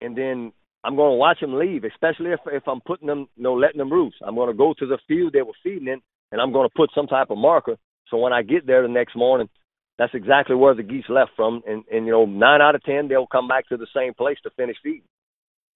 and 0.01 0.17
then 0.17 0.51
I'm 0.83 0.95
going 0.95 1.13
to 1.13 1.17
watch 1.17 1.39
them 1.39 1.55
leave, 1.55 1.83
especially 1.83 2.31
if 2.31 2.39
if 2.47 2.67
I'm 2.67 2.81
putting 2.81 3.07
them, 3.07 3.27
you 3.35 3.43
know, 3.43 3.53
letting 3.53 3.79
them 3.79 3.91
roost. 3.91 4.17
I'm 4.25 4.35
going 4.35 4.49
to 4.49 4.57
go 4.57 4.73
to 4.77 4.85
the 4.85 4.99
field 5.07 5.33
they 5.33 5.41
were 5.41 5.53
feeding 5.63 5.87
in, 5.87 6.01
and 6.31 6.41
I'm 6.41 6.53
going 6.53 6.67
to 6.67 6.73
put 6.75 6.91
some 6.93 7.07
type 7.07 7.29
of 7.29 7.37
marker. 7.37 7.77
So 8.09 8.17
when 8.17 8.33
I 8.33 8.41
get 8.41 8.65
there 8.65 8.81
the 8.81 8.87
next 8.87 9.15
morning, 9.15 9.49
that's 9.97 10.13
exactly 10.13 10.55
where 10.55 10.75
the 10.75 10.83
geese 10.83 11.09
left 11.09 11.31
from, 11.35 11.61
and 11.67 11.83
and 11.91 12.05
you 12.05 12.11
know, 12.11 12.25
nine 12.25 12.61
out 12.61 12.75
of 12.75 12.83
ten 12.83 13.07
they'll 13.07 13.27
come 13.27 13.47
back 13.47 13.67
to 13.69 13.77
the 13.77 13.87
same 13.95 14.13
place 14.13 14.37
to 14.43 14.49
finish 14.51 14.77
feeding 14.83 15.01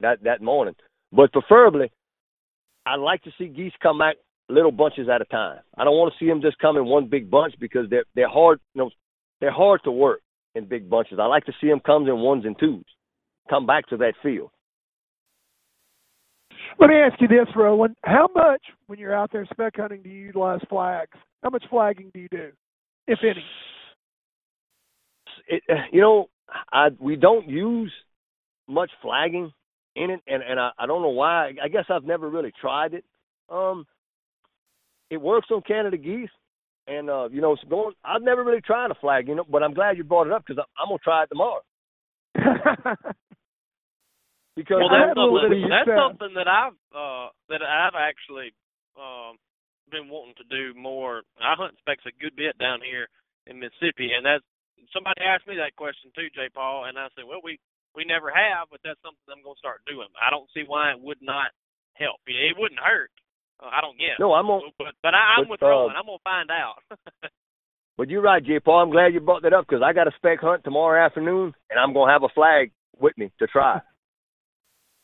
that 0.01 0.23
that 0.23 0.41
morning. 0.41 0.75
But 1.11 1.31
preferably, 1.33 1.91
I'd 2.85 2.95
like 2.99 3.23
to 3.23 3.31
see 3.37 3.47
geese 3.47 3.73
come 3.81 3.99
back 3.99 4.15
little 4.49 4.71
bunches 4.71 5.07
at 5.09 5.21
a 5.21 5.25
time. 5.25 5.59
I 5.77 5.83
don't 5.83 5.97
want 5.97 6.13
to 6.13 6.23
see 6.23 6.27
them 6.27 6.41
just 6.41 6.59
come 6.59 6.77
in 6.77 6.85
one 6.85 7.07
big 7.07 7.29
bunch 7.31 7.53
because 7.59 7.89
they're 7.89 8.05
they're 8.15 8.29
hard, 8.29 8.59
you 8.73 8.83
know, 8.83 8.91
they're 9.39 9.51
hard 9.51 9.81
to 9.85 9.91
work 9.91 10.21
in 10.55 10.65
big 10.65 10.89
bunches. 10.89 11.19
I 11.19 11.25
like 11.25 11.45
to 11.45 11.53
see 11.59 11.67
them 11.67 11.81
come 11.85 12.07
in 12.07 12.17
ones 12.19 12.45
and 12.45 12.57
twos, 12.59 12.85
come 13.49 13.65
back 13.65 13.87
to 13.87 13.97
that 13.97 14.13
field. 14.21 14.51
Let 16.79 16.89
me 16.89 16.95
ask 16.95 17.19
you 17.21 17.27
this, 17.27 17.47
Roland. 17.55 17.95
How 18.03 18.27
much, 18.33 18.61
when 18.87 18.99
you're 18.99 19.15
out 19.15 19.31
there 19.31 19.45
spec 19.51 19.73
hunting, 19.75 20.01
do 20.01 20.09
you 20.09 20.25
utilize 20.25 20.59
flags? 20.69 21.17
How 21.43 21.49
much 21.49 21.63
flagging 21.69 22.11
do 22.13 22.19
you 22.19 22.27
do, 22.29 22.51
if 23.07 23.19
any? 23.23 23.43
It, 25.47 25.63
you 25.91 26.01
know, 26.01 26.29
I 26.71 26.89
we 26.99 27.15
don't 27.15 27.47
use 27.47 27.91
much 28.67 28.91
flagging 29.01 29.51
in 29.95 30.11
it, 30.11 30.21
and 30.27 30.43
and 30.43 30.59
I, 30.59 30.71
I 30.77 30.85
don't 30.85 31.01
know 31.01 31.09
why. 31.09 31.53
I 31.61 31.67
guess 31.67 31.85
I've 31.89 32.03
never 32.03 32.29
really 32.29 32.53
tried 32.59 32.93
it. 32.93 33.03
Um, 33.49 33.85
it 35.09 35.17
works 35.17 35.47
on 35.51 35.61
Canada 35.61 35.97
geese, 35.97 36.29
and 36.87 37.09
uh, 37.09 37.29
you 37.29 37.41
know, 37.41 37.53
it's 37.53 37.63
going. 37.65 37.93
I've 38.03 38.21
never 38.21 38.43
really 38.43 38.61
tried 38.61 38.91
a 38.91 38.95
flag, 38.95 39.27
you 39.27 39.35
know, 39.35 39.45
but 39.49 39.63
I'm 39.63 39.73
glad 39.73 39.97
you 39.97 40.03
brought 40.03 40.27
it 40.27 40.33
up 40.33 40.43
because 40.45 40.63
I'm 40.79 40.87
gonna 40.87 40.99
try 41.03 41.23
it 41.23 41.29
tomorrow. 41.29 41.61
because 44.55 44.83
well, 44.83 44.91
that's, 44.91 45.15
something, 45.15 45.69
that's 45.69 45.91
something 45.95 46.33
that 46.35 46.47
I've 46.47 46.77
uh, 46.91 47.31
that 47.47 47.63
I've 47.63 47.95
actually 47.95 48.51
um, 48.99 49.39
been 49.89 50.11
wanting 50.11 50.35
to 50.39 50.47
do 50.51 50.77
more. 50.77 51.23
I 51.39 51.55
hunt 51.55 51.75
specs 51.79 52.03
a 52.07 52.15
good 52.19 52.35
bit 52.35 52.57
down 52.59 52.79
here 52.83 53.07
in 53.47 53.59
Mississippi, 53.59 54.11
and 54.11 54.25
that's 54.25 54.43
somebody 54.91 55.23
asked 55.23 55.47
me 55.47 55.55
that 55.59 55.75
question 55.75 56.11
too, 56.15 56.27
J. 56.35 56.51
Paul, 56.53 56.85
and 56.85 56.99
I 56.99 57.07
said, 57.15 57.27
well, 57.27 57.43
we 57.43 57.59
we 57.95 58.03
never 58.07 58.31
have, 58.31 58.71
but 58.71 58.79
that's 58.83 58.99
something 59.03 59.19
I'm 59.27 59.43
going 59.43 59.55
to 59.55 59.63
start 59.63 59.83
doing. 59.83 60.07
I 60.15 60.31
don't 60.31 60.47
see 60.55 60.63
why 60.63 60.95
it 60.95 60.99
would 60.99 61.19
not 61.19 61.51
help. 61.99 62.23
It 62.23 62.55
wouldn't 62.55 62.79
hurt. 62.79 63.11
Uh, 63.59 63.67
I 63.67 63.81
don't 63.81 63.99
guess. 63.99 64.19
No, 64.19 64.33
I'm 64.33 64.47
on. 64.47 64.71
But 64.77 64.95
but 65.03 65.13
I, 65.13 65.37
I'm 65.37 65.45
but, 65.45 65.59
with 65.59 65.61
Roland. 65.61 65.95
Uh, 65.95 65.99
I'm 65.99 66.07
gonna 66.07 66.23
find 66.23 66.49
out. 66.51 66.79
but 67.97 68.09
you're 68.09 68.23
right, 68.23 68.43
J. 68.43 68.59
Paul. 68.59 68.83
I'm 68.83 68.91
glad 68.91 69.13
you 69.13 69.19
brought 69.19 69.43
that 69.43 69.53
up 69.53 69.67
because 69.67 69.83
I 69.83 69.93
got 69.93 70.07
a 70.07 70.15
spec 70.15 70.39
hunt 70.39 70.63
tomorrow 70.63 71.03
afternoon, 71.03 71.53
and 71.69 71.79
I'm 71.79 71.93
gonna 71.93 72.11
have 72.11 72.23
a 72.23 72.33
flag 72.33 72.71
with 72.99 73.17
me 73.17 73.31
to 73.39 73.47
try. 73.47 73.81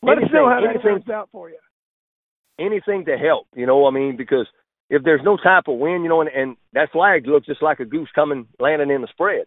Let 0.01 0.17
anything, 0.17 0.29
us 0.29 0.33
know 0.33 0.49
how 0.49 0.61
that 0.61 0.69
anything, 0.69 1.03
turns 1.03 1.09
out 1.09 1.29
for 1.31 1.49
you. 1.49 1.57
Anything 2.59 3.05
to 3.05 3.17
help, 3.17 3.47
you 3.55 3.65
know. 3.65 3.87
I 3.87 3.91
mean, 3.91 4.15
because 4.17 4.47
if 4.89 5.03
there's 5.03 5.21
no 5.23 5.37
type 5.37 5.65
of 5.67 5.79
wind, 5.79 6.03
you 6.03 6.09
know, 6.09 6.21
and, 6.21 6.29
and 6.29 6.57
that 6.73 6.91
flag 6.91 7.27
looks 7.27 7.47
just 7.47 7.61
like 7.61 7.79
a 7.79 7.85
goose 7.85 8.09
coming 8.15 8.47
landing 8.59 8.89
in 8.91 9.01
the 9.01 9.07
spread. 9.11 9.45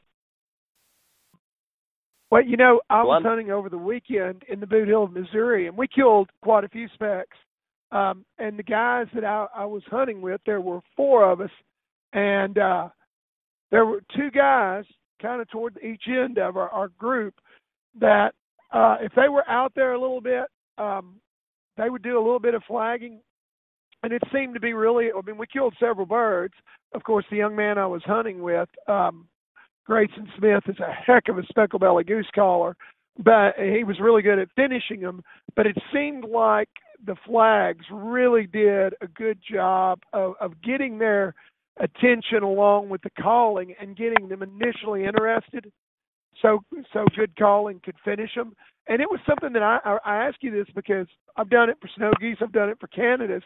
Well, 2.31 2.45
you 2.45 2.57
know, 2.57 2.81
I 2.89 3.03
was 3.03 3.23
hunting 3.25 3.51
over 3.51 3.69
the 3.69 3.79
weekend 3.79 4.45
in 4.49 4.61
the 4.61 4.67
Bootheel 4.67 5.05
of 5.05 5.13
Missouri, 5.13 5.67
and 5.67 5.77
we 5.77 5.89
killed 5.89 6.31
quite 6.43 6.63
a 6.63 6.69
few 6.69 6.87
specks. 6.95 7.37
Um, 7.91 8.25
and 8.39 8.57
the 8.57 8.63
guys 8.63 9.07
that 9.15 9.25
I, 9.25 9.47
I 9.53 9.65
was 9.65 9.83
hunting 9.91 10.21
with, 10.21 10.41
there 10.47 10.61
were 10.61 10.79
four 10.97 11.29
of 11.29 11.41
us, 11.41 11.51
and 12.13 12.57
uh, 12.57 12.89
there 13.73 13.85
were 13.85 14.01
two 14.17 14.31
guys 14.31 14.85
kind 15.21 15.43
of 15.43 15.51
toward 15.51 15.77
each 15.83 16.05
end 16.09 16.39
of 16.39 16.57
our, 16.57 16.69
our 16.69 16.89
group 16.99 17.35
that 17.99 18.33
uh, 18.73 18.97
if 19.01 19.13
they 19.15 19.29
were 19.29 19.49
out 19.49 19.73
there 19.75 19.93
a 19.93 20.01
little 20.01 20.21
bit, 20.21 20.45
um, 20.79 21.17
they 21.77 21.91
would 21.91 22.03
do 22.03 22.17
a 22.17 22.23
little 22.23 22.41
bit 22.41 22.55
of 22.55 22.63
flagging. 22.67 23.21
And 24.03 24.13
it 24.13 24.23
seemed 24.33 24.55
to 24.55 24.61
be 24.61 24.73
really, 24.73 25.09
I 25.13 25.21
mean, 25.27 25.37
we 25.37 25.47
killed 25.47 25.75
several 25.79 26.07
birds. 26.07 26.55
Of 26.95 27.03
course, 27.03 27.25
the 27.31 27.37
young 27.37 27.55
man 27.55 27.79
I 27.79 27.87
was 27.87 28.03
hunting 28.05 28.43
with, 28.43 28.69
um, 28.89 29.29
Grayson 29.85 30.29
Smith, 30.39 30.63
is 30.69 30.79
a 30.79 30.93
heck 30.93 31.29
of 31.29 31.39
a 31.39 31.43
speckle 31.47 31.79
belly 31.79 32.05
goose 32.05 32.31
caller, 32.35 32.77
but 33.19 33.55
he 33.59 33.85
was 33.85 34.01
really 34.01 34.23
good 34.23 34.39
at 34.39 34.49
finishing 34.57 35.01
them. 35.01 35.23
But 35.57 35.67
it 35.67 35.77
seemed 35.93 36.25
like 36.25 36.69
the 37.05 37.17
flags 37.27 37.85
really 37.91 38.47
did 38.47 38.95
a 39.01 39.07
good 39.07 39.39
job 39.51 40.01
of, 40.13 40.35
of 40.41 40.63
getting 40.63 40.99
their 40.99 41.35
attention 41.79 42.43
along 42.43 42.89
with 42.89 43.03
the 43.03 43.11
calling 43.21 43.75
and 43.81 43.97
getting 43.97 44.29
them 44.29 44.43
initially 44.43 45.05
interested 45.05 45.71
so 46.43 46.61
so 46.93 47.05
good 47.17 47.37
calling 47.37 47.81
could 47.85 47.97
finish 48.05 48.35
them. 48.35 48.55
And 48.89 49.01
it 49.01 49.11
was 49.11 49.21
something 49.29 49.53
that 49.53 49.63
I, 49.63 49.79
I 49.85 49.99
I 50.05 50.27
ask 50.27 50.37
you 50.41 50.51
this 50.51 50.67
because 50.75 51.07
I've 51.37 51.51
done 51.51 51.71
it 51.71 51.79
for 51.81 51.89
snow 51.97 52.13
geese, 52.21 52.39
I've 52.41 52.53
done 52.53 52.69
it 52.69 52.79
for 52.81 52.89
Canadas. 52.89 53.43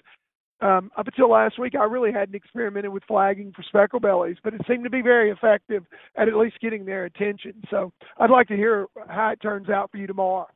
Um, 0.61 0.91
up 0.97 1.07
until 1.07 1.31
last 1.31 1.59
week, 1.59 1.75
I 1.75 1.85
really 1.85 2.13
hadn't 2.13 2.35
experimented 2.35 2.93
with 2.93 3.03
flagging 3.05 3.53
for 3.55 3.63
speckle 3.65 4.01
bellies, 4.01 4.37
but 4.43 4.55
it 4.55 4.63
seemed 4.69 4.85
to 4.85 4.91
be 4.91 5.03
very 5.03 5.31
effective 5.31 5.85
at 6.17 6.29
at 6.29 6.37
least 6.37 6.61
getting 6.61 6.85
their 6.85 7.05
attention. 7.05 7.55
So 7.71 7.93
I'd 8.19 8.31
like 8.31 8.49
to 8.49 8.57
hear 8.57 8.87
how 9.09 9.31
it 9.31 9.43
turns 9.43 9.69
out 9.69 9.91
for 9.91 9.99
you 9.99 10.07
tomorrow. 10.07 10.47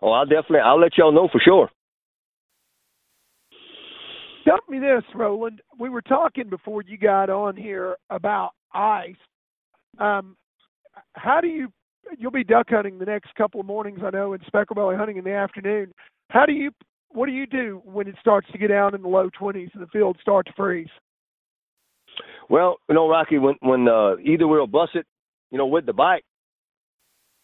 Oh, 0.00 0.12
I'll 0.12 0.26
definitely. 0.26 0.60
I'll 0.60 0.80
let 0.80 0.96
y'all 0.96 1.12
know 1.12 1.28
for 1.30 1.40
sure. 1.40 1.68
Tell 4.44 4.58
me 4.68 4.78
this, 4.78 5.04
Roland. 5.14 5.60
We 5.78 5.90
were 5.90 6.02
talking 6.02 6.48
before 6.48 6.82
you 6.82 6.96
got 6.96 7.28
on 7.28 7.56
here 7.56 7.96
about 8.08 8.52
ice. 8.72 9.14
Um, 9.98 10.36
how 11.14 11.40
do 11.40 11.48
you? 11.48 11.68
You'll 12.18 12.30
be 12.30 12.44
duck 12.44 12.66
hunting 12.70 12.98
the 12.98 13.04
next 13.04 13.34
couple 13.34 13.60
of 13.60 13.66
mornings, 13.66 14.00
I 14.04 14.10
know, 14.10 14.32
and 14.32 14.42
speckle 14.46 14.74
belly 14.74 14.96
hunting 14.96 15.16
in 15.16 15.24
the 15.24 15.32
afternoon. 15.32 15.92
How 16.30 16.46
do 16.46 16.52
you? 16.52 16.70
What 17.12 17.26
do 17.26 17.32
you 17.32 17.46
do 17.46 17.82
when 17.84 18.06
it 18.06 18.14
starts 18.20 18.46
to 18.52 18.58
get 18.58 18.68
down 18.68 18.94
in 18.94 19.02
the 19.02 19.08
low 19.08 19.30
twenties 19.30 19.70
and 19.74 19.82
the 19.82 19.88
field 19.88 20.16
start 20.20 20.46
to 20.46 20.52
freeze? 20.56 20.88
Well, 22.48 22.78
you 22.88 22.94
know, 22.94 23.08
Rocky, 23.08 23.38
when 23.38 23.54
when 23.60 23.88
uh, 23.88 24.16
either 24.24 24.46
we'll 24.46 24.66
bust 24.66 24.94
it, 24.94 25.06
you 25.50 25.58
know, 25.58 25.66
with 25.66 25.86
the 25.86 25.92
bike, 25.92 26.24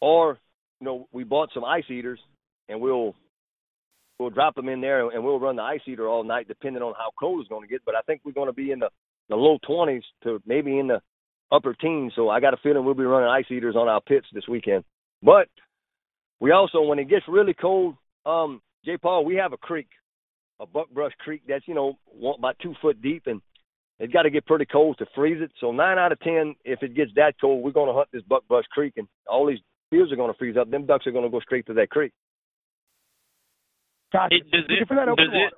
or 0.00 0.38
you 0.80 0.84
know, 0.84 1.08
we 1.12 1.24
bought 1.24 1.50
some 1.54 1.64
ice 1.64 1.84
eaters 1.90 2.20
and 2.68 2.80
we'll 2.80 3.14
we'll 4.18 4.30
drop 4.30 4.54
them 4.54 4.68
in 4.68 4.80
there 4.80 5.08
and 5.08 5.22
we'll 5.22 5.40
run 5.40 5.56
the 5.56 5.62
ice 5.62 5.80
eater 5.86 6.08
all 6.08 6.24
night, 6.24 6.48
depending 6.48 6.82
on 6.82 6.94
how 6.96 7.10
cold 7.18 7.40
it's 7.40 7.48
going 7.48 7.62
to 7.62 7.68
get. 7.68 7.84
But 7.84 7.94
I 7.94 8.00
think 8.02 8.22
we're 8.24 8.32
going 8.32 8.48
to 8.48 8.52
be 8.52 8.70
in 8.70 8.78
the 8.78 8.88
the 9.28 9.36
low 9.36 9.58
twenties 9.66 10.04
to 10.22 10.40
maybe 10.46 10.78
in 10.78 10.88
the 10.88 11.00
upper 11.52 11.74
teens. 11.74 12.12
So 12.16 12.28
I 12.28 12.40
got 12.40 12.54
a 12.54 12.58
feeling 12.58 12.84
we'll 12.84 12.94
be 12.94 13.04
running 13.04 13.28
ice 13.28 13.50
eaters 13.50 13.76
on 13.76 13.88
our 13.88 14.00
pits 14.00 14.26
this 14.32 14.48
weekend. 14.48 14.84
But 15.22 15.48
we 16.40 16.50
also, 16.50 16.82
when 16.82 16.98
it 16.98 17.08
gets 17.08 17.24
really 17.28 17.54
cold, 17.54 17.96
um, 18.24 18.60
J. 18.84 18.96
Paul, 18.96 19.24
we 19.24 19.36
have 19.36 19.52
a 19.52 19.56
creek, 19.56 19.88
a 20.60 20.66
buckbrush 20.66 21.12
creek 21.18 21.42
that's 21.48 21.66
you 21.66 21.74
know 21.74 21.98
one, 22.06 22.36
about 22.38 22.56
two 22.62 22.74
foot 22.82 23.00
deep, 23.00 23.24
and 23.26 23.40
it's 23.98 24.12
got 24.12 24.22
to 24.22 24.30
get 24.30 24.46
pretty 24.46 24.66
cold 24.66 24.98
to 24.98 25.06
freeze 25.14 25.40
it. 25.40 25.50
So 25.60 25.72
nine 25.72 25.98
out 25.98 26.12
of 26.12 26.20
ten, 26.20 26.54
if 26.64 26.82
it 26.82 26.94
gets 26.94 27.12
that 27.16 27.34
cold, 27.40 27.64
we're 27.64 27.72
going 27.72 27.88
to 27.88 27.94
hunt 27.94 28.08
this 28.12 28.22
buckbrush 28.22 28.66
creek, 28.70 28.94
and 28.96 29.08
all 29.26 29.46
these 29.46 29.60
fields 29.90 30.12
are 30.12 30.16
going 30.16 30.32
to 30.32 30.38
freeze 30.38 30.56
up. 30.56 30.70
Them 30.70 30.86
ducks 30.86 31.06
are 31.06 31.12
going 31.12 31.24
to 31.24 31.30
go 31.30 31.40
straight 31.40 31.66
to 31.66 31.74
that 31.74 31.90
creek. 31.90 32.12
Gotcha. 34.12 34.34
It, 34.36 34.50
does 34.50 34.62
Looking 34.68 34.96
it? 34.96 35.00
that 35.00 35.08
open 35.08 35.24
does 35.24 35.34
it? 35.34 35.52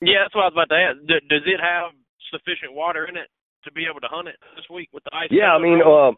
Yeah, 0.00 0.24
that's 0.24 0.34
what 0.34 0.42
I 0.42 0.46
was 0.46 0.54
about 0.54 0.74
to 0.74 0.78
ask. 0.78 0.96
Does 1.06 1.42
it 1.46 1.60
have 1.60 1.90
sufficient 2.30 2.74
water 2.74 3.06
in 3.06 3.16
it 3.16 3.28
to 3.64 3.72
be 3.72 3.84
able 3.90 4.00
to 4.00 4.08
hunt 4.08 4.28
it 4.28 4.36
this 4.56 4.64
week 4.72 4.88
with 4.92 5.04
the 5.04 5.10
ice? 5.14 5.28
Yeah, 5.30 5.52
I 5.52 5.60
mean, 5.60 5.80
uh, 5.84 6.12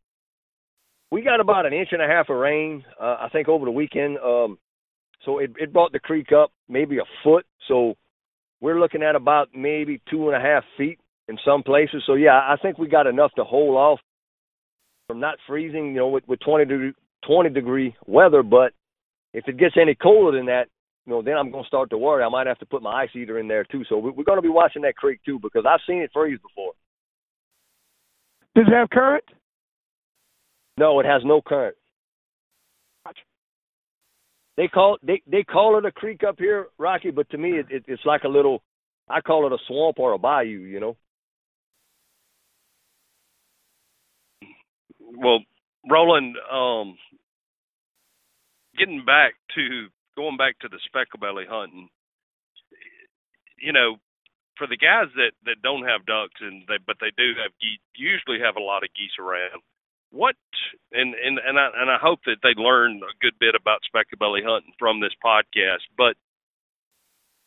we 1.10 1.22
got 1.22 1.40
about 1.40 1.66
an 1.66 1.72
inch 1.72 1.88
and 1.92 2.02
a 2.02 2.06
half 2.06 2.28
of 2.28 2.36
rain, 2.36 2.84
uh, 3.00 3.16
I 3.20 3.28
think, 3.32 3.48
over 3.48 3.64
the 3.64 3.70
weekend. 3.70 4.18
Um, 4.18 4.58
so 5.24 5.38
it, 5.38 5.52
it 5.58 5.72
brought 5.72 5.92
the 5.92 6.00
creek 6.00 6.32
up 6.32 6.52
maybe 6.68 6.98
a 6.98 7.08
foot. 7.24 7.44
So 7.68 7.94
we're 8.60 8.80
looking 8.80 9.02
at 9.02 9.16
about 9.16 9.48
maybe 9.54 10.00
two 10.10 10.28
and 10.28 10.36
a 10.36 10.40
half 10.40 10.64
feet 10.76 10.98
in 11.28 11.38
some 11.44 11.62
places. 11.62 12.02
So 12.06 12.14
yeah, 12.14 12.34
I 12.34 12.56
think 12.60 12.78
we 12.78 12.88
got 12.88 13.06
enough 13.06 13.32
to 13.36 13.44
hold 13.44 13.76
off 13.76 14.00
from 15.06 15.20
not 15.20 15.38
freezing, 15.46 15.88
you 15.88 16.00
know, 16.00 16.08
with, 16.08 16.24
with 16.28 16.40
20 16.40 16.64
degree, 16.64 16.92
20 17.26 17.50
degree 17.50 17.96
weather. 18.06 18.42
But 18.42 18.72
if 19.34 19.48
it 19.48 19.58
gets 19.58 19.76
any 19.80 19.94
colder 19.94 20.36
than 20.36 20.46
that, 20.46 20.66
you 21.06 21.12
know, 21.12 21.22
then 21.22 21.36
I'm 21.36 21.50
going 21.50 21.64
to 21.64 21.68
start 21.68 21.90
to 21.90 21.98
worry. 21.98 22.22
I 22.22 22.28
might 22.28 22.46
have 22.46 22.58
to 22.58 22.66
put 22.66 22.82
my 22.82 23.02
ice 23.02 23.08
eater 23.14 23.38
in 23.38 23.48
there 23.48 23.64
too. 23.64 23.82
So 23.88 23.98
we're 23.98 24.24
going 24.24 24.38
to 24.38 24.42
be 24.42 24.48
watching 24.48 24.82
that 24.82 24.96
creek 24.96 25.20
too 25.24 25.38
because 25.42 25.64
I've 25.68 25.80
seen 25.86 26.02
it 26.02 26.10
freeze 26.12 26.38
before. 26.40 26.72
Does 28.54 28.66
it 28.66 28.74
have 28.74 28.90
current? 28.90 29.24
No, 30.76 30.98
it 31.00 31.06
has 31.06 31.22
no 31.24 31.40
current. 31.40 31.76
They 34.56 34.68
call 34.68 34.98
they 35.02 35.22
they 35.26 35.42
call 35.42 35.78
it 35.78 35.86
a 35.86 35.92
creek 35.92 36.22
up 36.26 36.36
here, 36.38 36.66
Rocky, 36.78 37.10
but 37.10 37.30
to 37.30 37.38
me 37.38 37.52
it, 37.52 37.66
it 37.70 37.84
it's 37.86 38.04
like 38.04 38.24
a 38.24 38.28
little 38.28 38.62
I 39.08 39.20
call 39.20 39.46
it 39.46 39.52
a 39.52 39.58
swamp 39.66 39.98
or 39.98 40.12
a 40.12 40.18
bayou, 40.18 40.60
you 40.60 40.80
know. 40.80 40.96
Well, 45.00 45.40
Roland, 45.90 46.36
um, 46.52 46.96
getting 48.78 49.04
back 49.04 49.34
to 49.54 49.86
going 50.16 50.36
back 50.36 50.58
to 50.60 50.68
the 50.68 50.78
speckle 50.86 51.20
belly 51.20 51.44
hunting, 51.48 51.88
you 53.60 53.72
know, 53.72 53.96
for 54.60 54.68
the 54.68 54.76
guys 54.76 55.08
that 55.16 55.32
that 55.48 55.64
don't 55.64 55.88
have 55.88 56.04
ducks 56.04 56.36
and 56.44 56.60
they 56.68 56.76
but 56.84 57.00
they 57.00 57.08
do 57.16 57.32
have 57.40 57.56
usually 57.96 58.44
have 58.44 58.60
a 58.60 58.62
lot 58.62 58.84
of 58.84 58.92
geese 58.92 59.16
around. 59.16 59.64
What 60.12 60.36
and 60.92 61.16
and 61.16 61.40
and 61.40 61.56
I 61.56 61.72
and 61.72 61.88
I 61.88 61.96
hope 61.96 62.20
that 62.28 62.44
they 62.44 62.52
learn 62.60 63.00
a 63.00 63.16
good 63.24 63.40
bit 63.40 63.56
about 63.56 63.80
speckle 63.88 64.20
belly 64.20 64.44
hunting 64.44 64.76
from 64.78 65.00
this 65.00 65.16
podcast. 65.24 65.88
But 65.96 66.20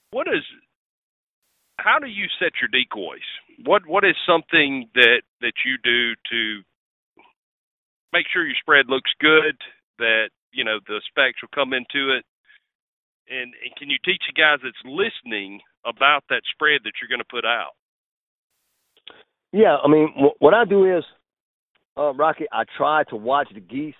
what 0.09 0.25
is 0.25 0.41
how 1.77 1.99
do 2.01 2.09
you 2.09 2.25
set 2.41 2.57
your 2.57 2.73
decoys? 2.73 3.29
What 3.61 3.85
what 3.85 4.03
is 4.03 4.17
something 4.25 4.89
that 4.97 5.21
that 5.45 5.61
you 5.61 5.77
do 5.85 6.17
to 6.33 6.65
make 8.09 8.25
sure 8.33 8.41
your 8.41 8.57
spread 8.57 8.89
looks 8.89 9.13
good? 9.21 9.53
That 10.01 10.33
you 10.49 10.65
know 10.65 10.81
the 10.87 10.97
specs 11.13 11.45
will 11.45 11.53
come 11.53 11.77
into 11.77 12.17
it. 12.17 12.25
And, 13.29 13.53
and 13.53 13.71
can 13.77 13.89
you 13.89 13.97
teach 14.03 14.21
the 14.27 14.35
guys 14.35 14.59
that's 14.59 14.83
listening 14.83 15.61
about 15.85 16.23
that 16.29 16.41
spread 16.53 16.81
that 16.83 16.93
you're 17.01 17.09
going 17.09 17.19
to 17.19 17.29
put 17.29 17.45
out? 17.45 17.71
Yeah, 19.51 19.77
I 19.83 19.87
mean, 19.87 20.09
what 20.39 20.53
I 20.53 20.65
do 20.65 20.97
is, 20.97 21.03
uh, 21.95 22.13
Rocky, 22.13 22.45
I 22.51 22.63
try 22.75 23.03
to 23.09 23.15
watch 23.15 23.49
the 23.53 23.59
geese. 23.59 23.95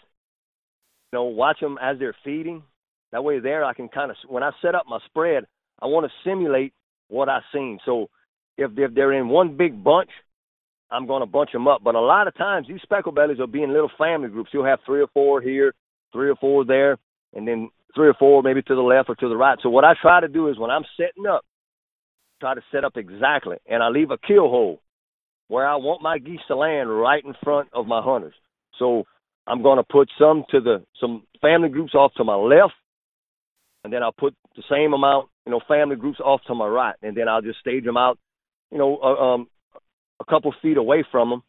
You 1.11 1.19
know, 1.19 1.23
watch 1.25 1.59
them 1.59 1.77
as 1.79 1.99
they're 1.99 2.15
feeding. 2.23 2.63
That 3.11 3.23
way, 3.23 3.39
there 3.39 3.63
I 3.63 3.73
can 3.73 3.87
kind 3.87 4.09
of 4.09 4.17
when 4.27 4.41
I 4.41 4.49
set 4.63 4.73
up 4.73 4.85
my 4.89 4.97
spread, 5.05 5.45
I 5.79 5.85
want 5.85 6.07
to 6.07 6.29
simulate 6.29 6.73
what 7.07 7.29
I've 7.29 7.43
seen. 7.53 7.77
So 7.85 8.09
if 8.57 8.71
if 8.75 8.95
they're 8.95 9.13
in 9.13 9.29
one 9.29 9.55
big 9.55 9.83
bunch, 9.83 10.09
I'm 10.89 11.05
going 11.05 11.21
to 11.21 11.27
bunch 11.27 11.51
them 11.51 11.67
up. 11.67 11.83
But 11.83 11.93
a 11.93 11.99
lot 11.99 12.27
of 12.27 12.35
times 12.35 12.67
these 12.67 12.81
speckle 12.81 13.11
bellies 13.11 13.37
will 13.37 13.45
be 13.45 13.61
in 13.61 13.71
little 13.71 13.91
family 13.95 14.29
groups. 14.29 14.49
You'll 14.51 14.65
have 14.65 14.79
three 14.85 15.01
or 15.01 15.07
four 15.13 15.39
here, 15.39 15.75
three 16.11 16.29
or 16.29 16.35
four 16.37 16.65
there, 16.65 16.97
and 17.35 17.47
then 17.47 17.69
three 17.93 18.07
or 18.07 18.15
four 18.15 18.41
maybe 18.41 18.63
to 18.63 18.75
the 18.75 18.81
left 18.81 19.09
or 19.09 19.15
to 19.15 19.29
the 19.29 19.37
right. 19.37 19.59
So 19.61 19.69
what 19.69 19.85
I 19.85 19.93
try 20.01 20.19
to 20.19 20.27
do 20.27 20.47
is 20.49 20.57
when 20.57 20.71
I'm 20.71 20.85
setting 20.97 21.27
up, 21.27 21.45
try 22.43 22.53
to 22.53 22.61
set 22.73 22.83
up 22.83 22.97
exactly, 22.97 23.55
and 23.65 23.81
I 23.81 23.87
leave 23.87 24.11
a 24.11 24.17
kill 24.17 24.49
hole 24.49 24.81
where 25.47 25.65
I 25.65 25.77
want 25.77 26.01
my 26.01 26.17
geese 26.17 26.41
to 26.49 26.57
land 26.57 26.89
right 26.89 27.23
in 27.23 27.33
front 27.41 27.69
of 27.71 27.87
my 27.87 28.01
hunters. 28.03 28.33
So 28.77 29.05
I'm 29.47 29.63
going 29.63 29.77
to 29.77 29.83
put 29.89 30.09
some 30.19 30.43
to 30.51 30.59
the 30.59 30.83
some 30.99 31.23
family 31.41 31.69
groups 31.69 31.95
off 31.95 32.11
to 32.17 32.25
my 32.25 32.35
left, 32.35 32.73
and 33.85 33.93
then 33.93 34.03
I'll 34.03 34.11
put 34.11 34.35
the 34.57 34.63
same 34.69 34.91
amount, 34.91 35.29
you 35.45 35.53
know, 35.53 35.61
family 35.69 35.95
groups 35.95 36.19
off 36.19 36.41
to 36.47 36.53
my 36.53 36.67
right, 36.67 36.95
and 37.01 37.15
then 37.15 37.29
I'll 37.29 37.41
just 37.41 37.59
stage 37.59 37.85
them 37.85 37.95
out, 37.95 38.19
you 38.71 38.77
know, 38.77 38.97
uh, 38.97 39.23
um, 39.23 39.47
a 40.19 40.25
couple 40.25 40.53
feet 40.61 40.75
away 40.75 41.05
from 41.09 41.29
them, 41.29 41.43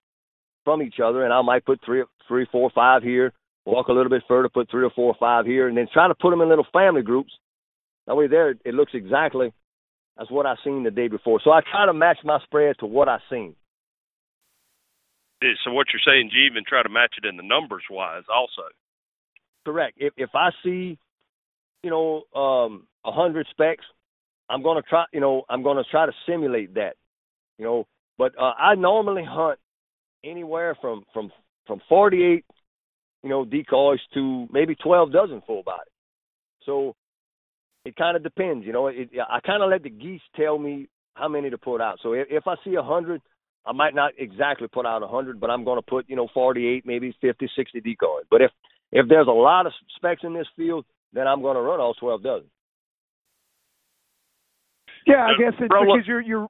from 0.65 0.81
each 0.81 1.01
other, 1.05 1.25
and 1.25 1.33
I 1.33 1.43
might 1.43 1.67
put 1.67 1.81
three, 1.85 2.05
three, 2.29 2.47
four, 2.53 2.71
five 2.73 3.03
here, 3.03 3.33
walk 3.67 3.89
a 3.89 3.93
little 3.93 4.11
bit 4.11 4.23
further, 4.29 4.49
put 4.49 4.71
three 4.71 4.85
or 4.85 4.91
four 4.95 5.07
or 5.07 5.17
five 5.19 5.45
here, 5.45 5.67
and 5.67 5.77
then 5.77 5.89
try 5.93 6.07
to 6.07 6.15
put 6.15 6.31
them 6.31 6.41
in 6.41 6.49
little 6.49 6.67
family 6.73 7.03
groups. 7.03 7.33
That 8.07 8.15
way, 8.15 8.29
there 8.29 8.51
it 8.51 8.75
looks 8.75 8.93
exactly 8.95 9.53
as 10.21 10.29
what 10.31 10.47
I 10.47 10.55
seen 10.65 10.85
the 10.85 10.91
day 10.91 11.09
before. 11.09 11.41
So 11.43 11.51
I 11.51 11.61
try 11.61 11.87
to 11.87 11.93
match 11.93 12.19
my 12.25 12.39
spread 12.45 12.77
to 12.81 12.87
what 12.87 13.09
I 13.09 13.19
seen. 13.31 13.55
So 15.65 15.73
what 15.73 15.89
you're 15.93 16.01
saying, 16.07 16.31
you 16.33 16.45
even 16.51 16.65
try 16.67 16.83
to 16.83 16.89
match 16.89 17.15
it 17.23 17.27
in 17.29 17.37
the 17.37 17.43
numbers 17.43 17.83
wise, 17.91 18.23
also. 18.35 18.62
Correct. 19.67 19.97
If 19.99 20.15
if 20.17 20.31
I 20.35 20.51
see, 20.62 20.99
you 21.83 21.91
know, 21.91 22.23
um, 22.39 22.87
a 23.05 23.12
hundred 23.12 23.47
specs, 23.51 23.85
I'm 24.49 24.62
gonna 24.62 24.83
try. 24.83 25.05
You 25.12 25.21
know, 25.21 25.43
I'm 25.51 25.62
gonna 25.62 25.85
try 25.91 26.07
to 26.07 26.12
simulate 26.27 26.75
that. 26.75 26.95
You 27.59 27.65
know, 27.67 27.87
but 28.17 28.33
uh, 28.39 28.53
I 28.59 28.75
normally 28.75 29.25
hunt 29.29 29.59
anywhere 30.25 30.77
from 30.81 31.05
from 31.12 31.31
from 31.67 31.83
48 31.91 32.45
you 33.25 33.31
know, 33.31 33.45
decoys 33.45 34.01
to 34.12 34.47
maybe 34.53 34.75
12 34.77 35.11
dozen 35.11 35.43
full 35.47 35.62
body. 35.62 35.91
So 36.67 36.95
it 37.85 37.97
kind 37.97 38.16
of 38.16 38.22
depends, 38.22 38.66
you 38.66 38.72
know. 38.72 38.87
It, 38.89 39.11
I 39.30 39.41
kind 39.41 39.62
of 39.62 39.70
let 39.70 39.82
the 39.82 39.91
geese 39.91 40.22
tell 40.37 40.59
me 40.59 40.89
how 41.14 41.28
many 41.28 41.51
to 41.51 41.59
put 41.59 41.80
out. 41.80 41.99
So 42.03 42.12
if, 42.12 42.26
if 42.30 42.47
I 42.47 42.55
see 42.64 42.74
a 42.74 42.82
hundred, 42.82 43.20
I 43.66 43.72
might 43.72 43.95
not 43.95 44.12
exactly 44.18 44.68
put 44.68 44.87
out 44.87 45.03
a 45.03 45.07
hundred, 45.07 45.41
but 45.41 45.51
I'm 45.51 45.64
going 45.64 45.78
to 45.78 45.82
put 45.82 46.09
you 46.09 46.16
know 46.16 46.28
48, 46.32 46.85
maybe 46.87 47.14
50, 47.20 47.49
60 47.57 47.80
decoys. 47.80 48.24
But 48.30 48.43
if 48.43 48.51
if 48.93 49.09
there's 49.09 49.28
a 49.28 49.32
lot 49.32 49.66
of 49.66 49.72
specs 49.97 50.22
in 50.24 50.35
this 50.35 50.47
field, 50.57 50.85
then 51.12 51.26
I'm 51.26 51.43
going 51.43 51.57
to 51.57 51.62
run 51.62 51.80
all 51.80 51.95
12 51.95 52.22
dozen. 52.22 52.49
Yeah, 55.07 55.26
I 55.26 55.32
guess 55.39 55.53
it's 55.59 55.68
because 55.68 56.05
you're 56.07 56.22
you're. 56.22 56.49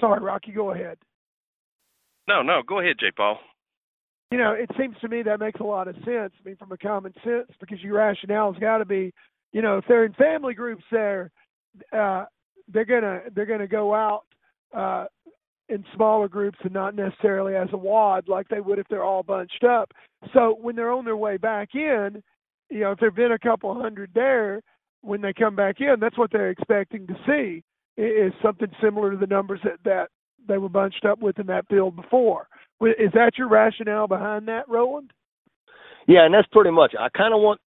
Sorry, 0.00 0.22
Rocky. 0.22 0.52
Go 0.52 0.72
ahead. 0.72 0.96
No, 2.28 2.42
no, 2.42 2.62
go 2.66 2.80
ahead, 2.80 2.96
J. 3.00 3.06
Paul 3.16 3.38
you 4.30 4.38
know, 4.38 4.52
it 4.52 4.70
seems 4.78 4.96
to 5.00 5.08
me 5.08 5.22
that 5.22 5.40
makes 5.40 5.60
a 5.60 5.64
lot 5.64 5.88
of 5.88 5.94
sense. 5.96 6.32
I 6.38 6.44
mean, 6.44 6.56
from 6.56 6.72
a 6.72 6.76
common 6.76 7.14
sense, 7.24 7.50
because 7.60 7.82
your 7.82 7.94
rationale's 7.94 8.58
got 8.58 8.78
to 8.78 8.84
be, 8.84 9.12
you 9.52 9.62
know, 9.62 9.78
if 9.78 9.84
they're 9.88 10.04
in 10.04 10.12
family 10.14 10.54
groups, 10.54 10.84
there, 10.90 11.30
uh, 11.92 12.24
they're 12.72 12.84
gonna 12.84 13.20
they're 13.34 13.46
gonna 13.46 13.66
go 13.66 13.94
out 13.94 14.24
uh, 14.76 15.06
in 15.68 15.84
smaller 15.94 16.28
groups 16.28 16.58
and 16.62 16.72
not 16.72 16.94
necessarily 16.94 17.54
as 17.54 17.68
a 17.72 17.76
wad 17.76 18.28
like 18.28 18.48
they 18.48 18.60
would 18.60 18.78
if 18.78 18.86
they're 18.88 19.04
all 19.04 19.22
bunched 19.22 19.64
up. 19.64 19.90
So 20.34 20.56
when 20.60 20.76
they're 20.76 20.92
on 20.92 21.04
their 21.04 21.16
way 21.16 21.36
back 21.38 21.70
in, 21.74 22.22
you 22.70 22.80
know, 22.80 22.92
if 22.92 22.98
there've 22.98 23.14
been 23.14 23.32
a 23.32 23.38
couple 23.38 23.74
hundred 23.74 24.10
there, 24.14 24.62
when 25.00 25.22
they 25.22 25.32
come 25.32 25.56
back 25.56 25.76
in, 25.80 25.96
that's 26.00 26.18
what 26.18 26.30
they're 26.30 26.50
expecting 26.50 27.06
to 27.06 27.14
see 27.26 27.62
is 28.00 28.32
something 28.42 28.68
similar 28.82 29.10
to 29.10 29.16
the 29.16 29.26
numbers 29.26 29.60
that 29.64 29.78
that 29.84 30.08
they 30.46 30.58
were 30.58 30.68
bunched 30.68 31.04
up 31.04 31.20
with 31.20 31.38
in 31.38 31.46
that 31.46 31.68
field 31.68 31.96
before. 31.96 32.48
Is 32.80 33.12
that 33.14 33.32
your 33.36 33.48
rationale 33.48 34.06
behind 34.06 34.48
that, 34.48 34.68
Roland? 34.68 35.12
Yeah, 36.06 36.24
and 36.24 36.32
that's 36.32 36.48
pretty 36.52 36.70
much. 36.70 36.94
I 36.98 37.08
kind 37.08 37.34
of 37.34 37.40
want, 37.40 37.60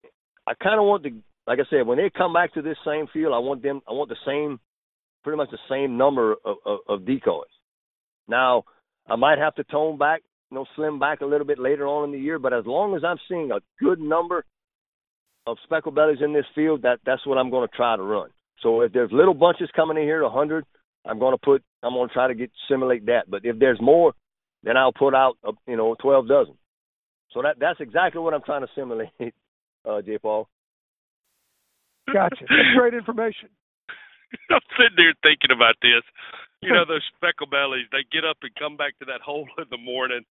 I 0.47 0.53
kind 0.55 0.79
of 0.79 0.85
want 0.85 1.03
to, 1.03 1.11
like 1.47 1.59
I 1.59 1.69
said, 1.69 1.85
when 1.85 1.97
they 1.97 2.09
come 2.09 2.33
back 2.33 2.53
to 2.53 2.61
this 2.61 2.77
same 2.85 3.07
field, 3.13 3.33
I 3.33 3.39
want 3.39 3.61
them, 3.61 3.81
I 3.87 3.91
want 3.91 4.09
the 4.09 4.15
same, 4.25 4.59
pretty 5.23 5.37
much 5.37 5.49
the 5.51 5.59
same 5.69 5.97
number 5.97 6.35
of, 6.45 6.57
of, 6.65 6.79
of 6.87 7.05
decoys. 7.05 7.45
Now, 8.27 8.63
I 9.07 9.15
might 9.15 9.37
have 9.37 9.55
to 9.55 9.63
tone 9.65 9.97
back, 9.97 10.21
you 10.49 10.55
know, 10.55 10.65
slim 10.75 10.97
back 10.99 11.21
a 11.21 11.25
little 11.25 11.45
bit 11.45 11.59
later 11.59 11.87
on 11.87 12.05
in 12.05 12.11
the 12.11 12.19
year, 12.19 12.39
but 12.39 12.53
as 12.53 12.65
long 12.65 12.95
as 12.95 13.03
I'm 13.03 13.17
seeing 13.27 13.51
a 13.51 13.59
good 13.83 13.99
number 13.99 14.45
of 15.45 15.57
speckle 15.63 15.91
bellies 15.91 16.19
in 16.23 16.33
this 16.33 16.45
field, 16.55 16.83
that 16.83 16.99
that's 17.05 17.25
what 17.25 17.37
I'm 17.37 17.49
going 17.49 17.67
to 17.67 17.75
try 17.75 17.95
to 17.95 18.03
run. 18.03 18.29
So 18.61 18.81
if 18.81 18.93
there's 18.93 19.11
little 19.11 19.33
bunches 19.33 19.69
coming 19.75 19.97
in 19.97 20.03
here, 20.03 20.21
a 20.21 20.29
hundred, 20.29 20.65
I'm 21.05 21.19
going 21.19 21.33
to 21.33 21.43
put, 21.43 21.63
I'm 21.83 21.93
going 21.93 22.07
to 22.07 22.13
try 22.13 22.27
to 22.27 22.35
get 22.35 22.51
simulate 22.69 23.07
that. 23.07 23.29
But 23.29 23.41
if 23.43 23.57
there's 23.59 23.79
more, 23.81 24.13
then 24.63 24.77
I'll 24.77 24.93
put 24.93 25.15
out 25.15 25.37
a, 25.43 25.51
you 25.67 25.77
know 25.77 25.95
twelve 25.99 26.27
dozen. 26.27 26.55
So 27.33 27.41
that 27.41 27.57
that's 27.59 27.79
exactly 27.79 28.21
what 28.21 28.33
I'm 28.33 28.43
trying 28.43 28.61
to 28.61 28.71
simulate, 28.75 29.09
uh, 29.87 30.01
J. 30.01 30.17
Paul. 30.17 30.47
Gotcha. 32.11 32.35
That's 32.41 32.75
great 32.75 32.93
information. 32.93 33.49
I'm 34.51 34.63
sitting 34.77 34.97
there 34.97 35.13
thinking 35.23 35.55
about 35.55 35.75
this. 35.81 36.03
You 36.61 36.73
know 36.73 36.85
those 36.87 37.05
speckle 37.15 37.47
bellies. 37.47 37.87
They 37.91 38.05
get 38.11 38.27
up 38.27 38.37
and 38.41 38.53
come 38.55 38.77
back 38.77 38.97
to 38.99 39.05
that 39.05 39.21
hole 39.21 39.47
in 39.57 39.65
the 39.69 39.77
morning, 39.77 40.21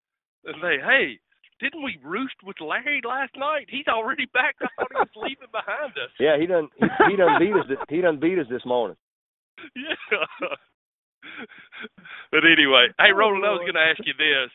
and 0.45 0.63
they, 0.63 0.77
hey, 0.79 1.19
didn't 1.61 1.83
we 1.83 1.99
roost 2.03 2.37
with 2.45 2.57
Larry 2.61 3.01
last 3.05 3.33
night? 3.37 3.67
He's 3.69 3.89
already 3.89 4.27
back. 4.33 4.57
I 4.61 4.69
thought 4.77 4.93
he 4.93 4.99
was 4.99 5.17
leaving 5.17 5.53
behind 5.53 5.93
us. 5.97 6.13
Yeah, 6.19 6.39
he 6.39 6.47
done 6.47 6.69
he, 6.77 6.87
he 7.11 7.17
done 7.17 7.39
beat 7.39 7.53
us. 7.53 7.67
He 7.89 8.01
done 8.01 8.21
beat 8.21 8.39
us 8.39 8.47
this 8.51 8.65
morning. 8.65 8.97
Yeah. 9.77 10.57
but 12.33 12.43
anyway, 12.45 12.89
hey 12.99 13.13
oh, 13.13 13.17
Roland, 13.17 13.45
I 13.45 13.53
was 13.53 13.65
going 13.65 13.79
to 13.79 13.89
ask 13.91 14.01
you 14.05 14.15
this: 14.17 14.51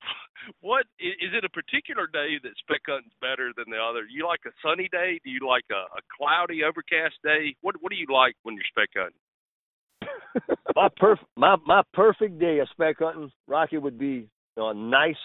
What 0.60 0.86
is 0.98 1.32
it 1.32 1.44
a 1.44 1.52
particular 1.52 2.06
day 2.06 2.40
that 2.42 2.56
spec 2.60 2.82
hunting's 2.86 3.16
better 3.20 3.52
than 3.56 3.70
the 3.70 3.80
other? 3.80 4.04
You 4.08 4.26
like 4.26 4.44
a 4.46 4.54
sunny 4.64 4.88
day? 4.92 5.20
Do 5.24 5.30
you 5.30 5.46
like 5.46 5.66
a, 5.70 5.88
a 5.96 6.02
cloudy, 6.16 6.64
overcast 6.64 7.16
day? 7.24 7.56
What 7.60 7.76
What 7.80 7.90
do 7.90 7.98
you 7.98 8.06
like 8.12 8.36
when 8.42 8.54
you're 8.54 8.68
spec 8.68 8.90
hunting? 8.96 9.20
my 10.76 10.88
perf 11.00 11.18
my 11.36 11.56
my 11.66 11.82
perfect 11.92 12.38
day 12.38 12.58
of 12.58 12.68
spec 12.72 12.96
hunting, 12.98 13.30
Rocky, 13.46 13.78
would 13.78 13.98
be 13.98 14.28
you 14.56 14.56
know, 14.56 14.70
a 14.70 14.74
nice, 14.74 15.20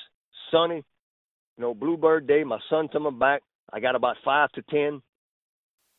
sunny, 0.52 0.84
you 1.58 1.62
know, 1.62 1.74
bluebird 1.74 2.28
day. 2.28 2.44
My 2.44 2.60
son 2.70 2.88
coming 2.88 3.20
back. 3.20 3.42
I 3.74 3.80
got 3.80 3.96
about 3.96 4.18
five 4.24 4.50
to 4.52 4.62
ten, 4.70 4.94
you 4.94 5.02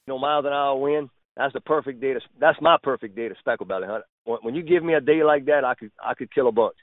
know, 0.07 0.19
miles 0.19 0.45
an 0.47 0.53
hour 0.53 0.77
wind. 0.77 1.11
That's 1.37 1.53
the 1.53 1.61
perfect 1.61 2.01
day 2.01 2.15
to. 2.15 2.21
That's 2.41 2.59
my 2.61 2.77
perfect 2.83 3.17
day 3.17 3.29
to 3.29 3.35
speckle 3.39 3.67
belly 3.67 3.87
hunt. 3.87 4.05
When, 4.27 4.39
when 4.43 4.55
you 4.55 4.63
give 4.63 4.83
me 4.83 4.95
a 4.95 5.01
day 5.01 5.23
like 5.23 5.47
that, 5.47 5.65
I 5.65 5.75
could 5.75 5.93
I 6.03 6.15
could 6.15 6.35
kill 6.35 6.49
a 6.49 6.53
bunch. 6.53 6.77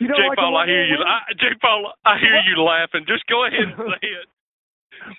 You 0.00 0.08
J. 0.08 0.28
Like 0.28 0.36
Paul, 0.36 0.56
I 0.56 0.66
hear 0.66 0.84
you. 0.84 0.96
I, 1.00 1.32
J. 1.38 1.46
Paul, 1.60 1.92
I 2.04 2.18
hear 2.18 2.36
you 2.44 2.60
laughing. 2.62 3.04
Just 3.08 3.24
go 3.28 3.46
ahead 3.46 3.60
and 3.60 3.76
say 4.02 4.08
it. 4.08 4.28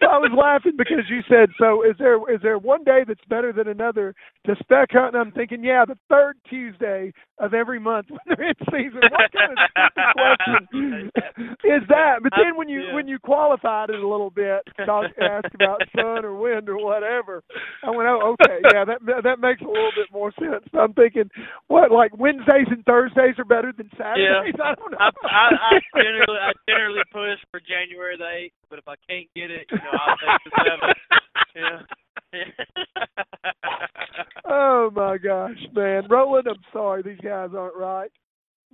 Well, 0.02 0.12
I 0.12 0.18
was 0.18 0.32
laughing 0.38 0.74
because 0.78 1.06
you 1.10 1.22
said 1.30 1.50
so. 1.60 1.84
Is 1.84 1.96
there 2.00 2.18
is 2.34 2.42
there 2.42 2.58
one 2.58 2.84
day 2.84 3.04
that's 3.08 3.24
better 3.30 3.52
than 3.54 3.68
another 3.68 4.14
to 4.46 4.56
spec 4.60 4.90
hunt? 4.92 5.16
And 5.16 5.22
I'm 5.28 5.32
thinking, 5.32 5.64
yeah, 5.64 5.86
the 5.86 5.98
third 6.10 6.38
Tuesday 6.50 7.12
of 7.40 7.54
every 7.54 7.80
month 7.80 8.08
when 8.10 8.20
they're 8.26 8.50
in 8.50 8.56
season. 8.72 9.02
What 9.12 9.32
kind 9.32 9.52
of 9.54 9.60
stupid 9.70 10.06
question 10.14 11.12
is 11.64 11.84
that? 11.90 12.24
But 12.24 12.34
then 12.38 12.56
when 12.58 12.70
you 12.70 12.82
Yeah. 12.88 12.94
when 12.94 13.08
you 13.08 13.20
qualified 13.20 13.90
it 13.90 14.00
a 14.00 14.08
little 14.08 14.30
bit, 14.30 14.62
talk, 14.86 15.06
ask 15.22 15.54
about 15.54 15.82
sun 15.96 16.26
or 16.26 16.36
wind 16.36 16.70
or 16.70 16.78
whatever, 16.78 17.44
I 17.84 17.90
went, 17.92 18.08
oh, 18.10 18.36
okay, 18.42 18.60
yeah, 18.74 18.86
that 18.86 19.00
that 19.24 19.40
makes 19.40 19.62
a 19.62 19.68
little 19.68 19.92
bit 19.96 20.08
more 20.12 20.32
sense. 20.40 20.66
I'm 20.78 20.94
thinking, 20.94 21.30
what 21.68 21.92
like 21.92 22.18
Wednesdays 22.18 22.68
and 22.70 22.84
Thursdays 22.86 23.36
are 23.38 23.46
better 23.46 23.72
than 23.76 23.90
Saturdays? 23.98 24.54
I 24.64 24.76
don't 24.76 24.92
know. 24.92 24.98
I, 25.00 25.10
I, 25.26 25.46
I 25.76 25.80
generally 26.02 26.40
I 26.40 26.52
generally 26.70 27.04
push 27.12 27.40
for 27.52 27.60
January 27.60 28.18
the 28.18 28.30
eighth, 28.30 28.56
but 28.70 28.80
if 28.80 28.88
I 28.88 28.96
can't 29.10 29.28
get 29.36 29.52
it, 29.52 29.67
you 29.72 29.78
know, 29.78 30.00
I'll 30.00 30.18
take 30.18 30.44
the 30.46 30.52
seventh. 30.66 30.98
Yeah. 31.56 31.80
oh 34.46 34.90
my 34.96 35.18
gosh, 35.18 35.58
man, 35.76 36.04
Roland, 36.10 36.48
I'm 36.48 36.56
sorry, 36.74 37.02
these 37.04 37.20
guys 37.24 37.50
aren't 37.58 37.76
right, 37.76 38.12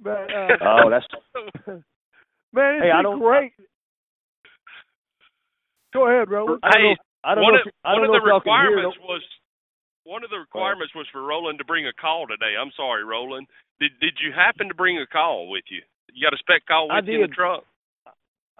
but 0.01 0.31
uh, 0.33 0.47
Oh, 0.61 0.89
that's 0.89 1.05
man, 1.67 1.83
it's 2.75 2.83
Hey, 2.83 2.91
I 2.91 2.97
been 2.97 3.03
don't- 3.03 3.19
great. 3.19 3.53
Go 5.93 6.07
ahead, 6.09 6.29
Roland. 6.29 6.59
I 6.63 6.69
don't 6.71 6.81
Hey, 6.81 6.89
know. 6.89 6.95
I 7.23 7.35
don't 7.35 7.43
one 7.43 7.53
know. 7.53 7.59
of, 7.61 7.67
If, 7.67 7.73
I 7.85 7.91
don't 7.93 8.01
one 8.01 8.09
know 8.09 8.17
of 8.17 8.23
the 8.23 8.29
y'all 8.29 8.41
can 8.41 8.51
hear. 8.51 8.59
requirements 8.81 8.97
was 9.07 9.21
one 10.03 10.23
of 10.25 10.29
the 10.31 10.37
requirements 10.41 10.93
was 10.95 11.07
for 11.13 11.21
Roland 11.23 11.59
to 11.59 11.65
bring 11.65 11.85
a 11.87 11.93
call 11.93 12.25
today. 12.27 12.55
I'm 12.59 12.71
sorry, 12.75 13.05
Roland. 13.05 13.47
Did 13.79 13.91
did 14.01 14.17
you 14.19 14.33
happen 14.33 14.67
to 14.67 14.73
bring 14.75 14.97
a 14.97 15.05
call 15.07 15.47
with 15.49 15.63
you? 15.69 15.81
You 16.11 16.25
got 16.25 16.33
a 16.33 16.37
spec 16.41 16.65
call 16.67 16.91
I 16.91 16.99
with 16.99 17.07
you 17.07 17.23
in 17.23 17.29
the 17.29 17.35
truck? 17.35 17.63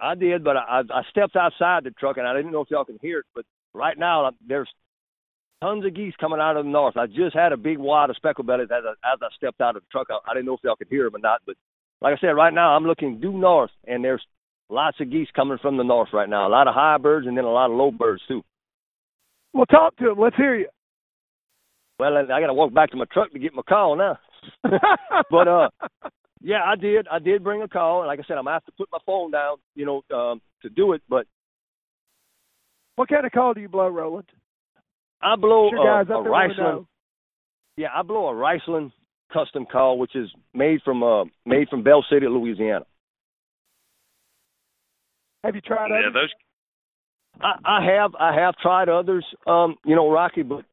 I 0.00 0.14
did, 0.14 0.44
but 0.44 0.56
I 0.56 0.82
I 0.90 1.02
stepped 1.10 1.36
outside 1.36 1.84
the 1.84 1.90
truck 1.92 2.16
and 2.16 2.26
I 2.26 2.34
didn't 2.34 2.52
know 2.52 2.62
if 2.62 2.70
y'all 2.70 2.84
can 2.84 2.98
hear 3.00 3.20
it. 3.20 3.26
But 3.34 3.44
right 3.72 3.98
now 3.98 4.30
there's 4.46 4.68
tons 5.62 5.84
of 5.86 5.94
geese 5.94 6.14
coming 6.20 6.40
out 6.40 6.56
of 6.56 6.64
the 6.64 6.70
north. 6.70 6.96
I 6.96 7.06
just 7.06 7.34
had 7.34 7.52
a 7.52 7.56
big 7.56 7.78
wad 7.78 8.10
of 8.10 8.16
speckle 8.16 8.44
bellies 8.44 8.68
as 8.70 8.84
I, 8.84 9.12
as 9.12 9.18
I 9.22 9.28
stepped 9.36 9.60
out 9.60 9.76
of 9.76 9.82
the 9.82 9.88
truck. 9.90 10.08
I, 10.10 10.30
I 10.30 10.34
didn't 10.34 10.46
know 10.46 10.54
if 10.54 10.60
y'all 10.62 10.76
could 10.76 10.88
hear 10.90 11.04
them 11.04 11.16
or 11.16 11.20
not. 11.20 11.40
But 11.46 11.56
like 12.00 12.16
I 12.16 12.20
said, 12.20 12.30
right 12.30 12.52
now 12.52 12.76
I'm 12.76 12.84
looking 12.84 13.20
due 13.20 13.38
north, 13.38 13.70
and 13.86 14.04
there's 14.04 14.22
lots 14.68 15.00
of 15.00 15.10
geese 15.10 15.28
coming 15.34 15.58
from 15.62 15.76
the 15.76 15.84
north 15.84 16.10
right 16.12 16.28
now. 16.28 16.46
A 16.46 16.50
lot 16.50 16.68
of 16.68 16.74
high 16.74 16.98
birds 16.98 17.26
and 17.26 17.36
then 17.36 17.44
a 17.44 17.52
lot 17.52 17.70
of 17.70 17.76
low 17.76 17.90
birds 17.90 18.22
too. 18.28 18.42
Well, 19.52 19.66
talk 19.66 19.96
to 19.98 20.10
him. 20.10 20.18
Let's 20.18 20.36
hear 20.36 20.56
you. 20.56 20.68
Well, 21.98 22.16
I, 22.16 22.22
I 22.22 22.40
got 22.40 22.48
to 22.48 22.54
walk 22.54 22.74
back 22.74 22.90
to 22.90 22.96
my 22.96 23.04
truck 23.12 23.32
to 23.32 23.38
get 23.38 23.54
my 23.54 23.62
call 23.62 23.96
now. 23.96 24.18
but 25.30 25.48
uh, 25.48 25.68
yeah, 26.44 26.62
I 26.62 26.76
did. 26.76 27.08
I 27.10 27.18
did 27.18 27.42
bring 27.42 27.62
a 27.62 27.68
call, 27.68 28.00
and 28.00 28.06
like 28.06 28.20
I 28.20 28.22
said, 28.28 28.36
I'm 28.36 28.44
gonna 28.44 28.56
have 28.56 28.64
to 28.66 28.72
put 28.72 28.90
my 28.92 28.98
phone 29.06 29.30
down, 29.30 29.56
you 29.74 29.86
know, 29.86 30.02
um, 30.14 30.42
to 30.60 30.68
do 30.68 30.92
it. 30.92 31.00
But 31.08 31.26
What 32.96 33.08
kind 33.08 33.24
of 33.24 33.32
call 33.32 33.54
do 33.54 33.62
you 33.62 33.68
blow, 33.68 33.88
Roland? 33.88 34.28
I 35.22 35.36
blow 35.36 35.70
Sure, 35.70 36.04
guys 36.04 36.10
a, 36.10 36.12
a 36.12 36.18
up 36.18 36.24
there 36.24 36.32
wanna 36.32 36.54
Riceland. 36.54 36.86
Yeah, 37.78 37.88
I 37.96 38.02
blow 38.02 38.28
a 38.28 38.34
Riceland 38.34 38.92
custom 39.32 39.64
call, 39.64 39.98
which 39.98 40.14
is 40.14 40.28
made 40.52 40.82
from 40.84 41.02
uh 41.02 41.24
made 41.46 41.68
from 41.70 41.82
Bell 41.82 42.04
City, 42.10 42.26
Louisiana. 42.28 42.84
Have 45.44 45.54
you 45.54 45.62
tried 45.62 45.88
Yeah, 45.90 46.08
others? 46.10 46.12
those 46.12 46.30
I, 47.40 47.80
I 47.80 47.84
have 47.96 48.14
I 48.20 48.34
have 48.34 48.54
tried 48.58 48.90
others, 48.90 49.24
um, 49.46 49.76
you 49.84 49.96
know, 49.96 50.10
Rocky, 50.10 50.42
but 50.42 50.64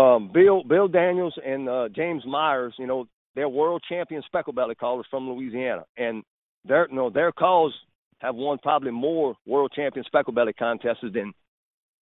um, 0.00 0.30
Bill 0.32 0.62
Bill 0.62 0.88
Daniels 0.88 1.34
and 1.44 1.68
uh, 1.68 1.88
James 1.94 2.24
Myers, 2.26 2.74
you 2.78 2.86
know, 2.86 3.06
they're 3.34 3.48
world 3.48 3.82
champion 3.88 4.22
speckle 4.26 4.52
belly 4.52 4.74
callers 4.74 5.06
from 5.10 5.28
Louisiana, 5.28 5.84
and 5.96 6.22
their 6.64 6.88
know 6.90 7.10
their 7.10 7.32
calls 7.32 7.74
have 8.18 8.34
won 8.34 8.58
probably 8.58 8.90
more 8.90 9.34
world 9.46 9.72
champion 9.74 10.04
speckle 10.06 10.32
belly 10.32 10.52
contests 10.52 11.02
than 11.02 11.32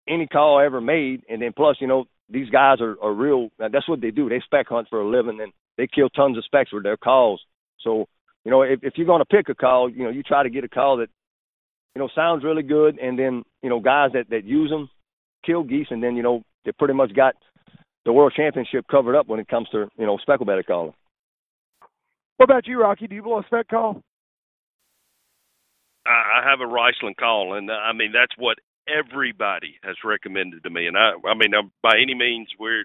any 0.08 0.26
call 0.26 0.60
ever 0.60 0.80
made. 0.80 1.22
And 1.28 1.42
then 1.42 1.52
plus, 1.54 1.76
you 1.80 1.86
know, 1.86 2.04
these 2.28 2.50
guys 2.50 2.80
are, 2.80 2.96
are 3.02 3.12
real. 3.12 3.50
That's 3.58 3.88
what 3.88 4.00
they 4.00 4.10
do. 4.10 4.28
They 4.28 4.40
spec 4.44 4.68
hunt 4.68 4.88
for 4.88 5.00
a 5.00 5.08
living, 5.08 5.40
and 5.40 5.52
they 5.76 5.88
kill 5.92 6.08
tons 6.10 6.36
of 6.36 6.44
specks 6.44 6.72
with 6.72 6.82
their 6.82 6.96
calls. 6.96 7.40
So, 7.80 8.06
you 8.44 8.50
know, 8.50 8.62
if, 8.62 8.80
if 8.82 8.94
you're 8.96 9.06
going 9.06 9.20
to 9.20 9.24
pick 9.24 9.48
a 9.48 9.54
call, 9.54 9.90
you 9.90 10.04
know, 10.04 10.10
you 10.10 10.22
try 10.22 10.42
to 10.42 10.50
get 10.50 10.64
a 10.64 10.68
call 10.68 10.98
that 10.98 11.08
you 11.94 12.00
know, 12.00 12.08
sounds 12.14 12.44
really 12.44 12.62
good, 12.62 12.98
and 12.98 13.18
then 13.18 13.42
you 13.62 13.68
know, 13.68 13.80
guys 13.80 14.10
that 14.14 14.30
that 14.30 14.44
use 14.44 14.70
them 14.70 14.88
kill 15.44 15.62
geese, 15.62 15.88
and 15.90 16.02
then 16.02 16.16
you 16.16 16.22
know, 16.22 16.42
they 16.64 16.72
pretty 16.72 16.94
much 16.94 17.14
got 17.14 17.34
the 18.04 18.12
world 18.12 18.32
championship 18.36 18.86
covered 18.90 19.16
up 19.16 19.28
when 19.28 19.40
it 19.40 19.48
comes 19.48 19.68
to 19.70 19.88
you 19.98 20.06
know 20.06 20.18
speckle 20.18 20.46
belly 20.46 20.62
calling. 20.62 20.94
What 22.42 22.50
about 22.50 22.66
you, 22.66 22.80
Rocky? 22.80 23.06
Do 23.06 23.14
you 23.14 23.22
blow 23.22 23.38
a 23.38 23.44
spec 23.46 23.68
call? 23.68 24.02
I, 26.04 26.40
I 26.42 26.50
have 26.50 26.58
a 26.58 26.64
Riceland 26.64 27.14
call, 27.16 27.54
and 27.54 27.70
uh, 27.70 27.74
I 27.74 27.92
mean 27.92 28.10
that's 28.10 28.36
what 28.36 28.58
everybody 28.88 29.78
has 29.84 29.94
recommended 30.04 30.64
to 30.64 30.70
me. 30.70 30.88
And 30.88 30.98
I, 30.98 31.12
I 31.24 31.34
mean, 31.34 31.52
by 31.84 31.98
any 32.02 32.16
means, 32.16 32.48
we're 32.58 32.82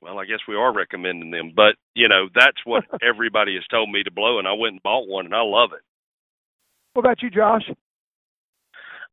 well, 0.00 0.18
I 0.18 0.24
guess 0.24 0.38
we 0.48 0.56
are 0.56 0.74
recommending 0.74 1.30
them, 1.30 1.52
but 1.54 1.74
you 1.94 2.08
know, 2.08 2.28
that's 2.34 2.56
what 2.64 2.84
everybody 3.06 3.56
has 3.56 3.64
told 3.70 3.90
me 3.90 4.02
to 4.02 4.10
blow, 4.10 4.38
and 4.38 4.48
I 4.48 4.54
went 4.54 4.76
and 4.76 4.82
bought 4.82 5.06
one, 5.06 5.26
and 5.26 5.34
I 5.34 5.42
love 5.42 5.72
it. 5.74 5.84
What 6.94 7.02
about 7.04 7.20
you, 7.20 7.28
Josh? 7.28 7.68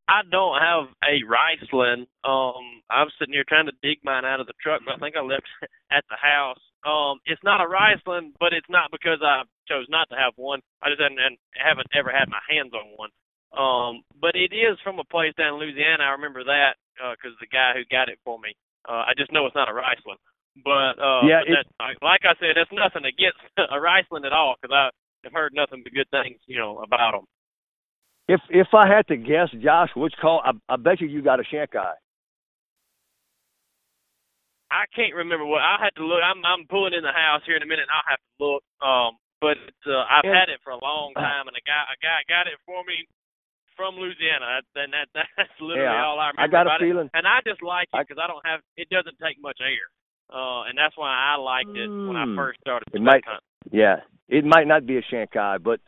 I 0.08 0.22
don't 0.32 0.62
have 0.62 0.88
a 1.04 1.20
Riceland. 1.28 2.08
Um, 2.24 2.64
I'm 2.90 3.08
sitting 3.20 3.34
here 3.34 3.44
trying 3.46 3.66
to 3.66 3.74
dig 3.84 3.98
mine 4.06 4.24
out 4.24 4.40
of 4.40 4.48
the 4.48 4.54
truck, 4.64 4.80
but 4.86 4.96
I 4.96 4.98
think 5.00 5.18
I 5.18 5.22
left 5.24 5.44
at 5.92 6.06
the 6.10 6.16
house. 6.16 6.62
Um, 6.88 7.20
it's 7.28 7.44
not 7.44 7.60
a 7.60 7.68
Riceland, 7.68 8.32
but 8.40 8.56
it's 8.56 8.70
not 8.72 8.88
because 8.96 9.20
I 9.20 9.44
chose 9.68 9.86
not 9.92 10.08
to 10.10 10.16
have 10.16 10.32
one. 10.40 10.64
I 10.80 10.88
just 10.88 11.04
hadn't, 11.04 11.20
haven't 11.52 11.92
ever 11.92 12.08
had 12.08 12.32
my 12.32 12.40
hands 12.48 12.72
on 12.72 12.96
one. 12.96 13.12
Um, 13.52 14.08
but 14.16 14.40
it 14.40 14.56
is 14.56 14.80
from 14.84 15.00
a 15.00 15.08
place 15.12 15.36
down 15.36 15.56
in 15.56 15.60
Louisiana. 15.60 16.08
I 16.08 16.16
remember 16.16 16.44
that 16.48 16.80
because 16.96 17.36
the 17.44 17.52
guy 17.52 17.76
who 17.76 17.84
got 17.92 18.08
it 18.08 18.20
for 18.24 18.40
me. 18.40 18.56
Uh, 18.88 19.04
I 19.04 19.12
just 19.18 19.32
know 19.36 19.46
it's 19.46 19.56
not 19.56 19.68
a 19.68 19.76
Riceland. 19.76 20.24
But 20.64 20.96
uh, 20.98 21.28
Yeah, 21.28 21.44
but 21.44 21.68
that's, 21.68 22.02
like 22.02 22.24
I 22.24 22.34
said, 22.40 22.56
that's 22.56 22.72
nothing 22.72 23.06
against 23.06 23.44
a 23.58 23.78
Riceland 23.78 24.26
at 24.26 24.34
all 24.34 24.56
because 24.56 24.74
I've 24.74 25.34
heard 25.34 25.54
nothing 25.54 25.84
but 25.84 25.94
good 25.94 26.10
things, 26.10 26.40
you 26.48 26.58
know, 26.58 26.80
about 26.80 27.12
them. 27.12 27.26
If 28.28 28.42
if 28.50 28.68
I 28.74 28.88
had 28.88 29.08
to 29.08 29.16
guess, 29.16 29.50
Josh, 29.64 29.90
which 29.96 30.14
call? 30.20 30.42
I, 30.44 30.52
I 30.68 30.76
bet 30.76 31.00
you 31.00 31.08
you 31.08 31.22
got 31.22 31.40
a 31.40 31.44
shank 31.44 31.76
eye. 31.76 31.96
I 34.72 34.84
can't 34.96 35.16
remember 35.16 35.46
what 35.46 35.62
I 35.64 35.78
had 35.80 35.96
to 35.96 36.04
look. 36.06 36.20
I'm 36.24 36.44
I'm 36.44 36.68
pulling 36.68 36.94
in 36.94 37.04
the 37.04 37.16
house 37.16 37.42
here 37.48 37.56
in 37.56 37.64
a 37.64 37.70
minute. 37.70 37.88
and 37.88 37.94
I'll 37.96 38.12
have 38.12 38.20
to 38.20 38.34
look. 38.44 38.64
Um, 38.84 39.12
but 39.40 39.56
it's, 39.70 39.86
uh, 39.86 40.02
I've 40.10 40.26
had 40.26 40.50
it 40.50 40.60
for 40.64 40.72
a 40.74 40.82
long 40.82 41.14
time, 41.14 41.48
and 41.48 41.56
a 41.56 41.64
guy 41.64 41.84
a 41.88 41.98
guy 42.04 42.26
got 42.28 42.48
it 42.52 42.58
for 42.66 42.84
me 42.84 43.08
from 43.78 43.96
Louisiana. 43.96 44.60
That, 44.76 44.84
and 44.84 44.94
that 44.94 45.08
that's 45.38 45.56
literally 45.62 45.88
Yeah, 45.88 46.04
all 46.04 46.20
I 46.20 46.34
remember. 46.36 46.42
I 46.42 46.48
got 46.52 46.66
a 46.68 46.70
about 46.76 46.82
feeling- 46.82 47.08
it. 47.08 47.16
And 47.16 47.28
I 47.28 47.40
just 47.46 47.62
like 47.64 47.88
it 47.94 48.02
because 48.04 48.20
I 48.22 48.28
don't 48.28 48.44
have. 48.46 48.60
It 48.76 48.90
doesn't 48.90 49.16
take 49.24 49.40
much 49.40 49.60
air. 49.64 49.88
Uh, 50.28 50.68
and 50.68 50.76
that's 50.76 50.98
why 51.00 51.08
I 51.16 51.40
liked 51.40 51.72
it 51.72 51.88
when 51.88 52.18
I 52.20 52.26
Hmm. 52.28 52.36
first 52.36 52.60
started 52.60 52.88
It 52.92 53.00
spec 53.00 53.02
might- 53.04 53.24
hunting. 53.26 53.48
Yeah, 53.72 54.04
it 54.28 54.44
might 54.44 54.68
not 54.68 54.86
be 54.86 54.98
a 54.98 55.04
shankai, 55.08 55.64
but 55.64 55.80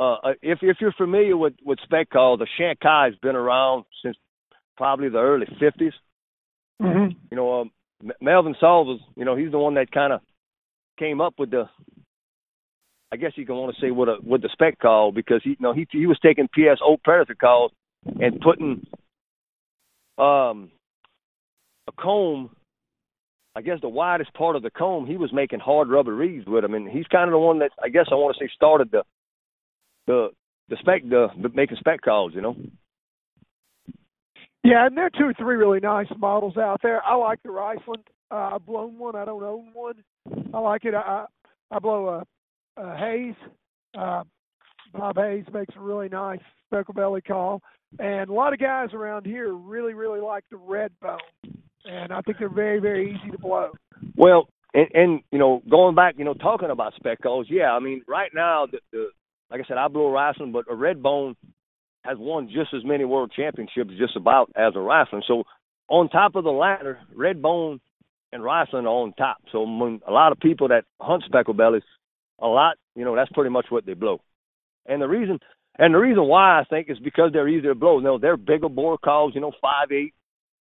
uh, 0.00 0.14
uh, 0.24 0.34
if 0.40 0.62
if 0.62 0.80
you're 0.80 0.92
familiar 0.96 1.36
with 1.36 1.54
with 1.64 1.78
spec 1.84 2.08
call, 2.08 2.36
the 2.38 2.46
shankai 2.58 3.10
has 3.12 3.16
been 3.20 3.36
around 3.36 3.84
since 4.02 4.16
probably 4.76 5.08
the 5.10 5.18
early 5.20 5.46
'50s. 5.60 5.92
Mm-hmm. 6.80 7.18
You 7.30 7.36
know, 7.36 7.60
um, 7.60 7.70
Melvin 8.20 8.54
Salvas, 8.60 9.00
you 9.16 9.24
know, 9.24 9.36
he's 9.36 9.50
the 9.50 9.58
one 9.58 9.74
that 9.74 9.92
kind 9.92 10.12
of 10.12 10.20
came 10.98 11.20
up 11.20 11.34
with 11.38 11.50
the. 11.50 11.64
I 13.12 13.16
guess 13.16 13.32
you 13.36 13.44
can 13.44 13.56
want 13.56 13.74
to 13.74 13.80
say 13.80 13.90
with 13.90 14.08
a 14.08 14.16
with 14.22 14.40
the 14.42 14.48
spec 14.52 14.78
call 14.78 15.12
because 15.12 15.42
he 15.44 15.50
you 15.50 15.56
know 15.60 15.74
he 15.74 15.86
he 15.90 16.06
was 16.06 16.18
taking 16.22 16.48
P.S. 16.48 16.78
Olt 16.82 17.02
predator 17.02 17.34
calls 17.34 17.72
and 18.06 18.40
putting 18.40 18.86
um 20.18 20.70
a 21.86 21.92
comb 21.98 22.50
I 23.54 23.60
guess 23.60 23.78
the 23.82 23.88
widest 23.88 24.32
part 24.34 24.56
of 24.56 24.62
the 24.62 24.70
comb, 24.70 25.06
he 25.06 25.16
was 25.16 25.32
making 25.32 25.60
hard 25.60 25.88
rubber 25.88 26.14
reeds 26.14 26.46
with 26.46 26.62
them, 26.62 26.74
and 26.74 26.88
he's 26.88 27.06
kind 27.08 27.28
of 27.28 27.32
the 27.32 27.38
one 27.38 27.58
that 27.58 27.70
I 27.82 27.88
guess 27.88 28.06
I 28.10 28.14
want 28.14 28.36
to 28.36 28.44
say 28.44 28.50
started 28.54 28.90
the 28.90 29.02
the 30.06 30.28
the 30.68 30.76
spec 30.80 31.02
the, 31.08 31.28
the 31.40 31.50
making 31.50 31.76
spec 31.78 32.00
calls, 32.00 32.32
you 32.34 32.40
know. 32.40 32.56
Yeah, 34.64 34.86
and 34.86 34.96
there 34.96 35.06
are 35.06 35.10
two 35.10 35.24
or 35.24 35.34
three 35.34 35.56
really 35.56 35.80
nice 35.80 36.06
models 36.18 36.56
out 36.56 36.80
there. 36.82 37.02
I 37.04 37.14
like 37.16 37.42
the 37.42 37.48
Riceland. 37.48 38.04
Uh, 38.30 38.54
I've 38.54 38.66
blown 38.66 38.98
one. 38.98 39.16
I 39.16 39.24
don't 39.24 39.42
own 39.42 39.68
one. 39.72 39.96
I 40.54 40.58
like 40.58 40.84
it. 40.84 40.94
I 40.94 41.26
I 41.70 41.78
blow 41.78 42.08
a, 42.08 42.80
a 42.80 42.96
Hayes. 42.96 43.34
Uh, 43.98 44.22
Bob 44.92 45.16
Hayes 45.16 45.44
makes 45.52 45.74
a 45.76 45.80
really 45.80 46.08
nice 46.08 46.40
speckle 46.66 46.94
belly 46.94 47.22
call, 47.22 47.60
and 47.98 48.30
a 48.30 48.32
lot 48.32 48.52
of 48.52 48.60
guys 48.60 48.90
around 48.94 49.26
here 49.26 49.52
really 49.52 49.94
really 49.94 50.20
like 50.20 50.44
the 50.50 50.56
red 50.58 50.92
bone, 51.00 51.18
and 51.84 52.12
I 52.12 52.20
think 52.20 52.38
they're 52.38 52.48
very 52.48 52.78
very 52.78 53.10
easy 53.10 53.32
to 53.32 53.38
blow. 53.38 53.70
Well, 54.16 54.48
and, 54.74 54.88
and 54.94 55.20
you 55.32 55.38
know, 55.38 55.62
going 55.68 55.94
back, 55.94 56.14
you 56.18 56.24
know, 56.24 56.34
talking 56.34 56.70
about 56.70 56.94
spec 56.94 57.20
calls, 57.20 57.46
yeah, 57.50 57.72
I 57.72 57.80
mean, 57.80 58.02
right 58.06 58.30
now, 58.34 58.66
the, 58.66 58.78
the 58.92 59.08
like 59.50 59.60
I 59.60 59.64
said, 59.66 59.76
I 59.76 59.88
blow 59.88 60.06
a 60.06 60.12
Riceland, 60.12 60.52
but 60.52 60.66
a 60.70 60.74
red 60.74 61.02
bone 61.02 61.34
has 62.04 62.18
won 62.18 62.48
just 62.48 62.74
as 62.74 62.84
many 62.84 63.04
world 63.04 63.32
championships, 63.34 63.90
just 63.98 64.16
about 64.16 64.50
as 64.56 64.74
a 64.74 64.78
Riceland. 64.78 65.22
So 65.26 65.44
on 65.88 66.08
top 66.08 66.34
of 66.34 66.44
the 66.44 66.50
ladder, 66.50 66.98
red 67.14 67.40
bone 67.40 67.80
and 68.32 68.42
Riceland 68.42 68.84
are 68.84 68.88
on 68.88 69.12
top. 69.14 69.38
So 69.50 69.62
when 69.62 70.00
a 70.06 70.12
lot 70.12 70.32
of 70.32 70.40
people 70.40 70.68
that 70.68 70.84
hunt 71.00 71.22
speckle 71.26 71.54
bellies, 71.54 71.82
a 72.40 72.46
lot, 72.46 72.76
you 72.96 73.04
know, 73.04 73.14
that's 73.14 73.30
pretty 73.32 73.50
much 73.50 73.66
what 73.70 73.86
they 73.86 73.94
blow. 73.94 74.20
And 74.86 75.00
the 75.00 75.08
reason 75.08 75.38
And 75.78 75.94
the 75.94 75.98
reason 75.98 76.24
why 76.24 76.60
I 76.60 76.64
think 76.64 76.90
is 76.90 76.98
because 76.98 77.30
they're 77.32 77.48
easier 77.48 77.72
to 77.72 77.78
blow. 77.78 77.98
You 77.98 78.04
know, 78.04 78.18
they're 78.18 78.36
bigger 78.36 78.68
bore 78.68 78.98
calls, 78.98 79.34
you 79.34 79.40
know, 79.40 79.52
five 79.60 79.90
eight 79.92 80.12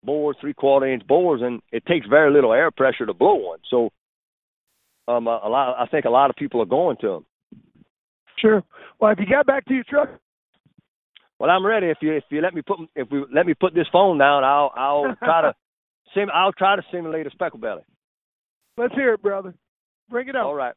bores, 0.04 0.36
three 0.40 0.54
quarter 0.54 0.86
inch 0.86 1.06
bores, 1.06 1.42
and 1.42 1.60
it 1.72 1.84
takes 1.86 2.06
very 2.06 2.30
little 2.32 2.52
air 2.52 2.70
pressure 2.70 3.06
to 3.06 3.14
blow 3.14 3.34
one. 3.34 3.58
So, 3.70 3.90
um, 5.08 5.26
a, 5.26 5.40
a 5.44 5.48
lot, 5.48 5.76
I 5.80 5.86
think 5.86 6.04
a 6.04 6.10
lot 6.10 6.30
of 6.30 6.36
people 6.36 6.60
are 6.62 6.66
going 6.66 6.96
to 7.00 7.08
them. 7.08 7.24
Sure. 8.38 8.62
Well, 8.98 9.12
if 9.12 9.18
you 9.18 9.26
got 9.26 9.46
back 9.46 9.64
to 9.66 9.74
your 9.74 9.84
truck, 9.84 10.10
well, 11.40 11.50
I'm 11.50 11.64
ready. 11.64 11.86
If 11.86 11.96
you 12.02 12.12
if 12.12 12.24
you 12.28 12.42
let 12.42 12.52
me 12.52 12.60
put 12.60 12.78
if 12.94 13.10
we 13.10 13.24
let 13.34 13.46
me 13.46 13.54
put 13.54 13.74
this 13.74 13.86
phone 13.90 14.18
down, 14.18 14.44
I'll 14.44 14.70
I'll 14.76 15.16
try 15.24 15.40
to 15.40 15.54
sim 16.14 16.28
I'll 16.32 16.52
try 16.52 16.76
to 16.76 16.82
simulate 16.92 17.26
a 17.26 17.30
speckle 17.30 17.58
belly. 17.58 17.80
Let's 18.76 18.94
hear 18.94 19.14
it, 19.14 19.22
brother. 19.22 19.54
Bring 20.10 20.28
it 20.28 20.36
on. 20.36 20.44
All 20.44 20.54
right. 20.54 20.74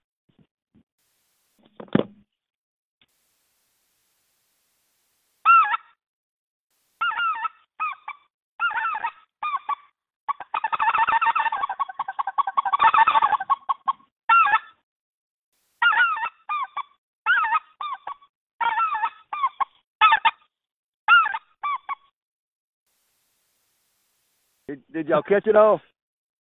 Did, 24.93 25.03
did 25.03 25.07
y'all 25.09 25.21
catch 25.23 25.47
it 25.47 25.55
all? 25.55 25.81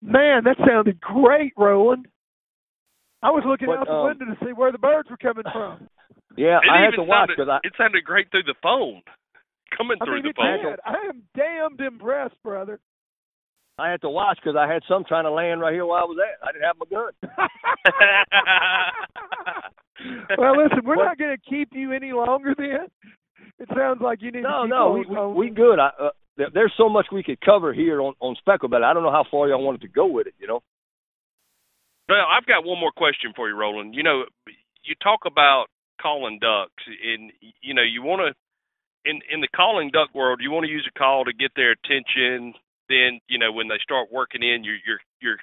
Man, 0.02 0.44
that 0.44 0.58
sounded 0.68 1.00
great, 1.00 1.54
Roland. 1.58 2.08
I 3.22 3.32
was 3.32 3.44
looking 3.48 3.68
But, 3.68 3.80
out 3.80 3.88
the 3.88 3.94
um, 3.94 4.06
window 4.08 4.26
to 4.26 4.46
see 4.46 4.52
where 4.52 4.72
the 4.72 4.78
birds 4.78 5.10
were 5.10 5.18
coming 5.18 5.46
from. 5.52 5.88
Yeah, 6.36 6.58
it 6.66 6.70
I 6.72 6.82
had 6.82 6.94
even 6.96 7.06
to 7.06 7.10
watch 7.10 7.30
sounded, 7.30 7.38
because 7.38 7.60
it 7.64 7.74
sounded 7.78 8.04
great 8.04 8.32
through 8.32 8.42
the 8.50 8.56
phone, 8.64 9.04
coming 9.78 9.98
I 10.02 10.06
through 10.06 10.16
mean, 10.16 10.24
the 10.24 10.30
it 10.30 10.36
phone. 10.36 10.66
did. 10.66 10.80
I 10.84 10.96
am 11.08 11.22
damned 11.38 11.80
impressed, 11.80 12.42
brother. 12.42 12.80
I 13.78 13.92
had 13.92 14.02
to 14.02 14.10
watch 14.10 14.40
because 14.42 14.58
I 14.58 14.66
had 14.66 14.82
some 14.90 15.04
trying 15.08 15.26
to 15.26 15.30
land 15.32 15.62
right 15.62 15.74
here 15.74 15.86
where 15.86 16.00
I 16.02 16.06
was 16.06 16.18
at. 16.18 16.42
I 16.42 16.52
didn't 16.52 16.66
have 16.66 16.78
my 16.82 16.88
gun. 16.90 17.14
well, 20.40 20.58
listen, 20.58 20.80
we're 20.84 20.96
not 20.96 21.20
going 21.20 21.38
to 21.38 21.50
keep 21.50 21.70
you 21.72 21.92
any 21.92 22.14
longer. 22.14 22.56
Then 22.58 22.88
it 23.60 23.70
sounds 23.78 24.02
like 24.02 24.24
you 24.24 24.32
need 24.32 24.42
No, 24.42 24.64
to 24.64 24.66
keep 24.66 24.70
no, 24.72 24.92
we 24.92 25.00
we, 25.06 25.16
going. 25.16 25.36
we 25.38 25.50
good. 25.52 25.78
I, 25.78 25.90
uh, 26.02 26.10
there, 26.38 26.50
there's 26.54 26.74
so 26.78 26.90
much 26.90 27.08
we 27.12 27.24
could 27.24 27.42
cover 27.42 27.74
here 27.74 28.02
on 28.02 28.14
on 28.20 28.36
speckle 28.36 28.70
but 28.70 28.84
I 28.84 28.94
don't 28.94 29.04
know 29.04 29.12
how 29.12 29.26
far 29.30 29.48
y'all 29.48 29.64
wanted 29.64 29.82
to 29.82 29.88
go 29.88 30.08
with 30.08 30.28
it. 30.28 30.34
You 30.40 30.48
know. 30.48 30.64
Well, 32.10 32.26
I've 32.30 32.46
got 32.46 32.66
one 32.66 32.80
more 32.80 32.92
question 32.96 33.32
for 33.36 33.48
you, 33.48 33.56
Roland. 33.56 33.96
You 33.96 34.04
know, 34.04 34.26
you 34.84 34.96
talk 35.02 35.22
about 35.26 35.68
calling 36.02 36.40
ducks, 36.40 36.84
and 36.86 37.32
you 37.62 37.74
know, 37.74 37.84
you 37.84 38.04
want 38.04 38.22
to 38.22 38.36
in 39.10 39.22
in 39.32 39.42
the 39.42 39.48
calling 39.56 39.90
duck 39.92 40.14
world, 40.14 40.40
you 40.42 40.52
want 40.52 40.66
to 40.66 40.72
use 40.72 40.88
a 40.88 41.00
call 41.00 41.26
to 41.26 41.34
get 41.34 41.52
their 41.56 41.72
attention. 41.72 42.54
Then, 42.90 43.20
you 43.28 43.40
know, 43.40 43.52
when 43.52 43.70
they 43.70 43.80
start 43.82 44.12
working 44.12 44.44
in, 44.44 44.64
your 44.64 44.78
your 44.86 45.00
your 45.22 45.38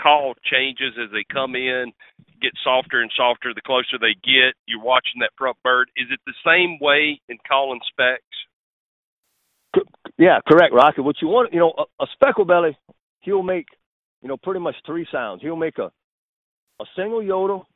call 0.00 0.34
changes 0.44 0.94
as 1.02 1.10
they 1.12 1.24
come 1.32 1.54
in, 1.54 1.92
get 2.40 2.52
softer 2.62 3.00
and 3.00 3.10
softer 3.16 3.54
the 3.54 3.62
closer 3.64 3.98
they 4.00 4.14
get. 4.22 4.54
You're 4.66 4.82
watching 4.82 5.20
that 5.20 5.32
front 5.36 5.56
bird. 5.62 5.90
Is 5.96 6.08
it 6.10 6.20
the 6.26 6.36
same 6.44 6.78
way 6.80 7.20
in 7.28 7.38
calling 7.48 7.80
specs? 7.88 8.22
Yeah, 10.18 10.38
correct, 10.46 10.74
Rocky. 10.74 11.00
What 11.00 11.16
you 11.22 11.28
want, 11.28 11.52
you 11.52 11.60
know, 11.60 11.72
a, 11.78 12.04
a 12.04 12.06
speckle 12.14 12.44
belly, 12.44 12.76
he'll 13.20 13.42
make, 13.42 13.66
you 14.22 14.28
know, 14.28 14.36
pretty 14.36 14.60
much 14.60 14.76
three 14.86 15.06
sounds. 15.12 15.42
He'll 15.42 15.56
make 15.56 15.78
a 15.78 15.90
a 16.80 16.84
single 16.96 17.22
yodel, 17.22 17.66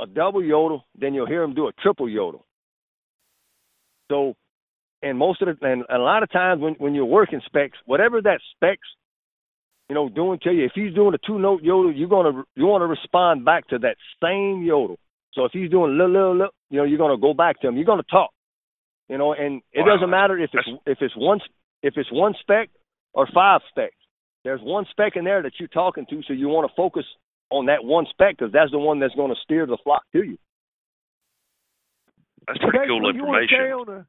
a 0.00 0.06
double 0.06 0.42
yodel, 0.42 0.84
then 0.98 1.14
you'll 1.14 1.26
hear 1.26 1.42
him 1.42 1.54
do 1.54 1.68
a 1.68 1.72
triple 1.82 2.08
yodel. 2.08 2.44
So, 4.10 4.34
and 5.02 5.18
most 5.18 5.42
of 5.42 5.48
the 5.60 5.66
and 5.66 5.84
a 5.90 5.98
lot 5.98 6.22
of 6.22 6.30
times 6.30 6.60
when 6.62 6.74
when 6.74 6.94
you're 6.94 7.04
working 7.04 7.40
specs, 7.46 7.78
whatever 7.86 8.20
that 8.22 8.40
specs, 8.56 8.88
you 9.88 9.94
know, 9.94 10.08
doing 10.08 10.38
to 10.44 10.52
you, 10.52 10.64
if 10.66 10.72
he's 10.74 10.94
doing 10.94 11.14
a 11.14 11.18
two 11.26 11.38
note 11.38 11.62
yodel, 11.62 11.92
you're 11.92 12.08
gonna 12.08 12.44
you 12.56 12.66
want 12.66 12.82
to 12.82 12.86
respond 12.86 13.44
back 13.44 13.66
to 13.68 13.78
that 13.80 13.96
same 14.22 14.62
yodel. 14.62 14.98
So 15.34 15.44
if 15.44 15.52
he's 15.52 15.70
doing 15.70 15.92
little 15.98 16.12
little, 16.12 16.32
little 16.36 16.54
you 16.70 16.78
know, 16.78 16.84
you're 16.84 16.98
gonna 16.98 17.18
go 17.18 17.34
back 17.34 17.60
to 17.60 17.68
him. 17.68 17.76
You're 17.76 17.86
gonna 17.86 18.02
talk. 18.10 18.30
You 19.08 19.18
know, 19.18 19.34
and 19.34 19.62
it 19.72 19.82
Wow. 19.82 19.94
doesn't 19.94 20.10
matter 20.10 20.38
if 20.38 20.50
it's 20.54 20.68
if 20.86 20.98
it's 21.02 21.16
one 21.16 21.40
if 21.82 21.94
it's 21.96 22.10
one 22.12 22.34
spec 22.40 22.70
or 23.12 23.26
five 23.32 23.60
specs. 23.68 23.94
There's 24.44 24.60
one 24.62 24.86
spec 24.90 25.16
in 25.16 25.24
there 25.24 25.42
that 25.42 25.52
you're 25.58 25.68
talking 25.68 26.06
to, 26.10 26.22
so 26.26 26.32
you 26.32 26.48
want 26.48 26.68
to 26.70 26.74
focus 26.76 27.04
on 27.50 27.66
that 27.66 27.84
one 27.84 28.06
spec 28.10 28.36
because 28.38 28.52
that's 28.52 28.70
the 28.70 28.78
one 28.78 29.00
that's 29.00 29.14
going 29.14 29.34
to 29.34 29.40
steer 29.42 29.66
the 29.66 29.78
flock 29.82 30.02
to 30.12 30.22
you. 30.22 30.38
That's 32.46 32.58
pretty 32.60 32.78
cool 32.88 33.00
Basically, 33.00 33.18
you 33.18 33.24
want 33.24 33.48
to 33.48 33.54
carry 33.54 33.70
information. 33.70 33.94
on 33.94 34.00
a 34.00 34.06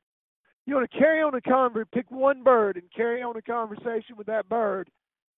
you 0.65 0.75
want 0.75 0.91
to 0.91 0.97
carry 0.97 1.21
on 1.21 1.33
a 1.33 1.41
conver 1.41 1.83
pick 1.91 2.09
one 2.11 2.43
bird 2.43 2.77
and 2.77 2.85
carry 2.95 3.23
on 3.23 3.35
a 3.35 3.41
conversation 3.41 4.15
with 4.17 4.27
that 4.27 4.47
bird, 4.47 4.89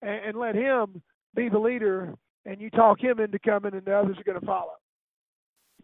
and, 0.02 0.26
and 0.26 0.38
let 0.38 0.56
him 0.56 1.02
be 1.36 1.48
the 1.48 1.58
leader, 1.58 2.14
and 2.46 2.60
you 2.60 2.70
talk 2.70 3.00
him 3.00 3.20
into 3.20 3.40
coming, 3.40 3.74
and 3.74 3.86
the 3.86 3.96
others 3.96 4.18
are 4.20 4.24
going 4.24 4.40
to 4.40 4.46
follow. 4.46 4.74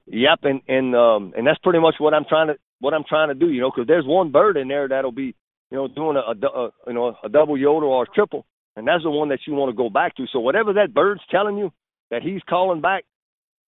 Yep, 0.08 0.39
and 0.43 0.62
and 0.68 0.95
um 0.95 1.34
and 1.36 1.45
that's 1.45 1.60
pretty 1.60 1.80
much 1.80 1.95
what 1.98 2.14
I'm 2.14 2.26
trying 2.26 2.48
to 2.48 2.56
what 2.80 2.93
I'm 2.93 3.04
trying 3.08 3.30
to 3.30 3.36
do, 3.36 3.50
you 3.50 3.62
know, 3.62 3.72
because 3.72 3.88
there's 3.88 4.06
one 4.06 4.32
bird 4.32 4.58
in 4.58 4.68
there 4.68 4.88
that'll 4.88 5.12
be, 5.12 5.36
you 5.72 5.78
know, 5.78 5.88
doing 5.88 6.18
a, 6.18 6.20
a, 6.22 6.47
a 6.47 6.72
you 6.88 6.93
know 6.93 7.15
a 7.24 7.30
double 7.30 7.57
yodel 7.57 7.89
or 7.89 8.03
a 8.03 8.07
triple, 8.07 8.45
and 8.76 8.88
that's 8.88 9.03
the 9.03 9.09
one 9.11 9.30
that 9.30 9.39
you 9.47 9.53
want 9.53 9.70
to 9.72 9.76
go 9.76 9.89
back 9.89 10.15
to. 10.15 10.26
So 10.32 10.39
whatever 10.39 10.74
that 10.74 10.93
bird's 10.93 11.22
telling 11.30 11.57
you 11.57 11.72
that 12.11 12.22
he's 12.22 12.41
calling 12.49 12.82
back, 12.82 13.03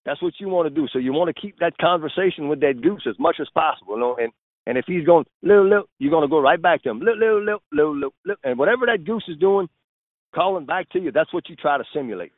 that's 0.06 0.22
what 0.22 0.34
you 0.38 0.48
want 0.48 0.68
to 0.68 0.74
do. 0.74 0.88
So 0.92 0.98
you 0.98 1.12
want 1.12 1.34
to 1.34 1.40
keep 1.40 1.58
that 1.60 1.76
conversation 1.78 2.48
with 2.48 2.60
that 2.60 2.80
goose 2.82 3.06
as 3.08 3.16
much 3.18 3.36
as 3.40 3.48
possible, 3.54 3.94
you 3.94 4.00
know, 4.00 4.16
and 4.20 4.32
and 4.66 4.78
if 4.78 4.84
he's 4.86 5.04
going 5.04 5.26
little 5.42 5.64
little, 5.68 5.84
you're 5.98 6.10
going 6.10 6.22
to 6.22 6.28
go 6.28 6.40
right 6.40 6.60
back 6.60 6.82
to 6.84 6.90
him, 6.90 7.00
little 7.00 7.18
little 7.18 7.40
little 7.44 7.62
little 7.72 7.94
little, 7.94 8.14
little. 8.24 8.40
and 8.44 8.58
whatever 8.58 8.86
that 8.86 9.04
goose 9.04 9.24
is 9.28 9.36
doing, 9.38 9.68
calling 10.34 10.66
back 10.66 10.88
to 10.90 11.00
you, 11.00 11.12
that's 11.12 11.32
what 11.34 11.48
you 11.48 11.56
try 11.56 11.78
to 11.78 11.84
simulate. 11.94 12.32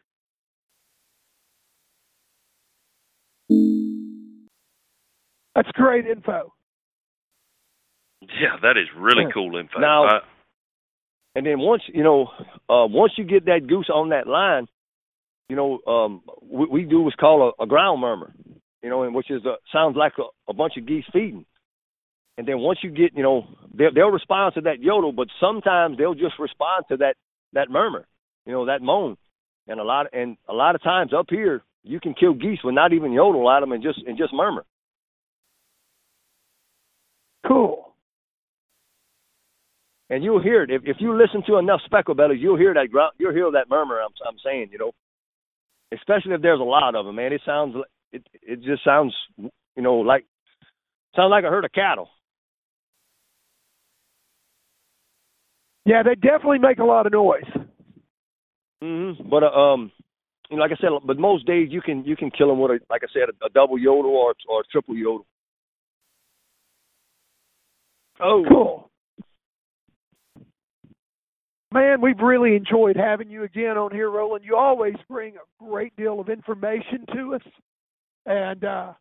That's 5.54 5.70
great 5.72 6.06
info. 6.06 6.52
Yeah, 8.28 8.56
that 8.62 8.76
is 8.76 8.86
really 8.96 9.24
cool 9.32 9.56
info. 9.56 9.78
Now- 9.80 10.04
Uh, 10.16 10.20
And 11.34 11.46
then 11.46 11.58
once 11.60 11.82
you 11.88 12.02
know, 12.02 12.26
uh, 12.68 12.86
once 12.86 13.12
you 13.16 13.24
get 13.24 13.46
that 13.46 13.66
goose 13.66 13.88
on 13.88 14.10
that 14.10 14.26
line, 14.26 14.68
you 15.48 15.56
know, 15.56 15.80
um, 15.86 16.22
we, 16.42 16.66
we 16.66 16.82
do 16.84 17.00
what's 17.00 17.16
called 17.16 17.54
a, 17.58 17.62
a 17.62 17.66
ground 17.66 18.00
murmur, 18.02 18.32
you 18.82 18.90
know, 18.90 19.02
and 19.04 19.14
which 19.14 19.30
is 19.30 19.44
a, 19.46 19.56
sounds 19.72 19.96
like 19.96 20.12
a, 20.18 20.24
a 20.50 20.52
bunch 20.54 20.76
of 20.76 20.86
geese 20.86 21.06
feeding. 21.12 21.46
And 22.36 22.46
then 22.46 22.58
once 22.58 22.80
you 22.82 22.90
get, 22.90 23.14
you 23.14 23.22
know, 23.22 23.46
they'll, 23.74 23.92
they'll 23.94 24.10
respond 24.10 24.54
to 24.54 24.60
that 24.62 24.80
yodel, 24.80 25.12
but 25.12 25.28
sometimes 25.40 25.96
they'll 25.98 26.14
just 26.14 26.38
respond 26.38 26.84
to 26.90 26.96
that 26.98 27.16
that 27.54 27.70
murmur, 27.70 28.06
you 28.46 28.52
know, 28.52 28.66
that 28.66 28.82
moan. 28.82 29.16
And 29.68 29.80
a 29.80 29.84
lot 29.84 30.06
and 30.12 30.36
a 30.48 30.52
lot 30.52 30.74
of 30.74 30.82
times 30.82 31.12
up 31.14 31.26
here, 31.30 31.62
you 31.82 31.98
can 31.98 32.12
kill 32.14 32.34
geese 32.34 32.62
with 32.62 32.74
not 32.74 32.92
even 32.92 33.12
yodel 33.12 33.50
at 33.50 33.60
them 33.60 33.72
and 33.72 33.82
just 33.82 34.00
and 34.06 34.18
just 34.18 34.32
murmur. 34.34 34.64
Cool. 37.46 37.91
And 40.12 40.22
you'll 40.22 40.42
hear 40.42 40.62
it 40.62 40.70
if 40.70 40.82
if 40.84 40.96
you 41.00 41.16
listen 41.16 41.42
to 41.46 41.56
enough 41.56 41.80
speckle 41.86 42.14
bellies, 42.14 42.38
you'll 42.40 42.58
hear 42.58 42.74
that 42.74 42.90
ground, 42.92 43.12
you'll 43.18 43.32
hear 43.32 43.50
that 43.50 43.70
murmur. 43.70 43.98
I'm 44.00 44.12
I'm 44.28 44.36
saying, 44.44 44.68
you 44.70 44.78
know, 44.78 44.92
especially 45.92 46.34
if 46.34 46.42
there's 46.42 46.60
a 46.60 46.64
lot 46.64 46.94
of 46.94 47.06
them, 47.06 47.16
man. 47.16 47.32
It 47.32 47.40
sounds 47.46 47.74
it 48.12 48.22
it 48.42 48.62
just 48.62 48.84
sounds, 48.84 49.14
you 49.38 49.82
know, 49.82 49.96
like 49.96 50.26
sounds 51.16 51.30
like 51.30 51.44
a 51.44 51.48
herd 51.48 51.64
of 51.64 51.72
cattle. 51.72 52.10
Yeah, 55.86 56.02
they 56.02 56.14
definitely 56.14 56.58
make 56.58 56.78
a 56.78 56.84
lot 56.84 57.06
of 57.06 57.12
noise. 57.12 57.50
Mm-hmm. 58.84 59.30
But 59.30 59.44
uh, 59.44 59.46
um, 59.46 59.92
you 60.50 60.58
know, 60.58 60.62
like 60.62 60.72
I 60.72 60.80
said, 60.80 60.90
but 61.06 61.18
most 61.18 61.46
days 61.46 61.68
you 61.70 61.80
can 61.80 62.04
you 62.04 62.16
can 62.16 62.30
kill 62.30 62.48
them 62.48 62.60
with 62.60 62.70
a 62.70 62.78
like 62.90 63.00
I 63.02 63.08
said 63.14 63.30
a, 63.30 63.46
a 63.46 63.48
double 63.48 63.78
yodel 63.78 64.10
or 64.12 64.34
or 64.46 64.60
a 64.60 64.64
triple 64.70 64.94
yodel. 64.94 65.26
Oh, 68.20 68.44
cool. 68.46 68.91
Man, 71.72 72.00
we've 72.00 72.18
really 72.20 72.54
enjoyed 72.56 72.96
having 72.96 73.30
you 73.30 73.44
again 73.44 73.78
on 73.78 73.92
here, 73.92 74.10
Roland. 74.10 74.44
You 74.44 74.56
always 74.56 74.94
bring 75.08 75.34
a 75.36 75.64
great 75.64 75.94
deal 75.96 76.20
of 76.20 76.28
information 76.28 77.06
to 77.14 77.34
us, 77.34 77.42
and 78.26 78.64
uh, 78.64 78.92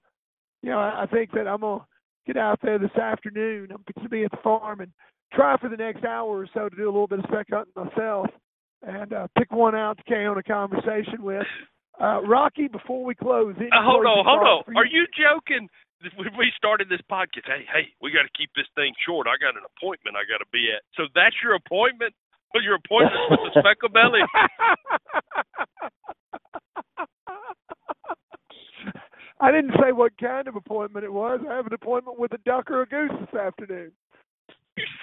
you 0.64 0.70
know 0.70 0.80
I, 0.80 1.04
I 1.04 1.06
think 1.08 1.32
that 1.34 1.48
I'm 1.48 1.62
gonna 1.62 1.86
get 2.26 2.38
out 2.38 2.60
there 2.62 2.80
this 2.80 2.96
afternoon. 2.96 3.70
I'm 3.72 3.84
going 3.94 4.04
to 4.04 4.10
be 4.10 4.24
at 4.24 4.32
the 4.32 4.38
farm 4.44 4.80
and 4.80 4.92
try 5.34 5.58
for 5.58 5.70
the 5.70 5.78
next 5.78 6.04
hour 6.06 6.30
or 6.40 6.48
so 6.54 6.70
to 6.70 6.76
do 6.76 6.86
a 6.86 6.94
little 6.94 7.08
bit 7.08 7.20
of 7.20 7.26
spec 7.28 7.48
hunting 7.52 7.74
myself, 7.76 8.28
and 8.84 9.12
uh, 9.14 9.28
pick 9.38 9.52
one 9.52 9.76
out 9.76 9.98
to 9.98 10.04
carry 10.04 10.26
on 10.28 10.38
a 10.38 10.44
conversation 10.44 11.22
with. 11.22 11.46
Uh, 12.00 12.22
Rocky, 12.24 12.68
before 12.68 13.04
we 13.04 13.14
close, 13.14 13.54
Uh, 13.60 13.84
hold 13.84 14.06
on, 14.06 14.26
hold 14.26 14.42
on. 14.42 14.64
for 14.66 14.74
Are 14.80 14.86
you? 14.86 15.02
you 15.02 15.08
joking? 15.18 15.68
When 16.18 16.34
we 16.36 16.50
started 16.58 16.90
this 16.90 17.02
podcast, 17.12 17.46
hey, 17.46 17.62
hey, 17.70 17.94
we 18.02 18.10
got 18.10 18.24
to 18.26 18.34
keep 18.36 18.50
this 18.56 18.66
thing 18.74 18.90
short. 19.06 19.28
I 19.30 19.38
got 19.38 19.54
an 19.54 19.62
appointment 19.78 20.18
I 20.18 20.26
got 20.26 20.42
to 20.42 20.50
be 20.50 20.74
at. 20.74 20.82
So 20.98 21.06
that's 21.14 21.36
your 21.44 21.54
appointment? 21.54 22.10
Well, 22.54 22.64
your 22.64 22.76
appointment 22.76 23.32
with 23.32 23.40
the 23.54 23.62
speckle 23.62 23.90
belly? 23.90 24.22
I 29.40 29.52
didn't 29.52 29.74
say 29.82 29.92
what 29.92 30.12
kind 30.20 30.48
of 30.48 30.56
appointment 30.56 31.04
it 31.04 31.12
was. 31.12 31.40
I 31.50 31.56
have 31.56 31.66
an 31.66 31.74
appointment 31.74 32.20
with 32.20 32.32
a 32.34 32.38
duck 32.46 32.70
or 32.70 32.84
a 32.84 32.86
goose 32.86 33.12
this 33.20 33.40
afternoon. 33.40 33.92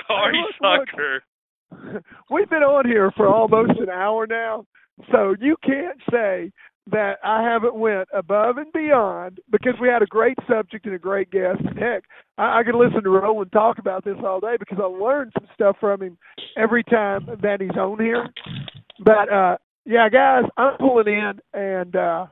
Sorry, 0.06 0.34
Hey, 0.34 0.68
look, 0.68 0.88
sucker. 0.88 2.02
We've 2.30 2.48
been 2.48 2.62
on 2.62 2.86
here 2.86 3.10
for 3.16 3.28
almost 3.28 3.78
an 3.80 3.90
hour 3.90 4.26
now, 4.26 4.64
so 5.12 5.34
you 5.40 5.56
can't 5.64 5.98
say 6.10 6.50
that 6.90 7.18
I 7.22 7.42
haven't 7.42 7.74
went 7.74 8.08
above 8.14 8.56
and 8.56 8.72
beyond 8.72 9.40
because 9.50 9.74
we 9.80 9.88
had 9.88 10.02
a 10.02 10.06
great 10.06 10.38
subject 10.48 10.86
and 10.86 10.94
a 10.94 10.98
great 10.98 11.30
guest. 11.30 11.60
Heck, 11.78 12.04
I, 12.38 12.60
I 12.60 12.62
could 12.64 12.74
listen 12.74 13.02
to 13.02 13.10
Roland 13.10 13.52
talk 13.52 13.78
about 13.78 14.04
this 14.04 14.16
all 14.24 14.40
day 14.40 14.56
because 14.58 14.78
I 14.80 14.86
learned 14.86 15.32
some 15.38 15.48
stuff 15.54 15.76
from 15.80 16.02
him 16.02 16.18
every 16.56 16.84
time 16.84 17.28
that 17.42 17.60
he's 17.60 17.76
on 17.76 17.98
here. 18.00 18.28
But 19.04 19.32
uh 19.32 19.56
yeah, 19.84 20.08
guys, 20.08 20.44
I'm 20.56 20.76
pulling 20.78 21.08
in 21.08 21.32
and 21.52 21.94
uh 21.96 22.26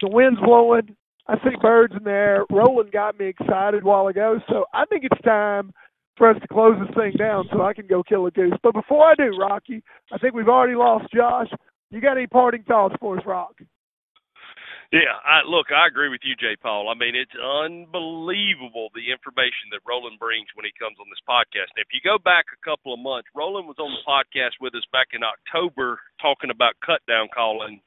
the 0.00 0.08
wind's 0.10 0.40
blowing. 0.40 0.96
I 1.26 1.36
see 1.36 1.56
birds 1.62 1.94
in 1.96 2.04
the 2.04 2.10
air. 2.10 2.44
Roland 2.50 2.92
got 2.92 3.18
me 3.18 3.26
excited 3.26 3.82
a 3.82 3.86
while 3.86 4.08
ago, 4.08 4.38
so 4.48 4.66
I 4.74 4.84
think 4.86 5.04
it's 5.04 5.22
time 5.22 5.72
for 6.18 6.28
us 6.28 6.36
to 6.40 6.48
close 6.48 6.76
this 6.78 6.94
thing 6.94 7.12
down 7.18 7.48
so 7.50 7.62
I 7.62 7.72
can 7.72 7.86
go 7.86 8.02
kill 8.02 8.26
a 8.26 8.30
goose. 8.30 8.52
But 8.62 8.74
before 8.74 9.06
I 9.06 9.14
do, 9.14 9.36
Rocky, 9.38 9.82
I 10.12 10.18
think 10.18 10.34
we've 10.34 10.48
already 10.48 10.74
lost 10.74 11.06
Josh. 11.14 11.48
You 11.90 12.00
got 12.00 12.18
any 12.18 12.26
parting 12.26 12.62
thoughts 12.64 12.94
for 13.00 13.16
us, 13.18 13.24
Rock? 13.26 13.54
Yeah, 14.94 15.18
I 15.26 15.42
look, 15.42 15.74
I 15.74 15.90
agree 15.90 16.06
with 16.06 16.22
you, 16.22 16.38
Jay 16.38 16.54
Paul. 16.54 16.86
I 16.86 16.94
mean, 16.94 17.18
it's 17.18 17.34
unbelievable 17.34 18.94
the 18.94 19.10
information 19.10 19.74
that 19.74 19.82
Roland 19.82 20.22
brings 20.22 20.46
when 20.54 20.62
he 20.62 20.70
comes 20.78 20.94
on 21.02 21.10
this 21.10 21.18
podcast. 21.26 21.74
And 21.74 21.82
if 21.82 21.90
you 21.90 21.98
go 21.98 22.14
back 22.22 22.46
a 22.54 22.62
couple 22.62 22.94
of 22.94 23.02
months, 23.02 23.26
Roland 23.34 23.66
was 23.66 23.82
on 23.82 23.90
the 23.90 24.06
podcast 24.06 24.62
with 24.62 24.70
us 24.78 24.86
back 24.94 25.10
in 25.10 25.26
October 25.26 25.98
talking 26.22 26.54
about 26.54 26.78
cut 26.78 27.02
down 27.10 27.26
calling. 27.34 27.82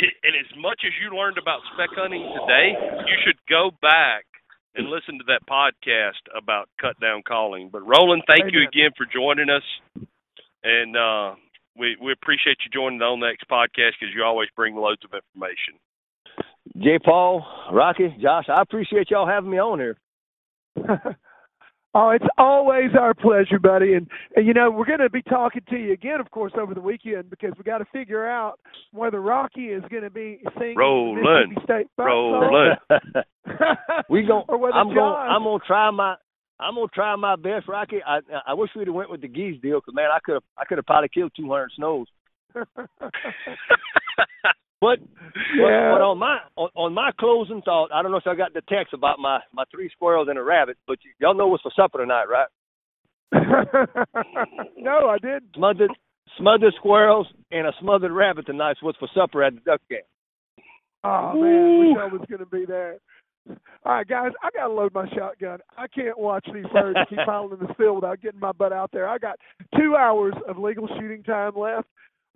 And 0.00 0.32
as 0.32 0.48
much 0.56 0.80
as 0.88 0.96
you 0.96 1.12
learned 1.12 1.36
about 1.36 1.60
spec 1.76 1.92
hunting 1.92 2.24
today, 2.24 2.72
you 3.04 3.16
should 3.20 3.36
go 3.44 3.68
back 3.84 4.24
and 4.72 4.88
listen 4.88 5.20
to 5.20 5.28
that 5.28 5.44
podcast 5.44 6.24
about 6.32 6.72
cut 6.80 6.96
down 7.04 7.20
calling. 7.20 7.68
But 7.68 7.84
Roland, 7.84 8.24
thank 8.24 8.48
you 8.48 8.64
again 8.64 8.96
for 8.96 9.04
joining 9.04 9.52
us. 9.52 9.66
And 10.64 10.96
uh 10.96 11.36
we 11.76 12.00
we 12.00 12.16
appreciate 12.16 12.64
you 12.64 12.72
joining 12.72 12.98
the 12.98 13.12
On 13.12 13.20
Next 13.20 13.44
podcast 13.44 14.00
because 14.00 14.16
you 14.16 14.24
always 14.24 14.48
bring 14.56 14.72
loads 14.72 15.04
of 15.04 15.12
information. 15.12 15.76
J. 16.78 16.98
Paul, 17.04 17.44
Rocky, 17.72 18.14
Josh, 18.20 18.46
I 18.48 18.62
appreciate 18.62 19.10
y'all 19.10 19.26
having 19.26 19.50
me 19.50 19.58
on 19.58 19.78
here. 19.78 19.98
oh, 21.94 22.10
it's 22.10 22.24
always 22.38 22.90
our 22.98 23.12
pleasure, 23.12 23.58
buddy. 23.58 23.94
And, 23.94 24.06
and 24.36 24.46
you 24.46 24.54
know, 24.54 24.70
we're 24.70 24.86
going 24.86 25.00
to 25.00 25.10
be 25.10 25.22
talking 25.22 25.62
to 25.68 25.76
you 25.76 25.92
again, 25.92 26.20
of 26.20 26.30
course, 26.30 26.52
over 26.58 26.72
the 26.72 26.80
weekend 26.80 27.28
because 27.28 27.52
we 27.58 27.64
got 27.64 27.78
to 27.78 27.84
figure 27.92 28.26
out 28.28 28.60
whether 28.92 29.20
Rocky 29.20 29.66
is 29.66 29.82
going 29.90 30.04
to 30.04 30.10
be 30.10 30.38
singing 30.58 30.74
the 30.74 30.80
Rolling. 30.80 31.22
Mississippi 31.50 31.64
State 31.64 31.86
Fight 31.96 32.04
Rolling. 32.04 32.74
song. 32.88 33.00
we 34.08 34.22
gon' 34.22 34.44
or 34.48 34.58
whether 34.58 34.74
I'm 34.74 34.88
Josh, 34.88 34.96
gonna 34.96 35.16
I'm 35.16 35.42
gonna 35.42 35.58
try 35.66 35.90
my 35.90 36.14
I'm 36.60 36.74
gonna 36.76 36.86
try 36.94 37.16
my 37.16 37.36
best, 37.36 37.66
Rocky. 37.68 37.98
I 38.06 38.20
I 38.46 38.54
wish 38.54 38.70
we'd 38.76 38.86
have 38.86 38.94
went 38.94 39.10
with 39.10 39.22
the 39.22 39.28
geese 39.28 39.60
deal, 39.60 39.80
'cause 39.80 39.94
man, 39.94 40.08
I 40.14 40.18
could 40.24 40.34
have 40.34 40.42
I 40.56 40.64
could 40.66 40.78
have 40.78 40.86
probably 40.86 41.08
killed 41.08 41.32
200 41.36 41.70
snows. 41.74 42.06
But, 44.80 44.98
Yeah. 45.54 45.92
but, 45.92 45.98
but 45.98 46.02
on 46.02 46.18
my 46.18 46.38
on, 46.56 46.70
on 46.74 46.94
my 46.94 47.10
closing 47.18 47.62
thought, 47.62 47.90
I 47.92 48.02
don't 48.02 48.10
know 48.10 48.16
if 48.16 48.26
I 48.26 48.34
got 48.34 48.54
the 48.54 48.62
text 48.68 48.94
about 48.94 49.18
my 49.18 49.40
my 49.52 49.64
three 49.70 49.90
squirrels 49.94 50.28
and 50.28 50.38
a 50.38 50.42
rabbit, 50.42 50.78
but 50.86 50.98
y- 51.04 51.12
y'all 51.18 51.34
know 51.34 51.46
what's 51.48 51.62
for 51.62 51.72
supper 51.76 51.98
tonight, 51.98 52.24
right? 52.28 52.48
no, 54.76 55.08
I 55.08 55.18
didn't. 55.18 55.54
Smothered 55.54 55.90
smothered 56.38 56.74
squirrels 56.78 57.26
and 57.50 57.66
a 57.66 57.72
smothered 57.80 58.12
rabbit 58.12 58.46
tonight's 58.46 58.82
what's 58.82 58.98
for 58.98 59.08
supper 59.14 59.42
at 59.42 59.54
the 59.54 59.60
duck 59.60 59.80
game. 59.88 60.00
Oh 61.04 61.32
man, 61.34 61.78
wish 61.78 61.96
I 61.98 62.06
was 62.06 62.22
going 62.28 62.40
to 62.40 62.46
be 62.46 62.64
there. 62.66 62.98
All 63.48 63.56
right, 63.94 64.06
guys, 64.06 64.32
I 64.42 64.50
got 64.54 64.68
to 64.68 64.72
load 64.72 64.92
my 64.92 65.08
shotgun. 65.14 65.60
I 65.76 65.86
can't 65.88 66.18
watch 66.18 66.46
these 66.52 66.66
birds 66.72 66.98
keep 67.08 67.18
piling 67.26 67.58
in 67.58 67.66
this 67.66 67.74
field 67.76 67.96
without 67.96 68.20
getting 68.20 68.38
my 68.40 68.52
butt 68.52 68.72
out 68.72 68.90
there. 68.92 69.08
I 69.08 69.16
got 69.18 69.38
two 69.78 69.96
hours 69.96 70.34
of 70.46 70.58
legal 70.58 70.86
shooting 70.88 71.22
time 71.22 71.52
left. 71.56 71.88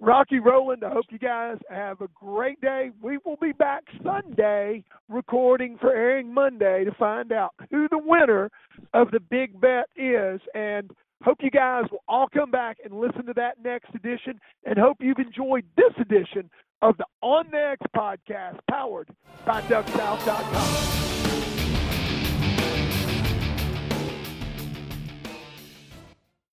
Rocky 0.04 0.38
Roland, 0.38 0.84
I 0.84 0.90
hope 0.90 1.06
you 1.08 1.18
guys 1.18 1.56
have 1.70 2.02
a 2.02 2.08
great 2.14 2.60
day. 2.60 2.90
We 3.00 3.18
will 3.24 3.38
be 3.40 3.52
back 3.52 3.84
Sunday 4.02 4.84
recording 5.08 5.78
for 5.80 5.94
airing 5.94 6.32
Monday 6.32 6.84
to 6.84 6.92
find 6.92 7.32
out 7.32 7.54
who 7.70 7.88
the 7.88 7.98
winner 7.98 8.50
of 8.92 9.10
the 9.12 9.20
big 9.20 9.58
bet 9.58 9.86
is. 9.96 10.42
And 10.54 10.90
hope 11.22 11.38
you 11.40 11.50
guys 11.50 11.84
will 11.90 12.04
all 12.06 12.28
come 12.28 12.50
back 12.50 12.76
and 12.84 13.00
listen 13.00 13.24
to 13.26 13.32
that 13.36 13.62
next 13.64 13.94
edition. 13.94 14.38
And 14.66 14.78
hope 14.78 14.98
you've 15.00 15.18
enjoyed 15.18 15.64
this 15.74 15.92
edition 15.98 16.50
of 16.82 16.98
the 16.98 17.06
On 17.22 17.50
Next 17.50 17.86
podcast 17.96 18.58
powered 18.70 19.08
by 19.46 19.62
DuckSouth.com. 19.62 21.13